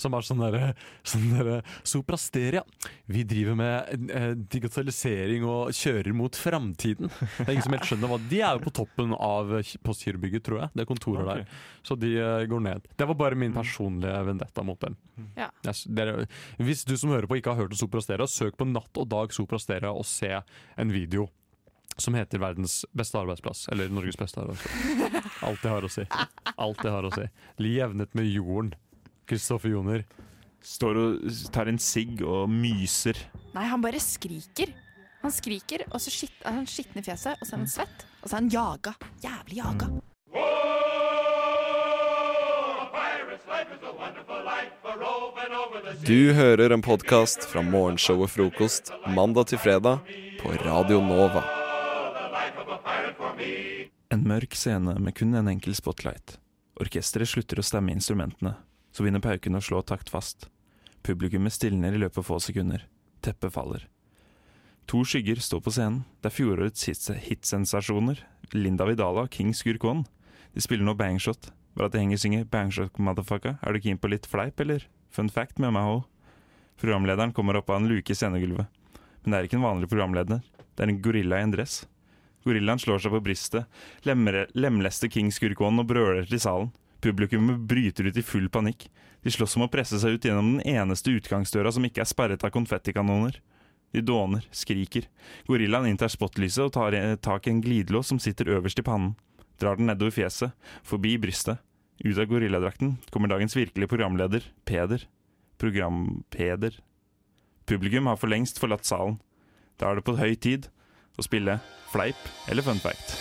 Som 0.00 0.16
er 0.16 0.24
sånn 0.26 0.42
derre 0.42 0.72
sånn 1.06 1.30
der, 1.32 1.50
Soprasteria. 1.86 2.62
Vi 3.08 3.24
driver 3.28 3.56
med 3.58 4.10
eh, 4.12 4.32
digitalisering 4.36 5.46
og 5.48 5.72
kjører 5.76 6.12
mot 6.16 6.36
framtiden. 6.36 7.08
Det 7.08 7.46
er 7.46 7.54
ingen 7.54 7.66
som 7.66 7.76
helt 7.76 7.88
skjønner 7.88 8.12
hva 8.12 8.20
De 8.30 8.42
er 8.42 8.58
jo 8.58 8.64
på 8.66 8.74
toppen 8.82 9.14
av 9.16 9.54
Postgirobygget, 9.86 10.44
tror 10.46 10.64
jeg. 10.64 10.72
Det 10.74 10.84
er 10.84 10.90
kontorer 10.90 11.24
okay. 11.24 11.46
der. 11.46 11.64
Så 11.86 11.96
de 12.00 12.12
eh, 12.20 12.44
går 12.50 12.64
ned. 12.68 12.90
Det 12.96 13.08
var 13.08 13.20
bare 13.22 13.40
min 13.40 13.56
personlige 13.56 14.20
vendetta 14.28 14.66
mot 14.66 14.80
dem. 14.84 14.98
Ja. 15.38 15.48
Jeg 15.64 16.28
hvis 16.60 16.84
du 16.88 16.94
som 16.98 17.12
hører 17.12 17.28
på 17.30 17.38
ikke 17.38 17.54
har 17.54 17.64
hørt 17.64 17.74
om 17.74 17.80
Soprasteria, 17.80 18.28
søk 18.28 18.58
på 18.60 18.68
Natt 18.68 19.00
og 19.00 19.08
dag 19.12 19.32
Soprasteria 19.34 19.92
og 19.94 20.06
se 20.08 20.34
en 20.76 20.92
video. 20.92 21.28
Som 21.96 22.14
heter 22.14 22.38
'Verdens 22.38 22.84
beste 22.96 23.18
arbeidsplass', 23.18 23.68
eller 23.72 23.88
'Norges 23.88 24.16
beste 24.16 24.40
arbeidsplass'. 24.40 25.42
Alt 25.42 25.62
jeg 25.62 25.72
har 25.72 25.82
å 25.82 25.90
si. 25.90 26.04
Alt 26.58 26.84
jeg 26.84 26.92
har 26.92 27.02
å 27.02 27.12
si. 27.14 27.28
Jevnet 27.58 28.14
med 28.14 28.26
jorden. 28.26 28.74
Kristoffer 29.26 29.68
Joner. 29.68 30.04
Står 30.62 30.96
og 30.98 31.52
tar 31.52 31.68
en 31.68 31.78
sigg 31.78 32.22
og 32.22 32.50
myser. 32.50 33.16
Nei, 33.54 33.64
han 33.64 33.80
bare 33.80 34.00
skriker. 34.02 34.74
Han 35.22 35.32
skriker, 35.32 35.86
og 35.90 36.00
så 36.02 36.10
skitt, 36.12 36.36
er 36.44 36.52
han 36.52 36.66
skitten 36.66 37.00
i 37.00 37.06
fjeset, 37.06 37.40
og 37.40 37.46
så 37.46 37.54
er 37.54 37.58
han 37.58 37.70
svett, 37.70 38.04
og 38.22 38.28
så 38.28 38.36
er 38.36 38.40
han 38.40 38.50
jaga. 38.52 38.92
Jævlig 39.24 39.58
jaga. 39.58 39.88
Du 46.06 46.32
hører 46.32 46.70
en 46.70 46.82
podkast 46.82 47.46
fra 47.50 47.62
morgenshow 47.62 48.22
og 48.22 48.30
Frokost 48.30 48.92
mandag 49.10 49.50
til 49.50 49.58
fredag 49.58 50.02
på 50.40 50.54
Radio 50.62 51.00
Nova. 51.02 51.65
En 54.10 54.22
mørk 54.26 54.54
scene 54.54 54.94
med 55.02 55.14
kun 55.18 55.34
en 55.34 55.48
enkel 55.50 55.74
spotlight. 55.76 56.38
Orkesteret 56.80 57.30
slutter 57.30 57.60
å 57.60 57.64
stemme 57.66 57.94
instrumentene. 57.94 58.54
Så 58.92 59.04
begynner 59.04 59.22
paukene 59.24 59.60
å 59.60 59.64
slå 59.64 59.82
taktfast. 59.86 60.48
Publikummet 61.06 61.54
stilner 61.54 61.94
i 61.94 62.00
løpet 62.00 62.22
av 62.22 62.26
få 62.28 62.38
sekunder. 62.42 62.86
Teppet 63.22 63.54
faller. 63.54 63.86
To 64.86 65.02
skygger 65.02 65.40
står 65.42 65.62
på 65.66 65.72
scenen. 65.74 66.04
Det 66.22 66.30
er 66.30 66.36
fjorårets 66.36 66.86
hitsensasjoner. 67.26 68.20
Linda 68.54 68.86
Vidala 68.86 69.26
og 69.26 69.32
King 69.34 69.50
Skurkon. 69.54 70.04
De 70.54 70.62
spiller 70.62 70.86
nå 70.86 70.94
Bangshot. 70.98 71.50
Bare 71.76 71.90
at 71.90 71.96
de 71.96 72.02
henger 72.02 72.20
og 72.20 72.22
synger 72.22 72.46
Bangshot 72.52 73.00
motherfucker'. 73.02 73.58
Er 73.62 73.72
du 73.74 73.80
keen 73.82 73.98
på 73.98 74.10
litt 74.12 74.28
fleip, 74.30 74.60
eller? 74.62 74.86
Fun 75.10 75.28
fact 75.28 75.58
med 75.58 75.74
meg 75.74 75.90
òg. 75.90 76.04
Programlederen 76.80 77.34
kommer 77.34 77.58
opp 77.58 77.70
av 77.70 77.80
en 77.80 77.88
luke 77.90 78.12
i 78.12 78.16
scenegulvet. 78.16 78.68
Men 79.24 79.32
det 79.32 79.38
er 79.38 79.48
ikke 79.48 79.58
en 79.58 79.66
vanlig 79.66 79.90
programleder. 79.90 80.42
Det 80.76 80.84
er 80.84 80.92
en 80.92 81.02
gorilla 81.02 81.40
i 81.40 81.46
en 81.46 81.54
dress. 81.56 81.82
Gorillaen 82.46 82.78
slår 82.78 83.02
seg 83.02 83.14
på 83.16 83.22
brystet, 83.26 83.66
lemre- 84.06 84.46
lemlester 84.54 85.10
King 85.10 85.32
Skurkon 85.34 85.82
og 85.82 85.88
brøler 85.90 86.28
til 86.30 86.40
salen. 86.42 86.70
Publikummet 87.02 87.66
bryter 87.68 88.06
ut 88.06 88.16
i 88.16 88.24
full 88.24 88.46
panikk. 88.52 88.86
De 89.26 89.32
slåss 89.34 89.56
om 89.58 89.66
å 89.66 89.70
presse 89.72 89.98
seg 89.98 90.16
ut 90.16 90.24
gjennom 90.28 90.54
den 90.54 90.76
eneste 90.78 91.10
utgangsdøra 91.10 91.72
som 91.74 91.84
ikke 91.86 92.04
er 92.04 92.08
sperret 92.08 92.46
av 92.46 92.54
konfettikanoner. 92.54 93.40
De 93.94 94.02
dåner, 94.04 94.46
skriker. 94.54 95.08
Gorillaen 95.48 95.90
inntar 95.90 96.12
spotlyset 96.12 96.64
og 96.64 96.74
tar 96.76 96.96
tak 97.24 97.46
i 97.46 97.52
en 97.54 97.62
glidelås 97.64 98.12
som 98.12 98.20
sitter 98.22 98.54
øverst 98.56 98.78
i 98.78 98.86
pannen. 98.86 99.16
Drar 99.58 99.78
den 99.78 99.88
nedover 99.90 100.14
fjeset, 100.14 100.54
forbi 100.84 101.16
brystet. 101.18 101.58
Ut 102.04 102.18
av 102.20 102.28
gorilladrakten 102.28 102.98
kommer 103.10 103.30
dagens 103.32 103.56
virkelige 103.56 103.88
programleder, 103.88 104.44
Peder. 104.68 105.06
Program-Peder. 105.56 106.76
Publikum 107.66 108.06
har 108.10 108.18
for 108.20 108.28
lengst 108.28 108.60
forlatt 108.60 108.84
salen. 108.84 109.16
Da 109.80 109.90
er 109.90 109.98
det 109.98 110.04
på 110.04 110.18
høy 110.20 110.34
tid 110.36 110.68
å 111.16 111.24
spille 111.24 111.58
fleip 111.92 112.20
eller 112.50 112.66
fun 112.66 112.80
fact. 112.82 113.16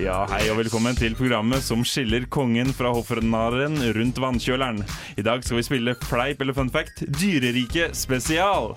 Ja, 0.00 0.22
hei 0.30 0.46
og 0.48 0.56
velkommen 0.62 0.96
til 0.96 1.12
programmet 1.18 1.60
som 1.64 1.82
skiller 1.84 2.24
kongen 2.32 2.72
fra 2.72 2.94
hoffnarren 2.96 3.76
rundt 3.96 4.20
vannkjøleren. 4.22 4.80
I 5.20 5.24
dag 5.26 5.44
skal 5.44 5.60
vi 5.60 5.66
spille 5.66 5.98
fleip 6.08 6.40
eller 6.40 6.56
fun 6.56 6.72
fact, 6.72 7.04
dyreriket 7.20 7.96
spesial. 7.98 8.72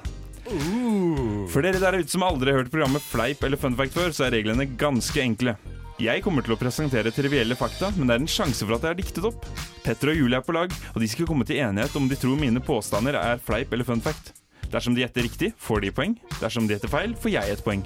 For 1.49 1.65
dere 1.65 1.79
der 1.81 1.97
ute 1.97 2.11
som 2.11 2.25
aldri 2.25 2.51
har 2.51 2.61
hørt 2.61 2.73
programmet 2.73 3.01
Fleip 3.01 3.41
eller 3.43 3.57
fun 3.57 3.77
fact 3.77 3.95
før, 3.95 4.11
så 4.13 4.27
er 4.27 4.35
reglene 4.37 4.67
ganske 4.77 5.23
enkle. 5.23 5.55
Jeg 6.01 6.21
kommer 6.25 6.43
til 6.43 6.53
å 6.53 6.59
presentere 6.59 7.13
trivielle 7.15 7.55
fakta, 7.55 7.89
men 7.95 8.09
det 8.09 8.17
er 8.17 8.21
en 8.25 8.29
sjanse 8.29 8.65
for 8.65 8.75
at 8.75 8.83
jeg 8.83 8.91
har 8.91 8.99
diktet 8.99 9.25
opp. 9.31 9.47
Petter 9.85 10.11
og 10.11 10.19
Julie 10.19 10.37
er 10.37 10.45
på 10.45 10.53
lag, 10.53 10.73
og 10.91 10.99
de 11.01 11.07
skal 11.09 11.29
komme 11.29 11.47
til 11.47 11.63
enighet 11.63 11.95
om 11.97 12.09
de 12.11 12.19
tror 12.19 12.35
mine 12.37 12.61
påstander 12.61 13.17
er 13.17 13.39
fleip 13.41 13.71
eller 13.73 13.87
fun 13.87 14.03
fact. 14.03 14.33
Dersom 14.73 14.95
de 14.95 15.03
gjetter 15.05 15.25
riktig, 15.27 15.51
får 15.61 15.85
de 15.85 15.91
poeng. 15.95 16.15
Dersom 16.41 16.67
de 16.67 16.75
gjetter 16.75 16.91
feil, 16.91 17.13
får 17.19 17.31
jeg 17.35 17.53
et 17.55 17.63
poeng. 17.65 17.85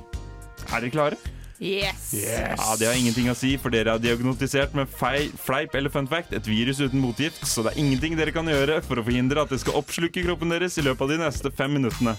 Er 0.69 0.79
dere 0.83 0.93
klare? 0.93 1.17
Yes! 1.59 2.13
Ja, 2.15 2.75
Det 2.79 2.87
har 2.87 2.95
ingenting 2.95 3.27
å 3.27 3.35
si, 3.35 3.57
for 3.59 3.69
dere 3.73 3.91
har 3.91 3.99
diagnotisert 3.99 4.71
med 4.77 4.87
fei, 4.87 5.27
fleip 5.43 5.73
eller 5.75 5.91
fun 5.91 6.07
fact 6.07 6.31
et 6.33 6.47
virus 6.47 6.79
uten 6.79 7.01
motgift, 7.03 7.43
så 7.43 7.65
det 7.65 7.73
er 7.73 7.81
ingenting 7.83 8.15
dere 8.15 8.31
kan 8.31 8.47
gjøre 8.47 8.79
for 8.85 9.01
å 9.01 9.03
forhindre 9.03 9.43
at 9.43 9.51
det 9.51 9.59
skal 9.59 9.75
oppslukke 9.81 10.23
kroppen 10.23 10.55
deres 10.55 10.77
i 10.79 10.85
løpet 10.87 11.03
av 11.03 11.11
de 11.11 11.17
neste 11.19 11.51
fem 11.51 11.75
minuttene. 11.75 12.15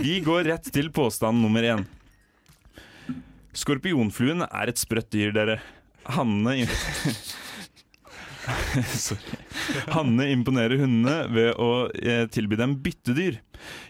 Vi 0.00 0.16
går 0.24 0.48
rett 0.48 0.72
til 0.72 0.88
påstand 0.96 1.44
nummer 1.44 1.62
én. 1.68 1.84
Skorpionfluen 3.58 4.46
er 4.48 4.72
et 4.72 4.80
sprøtt 4.80 5.10
dyr, 5.12 5.32
dere. 5.36 5.58
Hanne 6.08 6.62
Sorry. 8.96 9.36
Hanne 9.96 10.28
imponerer 10.32 10.80
hundene 10.80 11.18
ved 11.34 11.52
å 11.60 11.88
eh, 11.92 12.24
tilby 12.32 12.58
dem 12.60 12.76
byttedyr. 12.84 13.40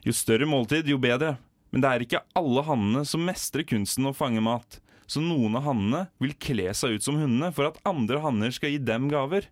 Jo 0.06 0.14
større 0.16 0.48
måltid, 0.48 0.88
jo 0.90 0.98
bedre. 1.02 1.36
Men 1.70 1.84
det 1.84 1.90
er 1.90 2.04
ikke 2.04 2.24
alle 2.38 2.64
hannene 2.64 3.04
som 3.08 3.24
mestrer 3.26 3.66
kunsten 3.68 4.08
å 4.08 4.16
fange 4.16 4.42
mat. 4.44 4.80
Så 5.08 5.22
noen 5.24 5.56
av 5.56 5.64
hannene 5.64 6.02
vil 6.20 6.34
kle 6.36 6.68
seg 6.76 6.98
ut 6.98 7.04
som 7.04 7.16
hundene 7.16 7.48
for 7.56 7.70
at 7.70 7.78
andre 7.88 8.20
hanner 8.20 8.52
skal 8.52 8.74
gi 8.74 8.80
dem 8.82 9.08
gaver. 9.12 9.46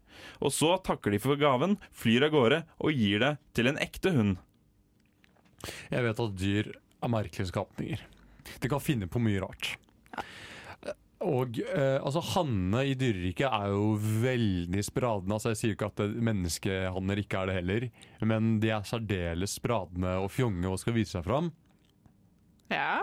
Og 0.44 0.52
så 0.52 0.74
takker 0.84 1.14
de 1.14 1.20
for 1.22 1.40
gaven, 1.40 1.78
flyr 1.96 2.28
av 2.28 2.34
gårde 2.34 2.60
og 2.76 2.92
gir 2.92 3.24
det 3.24 3.32
til 3.56 3.70
en 3.70 3.80
ekte 3.80 4.12
hund. 4.16 4.36
Jeg 5.88 6.04
vet 6.04 6.20
at 6.22 6.36
dyr 6.36 6.74
er 6.76 7.12
merkelige 7.12 7.50
skapninger. 7.50 8.04
De 8.60 8.70
kan 8.70 8.84
finne 8.84 9.08
på 9.10 9.20
mye 9.22 9.40
rart. 9.42 9.74
Og 11.24 11.56
eh, 11.64 11.96
altså 12.04 12.20
Hanne 12.34 12.82
i 12.90 12.94
dyreriket 12.98 13.46
er 13.48 13.70
jo 13.72 13.94
veldig 13.96 14.82
spradende. 14.84 15.32
Altså 15.38 15.54
Jeg 15.54 15.60
sier 15.62 15.72
ikke 15.76 15.88
at 15.88 16.02
menneskehanner 16.28 17.22
ikke 17.22 17.38
er 17.40 17.46
det 17.48 17.54
heller, 17.56 17.86
men 18.28 18.58
de 18.60 18.68
er 18.74 18.84
særdeles 18.84 19.54
spradende 19.56 20.16
og 20.20 20.28
fjonge 20.34 20.68
og 20.68 20.76
skal 20.82 20.92
vise 20.98 21.16
seg 21.16 21.24
fram. 21.24 21.48
Ja. 22.68 23.00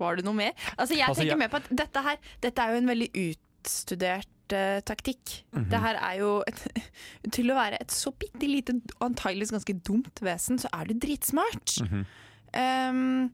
Var 0.00 0.16
det 0.18 0.24
noe 0.26 0.34
mer? 0.38 0.52
Altså, 0.78 0.96
jeg 0.96 1.06
Altså, 1.08 1.20
tenker 1.22 1.34
jeg- 1.36 1.38
mer 1.44 1.48
på 1.52 1.60
at 1.60 1.68
dette 1.70 2.02
her 2.02 2.16
Dette 2.40 2.58
er 2.62 2.72
jo 2.72 2.78
en 2.80 2.88
veldig 2.90 3.10
utstudert 3.28 4.28
uh, 4.52 4.80
taktikk. 4.80 5.44
Mhm. 5.52 5.68
Det 5.70 5.80
her 5.80 5.94
er 6.00 6.18
jo 6.18 6.42
et, 6.48 6.66
Til 7.36 7.50
å 7.52 7.54
være 7.54 7.78
et 7.80 7.92
så 7.92 8.10
bitte 8.16 8.48
lite, 8.48 8.80
antakeligvis 9.00 9.52
ganske 9.52 9.76
dumt 9.84 10.20
vesen, 10.24 10.58
så 10.58 10.68
er 10.72 10.84
du 10.88 10.94
dritsmart. 10.94 11.78
Mhm. 11.84 12.06
Um, 12.52 13.30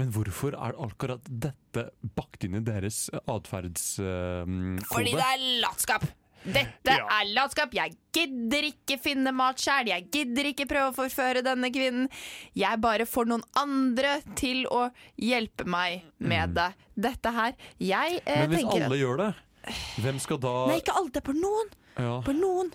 Men 0.00 0.08
hvorfor 0.14 0.54
er 0.56 0.76
akkurat 0.80 1.26
dette 1.28 1.86
bakt 2.16 2.44
inn 2.46 2.56
i 2.58 2.64
deres 2.64 3.04
atferdskode? 3.28 4.82
fordi 4.88 5.14
det 5.16 5.28
er 5.28 5.46
latskap! 5.62 6.06
Dette 6.42 6.94
er 6.98 7.28
latskap! 7.36 7.74
Jeg 7.76 7.94
gidder 8.16 8.64
ikke 8.66 8.96
finne 8.98 9.30
mat 9.36 9.60
sjæl, 9.62 9.92
jeg 9.92 10.08
gidder 10.10 10.48
ikke 10.50 10.66
prøve 10.70 10.90
å 10.90 10.96
forføre 10.96 11.44
denne 11.46 11.70
kvinnen. 11.70 12.08
Jeg 12.58 12.80
bare 12.82 13.06
får 13.06 13.30
noen 13.30 13.44
andre 13.60 14.16
til 14.38 14.64
å 14.66 14.88
hjelpe 15.22 15.68
meg 15.70 16.08
med 16.18 16.56
det. 16.58 16.70
Dette 16.98 17.30
her 17.32 17.54
Jeg 17.80 18.18
eh, 18.24 18.32
Mm. 18.32 18.40
Men 18.42 18.50
hvis 18.50 18.64
tenker 18.64 18.86
alle 18.88 18.96
at 18.96 19.02
gjør 19.04 19.20
det, 19.22 19.30
hvem 20.02 20.18
skal 20.24 20.40
da 20.42 20.54
Nei, 20.72 20.80
ikke 20.82 20.96
alle. 20.98 21.12
Det 21.14 21.22
er 21.22 21.28
på 21.30 21.36
noen. 21.38 21.70
ja. 22.00 22.16
På 22.26 22.34
noen. 22.34 22.72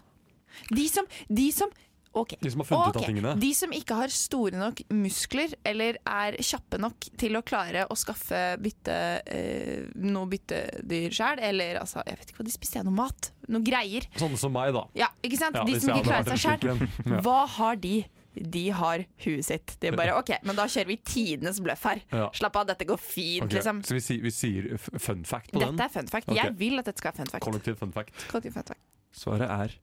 De 0.71 0.87
som, 0.89 1.05
de 1.27 1.51
som 1.53 1.69
Ok. 2.17 2.35
De 2.41 2.51
som 2.53 2.63
har 2.63 2.69
funnet 2.69 2.95
ut 2.95 2.99
av 3.01 3.07
tingene. 3.07 3.35
De 3.39 3.51
som 3.57 3.73
ikke 3.75 3.97
har 4.01 4.13
store 4.13 4.59
nok 4.59 4.83
muskler, 4.95 5.53
eller 5.67 5.99
er 6.01 6.39
kjappe 6.43 6.79
nok 6.81 7.09
til 7.19 7.37
å 7.39 7.43
klare 7.45 7.85
å 7.87 7.97
skaffe 7.99 8.41
bytte, 8.63 8.97
eh, 9.25 9.87
noe 10.03 10.29
byttedyr 10.31 11.15
sjøl, 11.15 11.41
eller 11.49 11.81
altså, 11.81 12.03
jeg 12.07 12.19
vet 12.19 12.33
ikke 12.33 12.43
hva 12.43 12.49
de 12.49 12.57
spiste, 12.57 12.83
noe 12.87 12.97
mat, 12.97 13.31
noe 13.47 13.65
greier. 13.65 14.07
Sånne 14.19 14.39
som 14.41 14.53
meg, 14.55 14.73
da. 14.75 14.85
Ja, 14.97 15.09
ikke 15.23 15.39
sant? 15.39 15.57
Ja, 15.57 15.65
de 15.67 15.79
som 15.79 15.95
ikke 15.95 16.09
klarer 16.09 16.37
seg 16.37 16.61
sjøl. 16.61 16.87
Hva 17.25 17.41
har 17.57 17.77
de? 17.81 17.97
De 18.37 18.67
har 18.75 19.01
huet 19.23 19.45
sitt. 19.45 19.73
De 19.81 19.91
bare 19.97 20.13
OK, 20.17 20.29
men 20.45 20.57
da 20.57 20.67
kjører 20.69 20.91
vi 20.91 20.97
tidenes 21.07 21.61
bløff 21.63 21.87
her. 21.89 22.03
Ja. 22.11 22.27
Slapp 22.37 22.59
av, 22.61 22.67
dette 22.69 22.85
går 22.87 22.99
fint, 23.01 23.47
okay. 23.47 23.57
liksom. 23.57 23.81
Så 23.87 23.97
vi 23.97 24.03
sier, 24.03 24.21
vi 24.21 24.33
sier 24.33 24.77
fun 24.77 25.25
fact 25.27 25.53
på 25.53 25.63
den? 25.63 25.73
Dette 25.73 25.89
er 25.89 25.95
fun 25.95 26.11
fact. 26.11 26.29
Okay. 26.29 26.43
Jeg 26.43 26.57
vil 26.59 26.77
at 26.81 26.89
dette 26.89 27.01
skal 27.01 27.13
være 27.13 27.23
fun 27.23 27.33
fact. 27.33 27.47
Kollektiv 27.47 27.81
fun 27.81 27.95
fact. 27.95 28.13
Kollektiv 28.29 28.57
fun 28.59 28.69
fact. 28.69 28.83
Svaret 29.17 29.49
er 29.49 29.77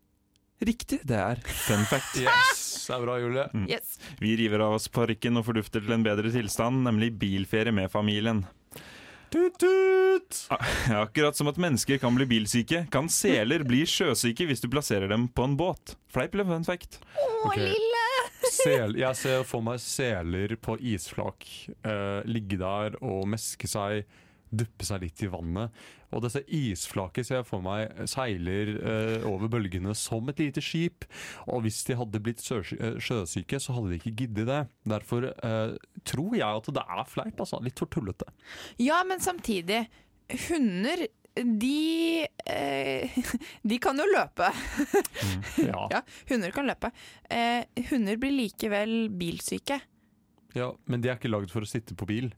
Riktig, 0.64 1.00
det 1.04 1.18
er 1.20 1.40
fun 1.44 1.84
fact. 1.90 2.16
Yes, 2.24 2.62
det 2.88 2.96
er 2.96 3.04
bra, 3.04 3.16
Julie. 3.20 3.46
Mm. 3.52 3.66
Yes. 3.68 3.98
Vi 4.20 4.34
river 4.40 4.64
av 4.64 4.76
oss 4.78 4.88
parykken 4.92 5.40
og 5.40 5.46
fordufter 5.48 5.84
til 5.84 5.96
en 5.96 6.04
bedre 6.04 6.32
tilstand, 6.32 6.84
nemlig 6.86 7.12
bilferie 7.20 7.74
med 7.74 7.92
familien. 7.92 8.44
Tut-tut! 9.34 10.44
Akkurat 11.04 11.36
som 11.36 11.48
at 11.50 11.58
mennesker 11.60 11.98
kan 11.98 12.14
bli 12.14 12.26
bilsyke, 12.30 12.84
kan 12.92 13.08
seler 13.10 13.64
bli 13.66 13.82
sjøsyke 13.88 14.46
hvis 14.46 14.62
du 14.62 14.68
plasserer 14.72 15.10
dem 15.10 15.26
på 15.28 15.48
en 15.48 15.56
båt. 15.58 15.96
Fleip 16.14 16.36
eller 16.36 16.46
fun 16.52 16.66
fact? 16.66 17.00
Ok. 17.44 17.58
Sel, 18.54 18.94
jeg 19.04 19.18
ser 19.18 19.42
for 19.48 19.64
meg 19.66 19.82
seler 19.82 20.54
på 20.62 20.78
isflak 20.78 21.48
eh, 21.82 22.20
ligge 22.30 22.60
der 22.60 22.94
og 23.02 23.26
meske 23.34 23.68
seg, 23.70 24.04
duppe 24.60 24.86
seg 24.86 25.02
litt 25.04 25.22
i 25.24 25.30
vannet. 25.32 25.74
Og 26.14 26.22
disse 26.24 26.44
isflaket 26.54 27.26
ser 27.26 27.40
jeg 27.40 27.48
for 27.48 27.64
meg 27.64 27.90
seiler 28.10 28.70
eh, 28.76 29.26
over 29.28 29.50
bølgene 29.50 29.94
som 29.98 30.30
et 30.30 30.42
lite 30.44 30.62
skip. 30.64 31.06
Og 31.50 31.64
hvis 31.64 31.82
de 31.88 31.98
hadde 31.98 32.22
blitt 32.22 32.44
eh, 32.54 33.00
sjøsyke, 33.02 33.60
så 33.60 33.74
hadde 33.76 33.92
de 33.92 33.98
ikke 34.00 34.14
giddet 34.22 34.48
det. 34.50 34.60
Derfor 34.94 35.30
eh, 35.34 35.74
tror 36.06 36.38
jeg 36.38 36.46
at 36.62 36.70
det 36.78 36.86
er 36.86 37.04
fleip. 37.10 37.34
Altså. 37.42 37.60
Litt 37.64 37.82
for 37.82 37.90
tullete. 37.90 38.30
Ja, 38.82 39.02
men 39.08 39.22
samtidig, 39.24 39.84
hunder 40.48 41.06
de, 41.34 42.26
eh, 42.46 43.10
de 43.62 43.78
kan 43.82 43.98
jo 43.98 44.06
løpe. 44.12 44.50
Ja. 45.58 45.88
Ja, 45.94 46.00
hunder 46.30 46.54
kan 46.54 46.68
løpe. 46.68 46.90
Eh, 47.30 47.64
hunder 47.90 48.18
blir 48.20 48.34
likevel 48.34 49.08
bilsyke. 49.10 49.80
ja, 50.54 50.70
Men 50.86 51.02
de 51.02 51.10
er 51.10 51.18
ikke 51.18 51.32
lagd 51.32 51.50
for 51.50 51.66
å 51.66 51.68
sitte 51.68 51.96
på 51.98 52.06
bil. 52.08 52.30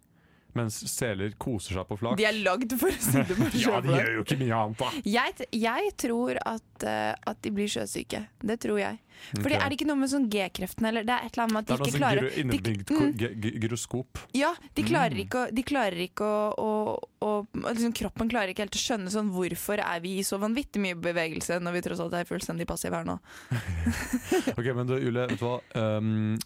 Mens 0.57 0.79
seler 0.89 1.35
koser 1.41 1.77
seg 1.79 1.87
på 1.91 1.99
flak. 2.01 2.17
De 2.19 2.25
er 2.29 2.39
lagd 2.43 2.73
for 2.81 2.89
å 2.91 3.01
sitte 3.11 3.37
på 3.37 3.49
ja, 3.63 3.81
de 3.85 3.97
gjør 3.97 4.13
jo 4.19 4.23
ikke 4.27 4.39
mye 4.43 4.61
annet, 4.63 4.79
da. 4.81 4.93
Jeg, 5.05 5.49
jeg 5.63 5.91
tror 6.01 6.39
at, 6.43 6.87
uh, 6.89 7.13
at 7.33 7.43
de 7.45 7.53
blir 7.57 7.69
sjøsyke. 7.71 8.23
Det 8.47 8.57
tror 8.65 8.81
jeg. 8.81 9.03
Fordi 9.33 9.55
okay. 9.55 9.63
Er 9.65 9.71
det 9.73 9.77
ikke 9.79 9.87
noe 9.89 9.97
med 9.97 10.11
sånn 10.13 10.27
G-kreften 10.29 10.85
eller 10.91 11.05
det 11.09 11.15
er 11.15 11.23
et 11.25 11.33
eller 11.39 11.47
annet 11.47 11.55
med 11.57 11.63
at 11.63 11.69
Det 11.71 11.73
de 11.73 11.79
noe 11.79 11.87
ikke 11.87 11.93
sånn 11.95 12.03
klarer 12.03 12.27
Det 12.27 12.33
er 12.35 12.43
innebygd 12.43 12.91
mm, 12.91 12.99
ko- 12.99 13.13
gy- 13.23 13.37
gy- 13.47 13.53
gyroskop. 13.65 14.21
Ja, 14.37 14.51
de 14.77 14.85
klarer 14.85 15.15
Mm. 15.17 15.23
ikke, 15.25 15.45
å, 15.47 15.55
de 15.57 15.63
klarer 15.65 16.03
ikke 16.05 16.27
å, 16.29 16.73
å, 17.25 17.31
å 17.57 17.71
liksom 17.71 17.95
Kroppen 17.97 18.29
klarer 18.29 18.53
ikke 18.53 18.67
helt 18.67 18.77
å 18.77 18.83
skjønne 18.83 19.13
sånn 19.15 19.31
hvorfor 19.33 19.81
er 19.81 20.03
vi 20.05 20.19
i 20.21 20.27
så 20.27 20.37
vanvittig 20.43 20.83
mye 20.85 20.99
bevegelse 21.01 21.57
når 21.65 21.79
vi 21.79 21.85
tross 21.89 22.03
alt 22.05 22.19
er 22.21 22.29
fullstendig 22.29 22.69
passive 22.69 23.01
her 23.01 23.09
nå. 23.09 23.17
Ok, 24.59 24.69
men 24.77 24.87
du, 24.89 24.99
Julie, 25.01 25.27
vet 25.31 25.41
du 25.41 25.47
hva? 25.47 25.57
Um, 25.81 26.37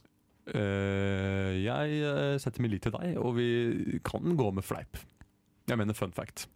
eh, 0.54 1.64
jeg 1.64 2.00
eh, 2.02 2.38
setter 2.40 2.62
min 2.64 2.70
lit 2.72 2.82
til 2.86 2.94
deg, 2.96 3.16
og 3.20 3.36
vi 3.36 4.00
kan 4.06 4.36
gå 4.36 4.50
med 4.56 4.64
fleip. 4.64 4.96
Jeg 5.70 5.78
mener 5.78 5.94
fun 5.94 6.12
fact. 6.12 6.46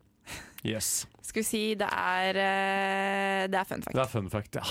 Yes. 0.65 1.07
Skal 1.23 1.43
vi 1.43 1.47
si 1.47 1.63
det 1.77 1.89
er 1.93 2.39
uh, 2.39 3.45
Det 3.53 3.59
er 3.61 3.65
fun 3.69 3.83
fact. 3.85 3.95
Det 3.95 4.03
er 4.03 4.09
fun 4.11 4.31
fact, 4.33 4.57
ja. 4.57 4.65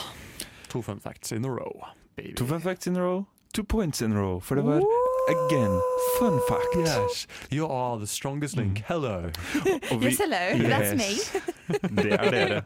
To 0.74 0.82
fun 0.82 1.00
facts 1.00 1.32
in 1.32 1.46
a 1.46 1.50
row. 1.50 1.86
Baby. 2.16 2.34
To 2.36 2.46
fun 2.50 2.62
facts 2.62 2.88
in 2.88 2.96
a 2.98 3.02
row, 3.02 3.26
two 3.54 3.64
points 3.64 4.02
in 4.02 4.12
a 4.14 4.20
row. 4.20 4.40
For 4.40 4.56
det 4.56 4.64
var 4.66 4.82
again 5.30 5.76
fun 6.20 6.40
fact. 6.50 6.76
Yes, 6.78 7.28
you 7.52 7.68
are 7.68 7.98
the 8.00 8.08
strongest 8.08 8.58
link. 8.58 8.82
Hello. 8.88 9.30
Og 9.92 10.02
vi- 10.02 10.06
Yes, 10.10 10.18
hello. 10.20 10.70
That's 10.70 10.96
me. 10.98 11.44
Det 12.04 12.14
er 12.14 12.32
dere. 12.32 12.62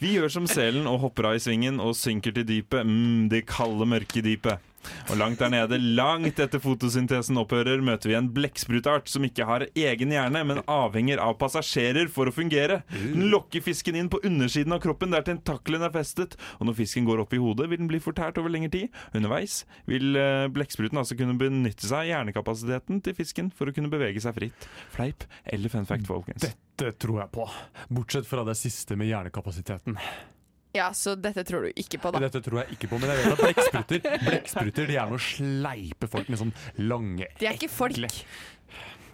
Vi 0.00 0.14
gjør 0.16 0.28
som 0.32 0.46
selen 0.48 0.86
og 0.88 1.00
hopper 1.02 1.28
av 1.28 1.36
i 1.36 1.42
svingen 1.42 1.76
og 1.82 1.92
synker 1.98 2.32
til 2.34 2.46
dypet. 2.48 2.86
Mm, 2.88 3.28
det 3.30 3.44
kalde, 3.50 3.86
mørke 3.86 4.22
dypet. 4.24 4.62
Og 5.10 5.18
langt 5.20 5.40
der 5.42 5.50
nede, 5.52 5.78
langt 5.96 6.40
etter 6.42 6.62
fotosyntesen 6.62 7.38
opphører, 7.40 7.82
møter 7.84 8.10
vi 8.10 8.16
en 8.18 8.30
blekkspruteart 8.34 9.10
som 9.10 9.24
ikke 9.26 9.46
har 9.48 9.66
egen 9.68 10.14
hjerne, 10.14 10.42
men 10.46 10.62
avhenger 10.70 11.20
av 11.22 11.36
passasjerer 11.40 12.10
for 12.12 12.30
å 12.30 12.34
fungere. 12.34 12.80
Den 12.92 13.28
lokker 13.32 13.64
fisken 13.64 13.98
inn 13.98 14.10
på 14.12 14.22
undersiden 14.26 14.74
av 14.76 14.82
kroppen 14.84 15.14
der 15.14 15.26
tentakelen 15.26 15.84
er 15.86 15.94
festet, 15.94 16.36
og 16.58 16.68
når 16.68 16.78
fisken 16.80 17.08
går 17.08 17.24
opp 17.24 17.36
i 17.36 17.42
hodet, 17.42 17.68
vil 17.70 17.82
den 17.82 17.90
bli 17.90 18.02
fortært 18.02 18.40
over 18.40 18.52
lengre 18.52 18.72
tid. 18.74 18.98
Underveis 19.16 19.62
vil 19.90 20.16
eh, 20.18 20.48
blekkspruten 20.52 21.00
altså 21.00 21.18
kunne 21.18 21.38
benytte 21.40 21.86
seg 21.86 22.04
av 22.04 22.10
hjernekapasiteten 22.10 23.04
til 23.04 23.16
fisken 23.18 23.52
for 23.54 23.70
å 23.70 23.76
kunne 23.76 23.92
bevege 23.92 24.22
seg 24.22 24.36
fritt. 24.36 24.68
Fleip 24.94 25.26
eller 25.44 25.72
fun 25.72 25.88
fact, 25.88 26.08
folkens? 26.08 26.44
Dette 26.44 26.94
tror 27.00 27.24
jeg 27.24 27.34
på. 27.34 27.48
Bortsett 27.92 28.28
fra 28.28 28.46
det 28.48 28.56
siste 28.58 28.96
med 28.98 29.10
hjernekapasiteten. 29.10 29.98
Ja, 30.76 30.92
så 30.94 31.16
dette 31.18 31.42
tror 31.46 31.66
du 31.66 31.72
ikke 31.74 31.98
på, 31.98 32.12
da. 32.14 32.22
Dette 32.22 32.42
tror 32.44 32.62
jeg 32.62 32.76
ikke 32.76 32.90
på, 32.92 33.00
men 33.02 33.10
jeg 33.10 33.24
vet 33.24 33.34
at 33.34 33.42
blekkspruter 33.42 34.04
Blekkspruter 34.28 34.90
de 34.90 34.96
er 35.02 35.10
noe 35.10 35.22
sleipe 35.24 36.10
folk 36.10 36.30
med 36.30 36.38
sånn 36.44 36.54
lange 36.78 37.26
De 37.40 37.48
er 37.50 37.58
ikke 37.58 37.72
folk. 37.72 38.20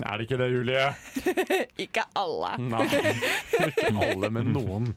Er 0.04 0.18
det 0.18 0.26
ikke 0.26 0.36
det, 0.36 0.48
Julie? 0.52 0.88
ikke 1.86 2.02
alle. 2.20 2.50
Nei, 2.60 2.88
ikke 3.70 3.92
alle, 3.94 4.28
men 4.28 4.50
noen. 4.52 4.90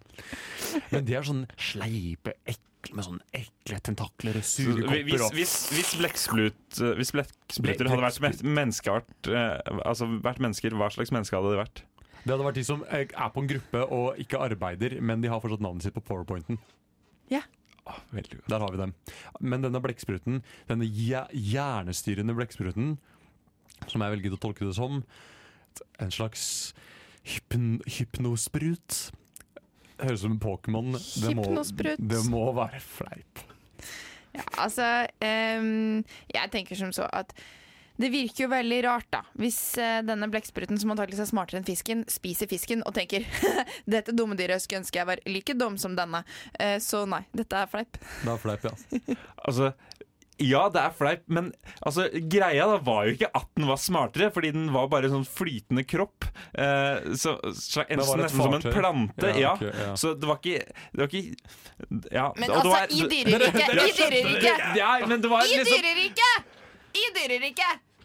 Men 0.92 1.06
de 1.08 1.16
er 1.16 1.24
sånn 1.28 1.46
sleipe, 1.56 2.34
ekle, 2.44 2.96
med 2.98 3.08
sånn 3.08 3.22
ekle 3.36 3.80
tentakler 3.86 4.42
og 4.42 4.48
sure 4.48 4.84
kopper. 4.84 5.24
Hvis, 5.38 5.56
hvis 5.72 5.94
eh, 5.96 6.92
Hvis 7.00 7.14
blekkspruter 7.16 7.92
hadde 7.94 8.04
vært 8.04 8.44
menneskeart 8.44 9.32
eh, 9.32 9.56
Altså 9.86 10.08
vært 10.20 10.44
mennesker, 10.44 10.76
hva 10.80 10.92
slags 10.92 11.16
menneske 11.16 11.40
hadde 11.40 11.56
de 11.56 11.62
vært? 11.64 11.84
Det 12.24 12.34
hadde 12.34 12.46
vært 12.46 12.60
de 12.60 12.66
som 12.68 12.84
eh, 12.90 13.08
er 13.08 13.32
på 13.34 13.44
en 13.44 13.50
gruppe 13.50 13.86
og 13.96 14.20
ikke 14.22 14.42
arbeider, 14.50 14.98
men 15.02 15.24
de 15.24 15.32
har 15.32 15.42
fortsatt 15.44 15.64
navnet 15.64 15.86
sitt 15.86 15.96
på 15.96 16.04
powerpointen. 16.06 16.60
Ja. 17.32 17.44
Der 18.50 18.60
har 18.62 18.72
vi 18.72 18.78
dem. 18.78 18.94
Men 19.40 19.64
denne 19.66 19.82
blekkspruten, 19.82 20.44
denne 20.70 20.86
hjernestyrende 20.86 22.36
blekkspruten, 22.38 22.98
som 23.88 24.04
jeg 24.04 24.14
velger 24.14 24.36
å 24.36 24.42
tolke 24.42 24.68
det 24.68 24.76
som, 24.78 25.02
en 26.02 26.12
slags 26.14 26.44
hypn 27.30 27.80
hypnosprut. 27.88 29.00
Høres 30.00 30.22
ut 30.22 30.26
som 30.26 30.36
en 30.36 30.42
Pokémon. 30.44 30.92
Det 30.96 31.96
Det 32.00 32.22
må 32.32 32.44
være 32.56 32.80
fleip. 32.84 33.46
Ja, 34.36 34.44
altså 34.62 35.08
um, 35.26 36.04
Jeg 36.30 36.52
tenker 36.54 36.78
som 36.78 36.92
så 36.94 37.08
at 37.14 37.34
det 38.00 38.10
virker 38.14 38.46
jo 38.46 38.50
veldig 38.54 38.80
rart, 38.86 39.08
da. 39.12 39.20
Hvis 39.40 39.60
eh, 39.82 40.00
denne 40.08 40.30
blekkspruten, 40.32 40.80
som 40.80 40.94
antakeligvis 40.94 41.26
er 41.26 41.32
smartere 41.34 41.60
enn 41.60 41.68
fisken, 41.68 42.06
spiser 42.08 42.48
fisken 42.48 42.84
og 42.88 42.96
tenker 42.96 43.26
dette 43.94 44.16
dumme 44.16 44.38
dyret 44.40 44.64
skulle 44.64 44.86
ønske 44.86 45.02
jeg 45.02 45.10
var 45.10 45.20
like 45.28 45.56
dum 45.60 45.76
som 45.82 45.98
denne. 46.00 46.24
Eh, 46.56 46.78
så 46.84 47.04
nei, 47.10 47.26
dette 47.36 47.60
er 47.60 47.68
fleip. 47.72 48.00
Det 48.24 48.32
er 48.32 48.44
fleip, 48.46 48.70
ja. 48.70 49.16
Altså 49.50 49.74
ja, 50.40 50.62
det 50.72 50.80
er 50.80 50.94
fleip, 50.96 51.24
men 51.28 51.50
altså, 51.84 52.06
greia 52.32 52.64
da 52.70 52.78
var 52.88 53.10
jo 53.10 53.16
ikke 53.18 53.28
at 53.36 53.50
den 53.60 53.66
var 53.68 53.80
smartere, 53.82 54.30
fordi 54.32 54.54
den 54.56 54.70
var 54.72 54.86
bare 54.92 55.10
en 55.10 55.18
sånn 55.18 55.26
flytende 55.28 55.84
kropp. 55.84 56.30
Eh, 56.56 57.10
så, 57.20 57.34
så, 57.52 57.84
et 57.84 58.00
nesten 58.00 58.32
som 58.32 58.56
en 58.56 58.64
plante. 58.64 59.34
Ja, 59.36 59.50
Ja, 59.50 59.52
Okay, 59.58 59.74
ja. 59.76 59.98
Så 60.00 60.14
det 60.16 60.30
var 60.30 60.40
ikke, 60.40 60.62
det 60.96 61.04
var 61.04 61.12
ikke 61.12 61.26
ja, 62.16 62.30
Men 62.40 62.54
og 62.54 62.62
altså, 62.62 62.72
var- 62.72 62.96
i 62.96 63.04
dyreriket! 63.12 63.76
I 63.76 63.92
dyreriket! 64.00 64.66
Ja, 64.80 64.94
men 65.12 65.20
det 65.20 65.34
var 65.36 65.44
I 65.44 65.60
liksom 65.60 65.76
dyreriket! 65.76 66.56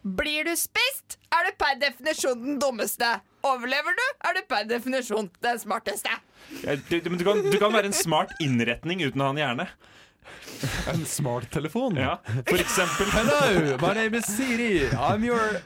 Blir 0.05 0.45
du 0.45 0.53
spist, 0.61 1.17
er 1.33 1.47
du 1.49 1.55
per 1.57 1.79
definisjon 1.81 2.43
den 2.43 2.59
dummeste. 2.61 3.09
Overlever 3.45 3.97
du, 3.97 4.05
er 4.29 4.37
du 4.37 4.43
per 4.49 4.67
definisjon 4.69 5.31
den 5.45 5.61
smarteste. 5.63 6.13
Ja, 6.61 6.77
du, 6.77 6.99
du, 7.01 7.09
du 7.17 7.25
kan, 7.25 7.41
du 7.41 7.57
kan 7.61 7.73
være 7.73 7.89
en 7.89 7.97
smart 7.97 8.35
innretning 8.45 9.01
uten 9.07 9.23
å 9.25 9.31
ha 9.31 9.33
en 9.33 9.41
hjerne. 9.41 9.67
En 10.93 11.03
smarttelefon? 11.09 11.97
Ja, 12.01 12.19
for 12.49 12.61
eksempel. 12.61 13.09
Hello, 13.13 13.77
my 13.81 13.93
name 13.97 14.21
is 14.21 14.29
Siri. 14.29 14.89
I'm 14.93 15.25
your 15.25 15.61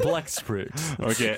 blacksprut. 0.00 0.72
Okay. 1.00 1.36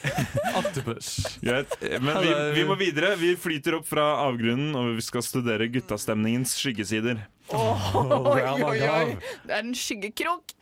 Octopus. 0.59 1.38
Greit. 1.43 1.74
Men 2.03 2.22
vi, 2.22 2.32
vi 2.59 2.64
må 2.66 2.78
videre. 2.78 3.16
Vi 3.18 3.34
flyter 3.38 3.78
opp 3.78 3.86
fra 3.91 4.07
avgrunnen, 4.28 4.74
og 4.78 4.97
vi 4.99 5.07
skal 5.07 5.26
studere 5.26 5.70
guttastemningens 5.70 6.55
skyggesider. 6.59 7.22
Oi, 7.51 8.42
oi, 8.62 8.80
oi. 8.86 9.07
Det 9.46 9.55
er 9.55 9.62
en 9.64 9.74
skyggekrok. 9.76 10.55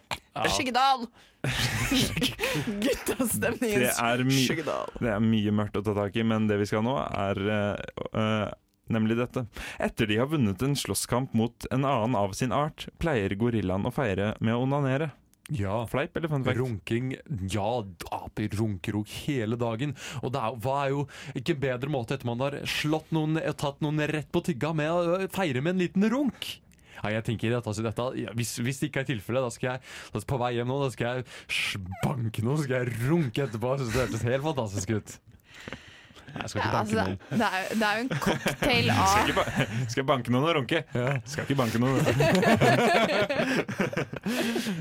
Skyggedal. 0.49 1.09
Det 1.39 2.83
Guttastemningens 2.83 4.01
skyggedal. 4.49 4.91
det 4.99 5.11
er 5.13 5.21
mye 5.23 5.53
mørkt 5.55 5.79
å 5.79 5.83
ta 5.87 5.95
tak 5.95 6.17
i, 6.19 6.25
men 6.27 6.49
det 6.51 6.59
vi 6.59 6.67
skal 6.67 6.83
nå, 6.83 6.97
er 6.99 7.39
uh, 7.47 8.11
eh, 8.11 8.49
nemlig 8.91 9.19
dette. 9.21 9.45
Etter 9.79 10.11
de 10.11 10.19
har 10.19 10.29
vunnet 10.33 10.63
en 10.67 10.75
slåsskamp 10.77 11.37
mot 11.39 11.69
en 11.71 11.87
annen 11.87 12.19
av 12.19 12.35
sin 12.37 12.55
art, 12.55 12.89
pleier 12.99 13.37
gorillaen 13.39 13.87
å 13.87 13.95
feire 13.95 14.33
med 14.43 14.57
å 14.57 14.67
onanere. 14.67 15.13
Ja. 15.55 15.87
Fleip 15.89 16.17
eller 16.19 16.29
fun 16.29 16.45
fact? 16.45 16.59
Runking. 16.59 17.15
Ja, 17.49 17.71
aper 18.13 18.59
runker 18.59 18.99
jo 18.99 19.05
hele 19.25 19.57
dagen. 19.57 19.95
Og 20.21 20.35
det 20.35 20.43
er, 20.43 20.59
hva 20.61 20.79
er 20.83 20.93
jo 20.93 21.07
ikke 21.39 21.55
en 21.55 21.63
bedre 21.63 21.93
måte 21.93 22.19
etter 22.19 22.29
man 22.29 22.43
har 22.45 22.59
slått 22.69 23.15
noen 23.17 23.39
tatt 23.57 23.81
noen 23.85 24.05
rett 24.11 24.29
på 24.35 24.45
tygga 24.45 24.75
med 24.77 24.93
å 24.93 25.21
feire 25.33 25.63
med 25.65 25.77
en 25.77 25.87
liten 25.87 26.11
runk? 26.13 26.59
Ja, 26.99 27.13
jeg 27.19 27.25
tenker 27.29 27.59
at 27.59 27.67
altså, 27.71 27.85
dette 27.87 28.09
hvis, 28.39 28.57
hvis 28.65 28.83
det 28.83 28.91
ikke 28.91 29.05
er 29.05 29.11
tilfellet, 29.13 29.47
da 29.47 29.55
skal 29.55 29.71
jeg 29.71 29.83
da, 30.15 30.23
på 30.33 30.41
vei 30.43 30.53
hjem 30.59 30.71
nå, 30.71 30.79
da 30.83 30.91
skal 30.95 31.21
jeg 31.21 31.83
banke 32.05 32.45
noe, 32.47 32.59
skal 32.63 32.81
jeg 32.81 32.97
runke 33.09 33.47
etterpå. 33.47 33.75
Jeg 33.75 33.85
synes 33.85 33.95
det 33.95 34.05
hørtes 34.05 34.27
helt 34.29 34.47
fantastisk 34.49 34.95
ut. 34.99 35.19
Jeg 36.39 36.51
skal 36.53 36.61
ikke 36.63 36.79
altså, 36.79 36.79
banke 36.79 36.89
altså, 36.89 37.05
noen. 37.05 37.19
det, 37.31 37.47
er, 37.49 37.59
jo- 37.63 37.75
det 37.79 37.87
er 37.89 37.95
jo 37.95 38.03
en 38.05 38.11
cocktail 38.25 38.87
Skal 38.93 39.05
av 39.05 39.29
ikke, 39.29 39.37
ba 39.39 39.45
skal 39.89 40.01
jeg 40.03 40.09
banke 40.11 40.35
noen 40.35 40.45
og 40.49 40.53
runke? 40.59 40.79
Skal 41.29 41.43
ikke 41.45 41.59
banke 41.59 41.79
noen. 41.83 41.99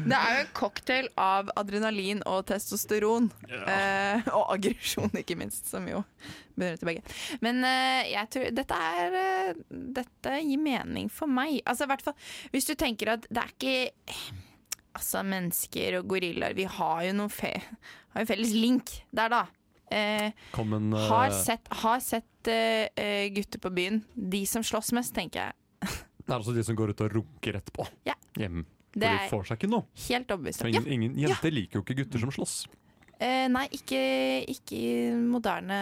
Det 0.07 0.15
er 0.17 0.33
jo 0.33 0.41
en 0.43 0.51
cocktail 0.55 1.07
av 1.19 1.49
adrenalin 1.59 2.21
og 2.27 2.45
testosteron. 2.49 3.29
Eh, 3.47 4.27
og 4.33 4.51
aggresjon, 4.55 5.11
ikke 5.19 5.37
minst, 5.39 5.67
som 5.69 5.87
jo 5.89 6.03
begynner 6.57 6.79
til 6.81 6.89
begge. 6.89 7.15
Men 7.43 7.61
eh, 7.67 8.09
jeg 8.13 8.31
tror 8.33 8.49
dette 8.57 8.81
er 8.97 9.17
eh, 9.21 9.61
Dette 9.97 10.39
gir 10.43 10.59
mening 10.61 11.07
for 11.13 11.29
meg. 11.31 11.59
Altså 11.67 11.85
i 11.87 11.91
hvert 11.91 12.03
fall 12.05 12.17
hvis 12.53 12.67
du 12.69 12.73
tenker 12.79 13.15
at 13.17 13.27
det 13.29 13.43
er 13.43 13.55
ikke 13.55 13.77
Altså, 14.97 15.21
mennesker 15.21 15.99
og 15.99 16.07
gorillaer, 16.09 16.55
vi 16.57 16.63
har 16.65 17.03
jo 17.05 17.11
noen 17.19 17.29
fe 17.29 17.51
har 18.15 18.23
jo 18.23 18.29
felles 18.31 18.53
link 18.57 18.89
der, 19.13 19.29
da. 19.29 19.43
Eh, 19.91 20.31
Common, 20.51 20.89
en 20.93 20.99
eh, 20.99 21.07
har 21.11 21.31
sett, 21.31 21.67
har 21.83 21.99
sett 22.03 22.47
eh, 22.51 23.27
gutter 23.35 23.59
på 23.63 23.69
byen. 23.71 24.01
De 24.15 24.41
som 24.49 24.63
slåss 24.63 24.91
mest, 24.97 25.13
tenker 25.15 25.47
jeg. 25.47 25.53
Det 26.27 26.33
er 26.33 26.39
altså 26.41 26.51
de 26.57 26.63
som 26.67 26.75
går 26.75 26.91
ut 26.91 27.01
og 27.05 27.13
runker 27.21 27.55
etterpå. 27.61 27.85
Ja. 28.07 28.17
Hjemme. 28.35 28.65
For 28.91 28.99
Det 29.03 29.09
de 29.13 29.29
får 29.31 29.43
seg 29.47 29.59
ikke 29.61 29.69
noe. 29.71 29.85
Helt 30.09 30.31
overbevist. 30.33 30.59
For 30.63 30.67
Ja. 30.73 30.81
ingen, 30.81 30.91
ingen 31.11 31.17
jenter 31.21 31.53
liker 31.53 31.79
jo 31.79 31.83
ikke 31.85 31.95
gutter 32.01 32.19
som 32.25 32.31
slåss. 32.35 32.55
Eh, 33.17 33.47
nei, 33.49 33.63
ikke, 33.73 33.99
ikke 34.53 34.77
i 34.77 34.89
moderne, 35.17 35.77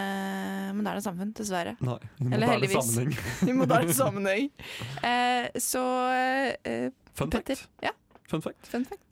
moderne 0.77 1.01
samfunn, 1.03 1.33
dessverre. 1.35 1.73
Nei, 1.83 1.97
i 1.97 2.27
Eller 2.29 2.29
moderne 2.29 2.51
heldigvis. 2.53 2.91
sammenheng. 2.91 3.17
I 3.49 3.55
moderne 3.57 3.95
sammenheng. 4.01 4.51
Eh, 5.01 5.49
så 5.59 5.83
eh, 6.63 6.85
Fun 7.15 7.31
fact. 7.33 7.65
Ja, 7.83 7.91
Fun 8.29 8.41
fact. 8.45 8.67
fun 8.71 8.85
fact. 8.87 9.04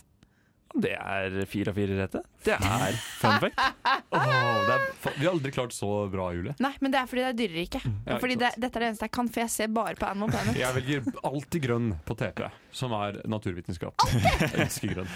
Det 0.73 0.93
er 0.97 1.35
fire 1.45 1.69
av 1.69 1.77
fire 1.77 1.97
rette. 1.99 2.21
Det 2.43 2.55
er 2.57 2.95
fun 3.19 3.37
fact. 3.43 3.59
Oh, 4.13 4.59
det 4.67 4.73
er, 4.73 4.83
vi 5.17 5.25
har 5.25 5.31
aldri 5.31 5.51
klart 5.53 5.73
så 5.73 5.87
bra, 6.11 6.27
Julie. 6.35 6.53
Nei, 6.61 6.71
men 6.81 6.93
det 6.93 6.99
er 7.01 7.07
fordi 7.09 7.23
det 7.23 7.29
er 7.31 7.37
dyreriket. 7.39 7.85
Ja, 7.85 8.01
ikke 8.13 8.19
fordi 8.23 8.37
det, 8.41 8.51
dette 8.61 8.77
er 8.77 8.83
det 8.83 8.89
eneste 8.91 9.07
jeg 9.07 9.13
kan, 9.17 9.29
for 9.33 9.43
jeg 9.43 9.53
ser 9.53 9.71
bare 9.73 9.95
på 9.97 10.05
Animal 10.09 10.33
Planet. 10.33 10.59
Jeg 10.59 10.77
velger 10.77 11.07
alltid 11.29 11.65
grønn 11.65 11.87
på 12.05 12.17
TP, 12.19 12.43
som 12.77 12.93
er 12.97 13.17
naturvitenskap. 13.29 14.05
Jeg 14.13 14.51
elsker 14.65 14.93
grønn. 14.93 15.09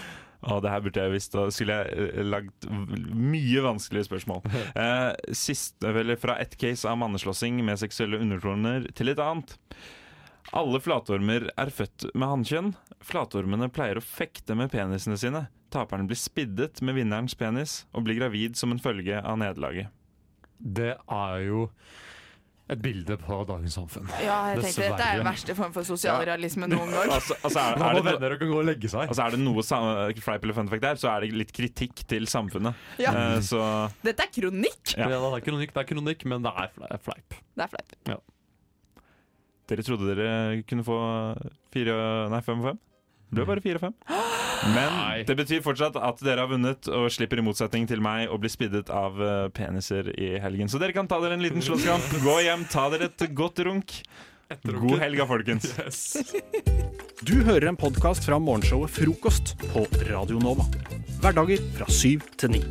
Å, 0.46 0.60
det 0.62 0.70
her 0.72 0.84
burde 0.86 1.06
jeg 1.06 1.14
visst. 1.16 1.34
Da 1.34 1.48
skulle 1.54 1.78
jeg 1.80 2.10
eh, 2.10 2.26
lagd 2.26 2.68
mye 2.70 3.64
vanskelige 3.66 4.10
spørsmål. 4.10 4.44
Eh, 4.78 5.34
sist, 5.36 5.78
eller 5.86 6.20
fra 6.22 6.36
ett 6.42 6.54
case 6.60 6.86
av 6.90 7.00
manneslåssing 7.02 7.64
med 7.66 7.80
seksuelle 7.82 8.20
undertoner 8.22 8.86
til 8.98 9.10
et 9.10 9.22
annet. 9.24 9.56
Alle 10.56 10.80
flatormer 10.80 11.50
er 11.60 11.72
født 11.74 12.08
med 12.16 12.32
hannkjønn. 12.32 12.74
Flatormene 13.04 13.68
pleier 13.74 14.00
å 14.00 14.04
fekte 14.04 14.56
med 14.56 14.72
penisene 14.72 15.20
sine. 15.20 15.48
Taperne 15.74 16.08
blir 16.08 16.20
spiddet 16.20 16.80
med 16.86 16.96
vinnerens 16.96 17.36
penis 17.36 17.82
og 17.92 18.08
blir 18.08 18.20
gravid 18.22 18.56
som 18.60 18.72
en 18.72 18.82
følge 18.82 19.20
av 19.20 19.40
nederlaget. 19.42 19.92
Det 20.58 20.94
er 20.96 21.42
jo 21.46 21.68
et 22.68 22.80
bilde 22.84 23.16
på 23.20 23.36
dagens 23.48 23.76
samfunn. 23.78 24.08
Ja, 24.20 24.38
jeg 24.52 24.64
tenkte 24.66 24.88
Dette 24.90 25.06
er 25.06 25.20
den 25.22 25.28
verste 25.28 25.56
form 25.56 25.76
for 25.76 25.88
sosialrealisme 25.88 26.68
noen 26.72 26.92
gang. 26.92 27.12
Altså, 27.18 27.38
altså 27.42 27.62
er, 27.64 27.78
er, 27.80 28.00
det 28.00 28.06
venner 28.08 28.36
og 28.36 28.42
kan 28.42 28.52
gå 28.52 28.58
og 28.60 28.68
legge 28.68 28.92
seg. 28.92 29.08
altså 29.08 29.24
er 29.24 29.36
det 29.36 29.42
noe 29.44 29.64
fleip 30.24 30.48
eller 30.48 30.58
fun 30.58 30.72
fact 30.72 30.84
der, 30.84 31.00
så 31.00 31.12
er 31.14 31.24
det 31.24 31.44
litt 31.44 31.54
kritikk 31.56 32.04
til 32.12 32.28
samfunnet. 32.32 32.88
Ja. 33.04 33.14
Uh, 33.16 33.38
så 33.44 33.62
Dette 34.04 34.28
er 34.28 34.34
kronikk! 34.36 34.96
Ja. 34.96 35.08
Ja, 35.08 35.22
det 35.24 35.40
er 35.40 35.46
kronikk, 35.48 35.76
det 35.76 35.84
er 35.84 35.92
kronikk, 35.94 36.28
men 36.28 36.44
det 36.48 36.56
er 36.56 37.00
fleip. 37.04 37.40
Det 37.56 37.68
er 37.68 37.72
fleip. 37.76 38.28
Dere 39.68 39.86
trodde 39.86 40.12
dere 40.14 40.62
kunne 40.68 40.86
få 40.88 40.98
fire 41.74 41.96
Nei, 42.32 42.42
fem 42.46 42.62
og 42.62 42.72
fem? 42.72 42.84
Det 43.28 43.42
ble 43.42 43.48
bare 43.50 43.64
fire 43.64 43.80
og 43.80 43.88
fem. 43.90 43.96
Men 44.74 45.26
det 45.28 45.36
betyr 45.38 45.62
fortsatt 45.66 45.98
at 46.00 46.24
dere 46.26 46.46
har 46.46 46.50
vunnet 46.50 46.88
og 46.90 47.10
slipper 47.14 47.42
i 47.42 47.46
motsetning 47.46 47.86
til 47.90 48.02
meg 48.04 48.32
å 48.32 48.40
bli 48.42 48.50
spiddet 48.50 48.90
av 48.94 49.20
eh, 49.22 49.50
peniser 49.54 50.10
i 50.16 50.32
helgen. 50.42 50.72
Så 50.72 50.82
dere 50.82 50.96
kan 50.96 51.10
ta 51.10 51.20
dere 51.24 51.38
en 51.38 51.44
liten 51.46 51.64
slåsskamp. 51.64 52.08
Gå 52.26 52.40
hjem, 52.48 52.66
ta 52.72 52.88
dere 52.94 53.12
et 53.12 53.28
godt 53.38 53.62
runk. 53.68 54.00
God 54.64 55.02
helg, 55.04 55.22
folkens. 55.28 55.72
folkens. 55.76 56.84
Du 57.28 57.34
hører 57.42 57.72
en 57.72 57.80
podkast 57.80 58.28
fra 58.28 58.38
morgenshowet 58.38 58.94
Frokost 58.94 59.56
på 59.74 59.88
Radio 60.12 60.38
Nova. 60.40 60.68
Hverdager 61.18 61.66
fra 61.80 61.90
syv 61.90 62.30
til 62.38 62.54
ni. 62.54 62.62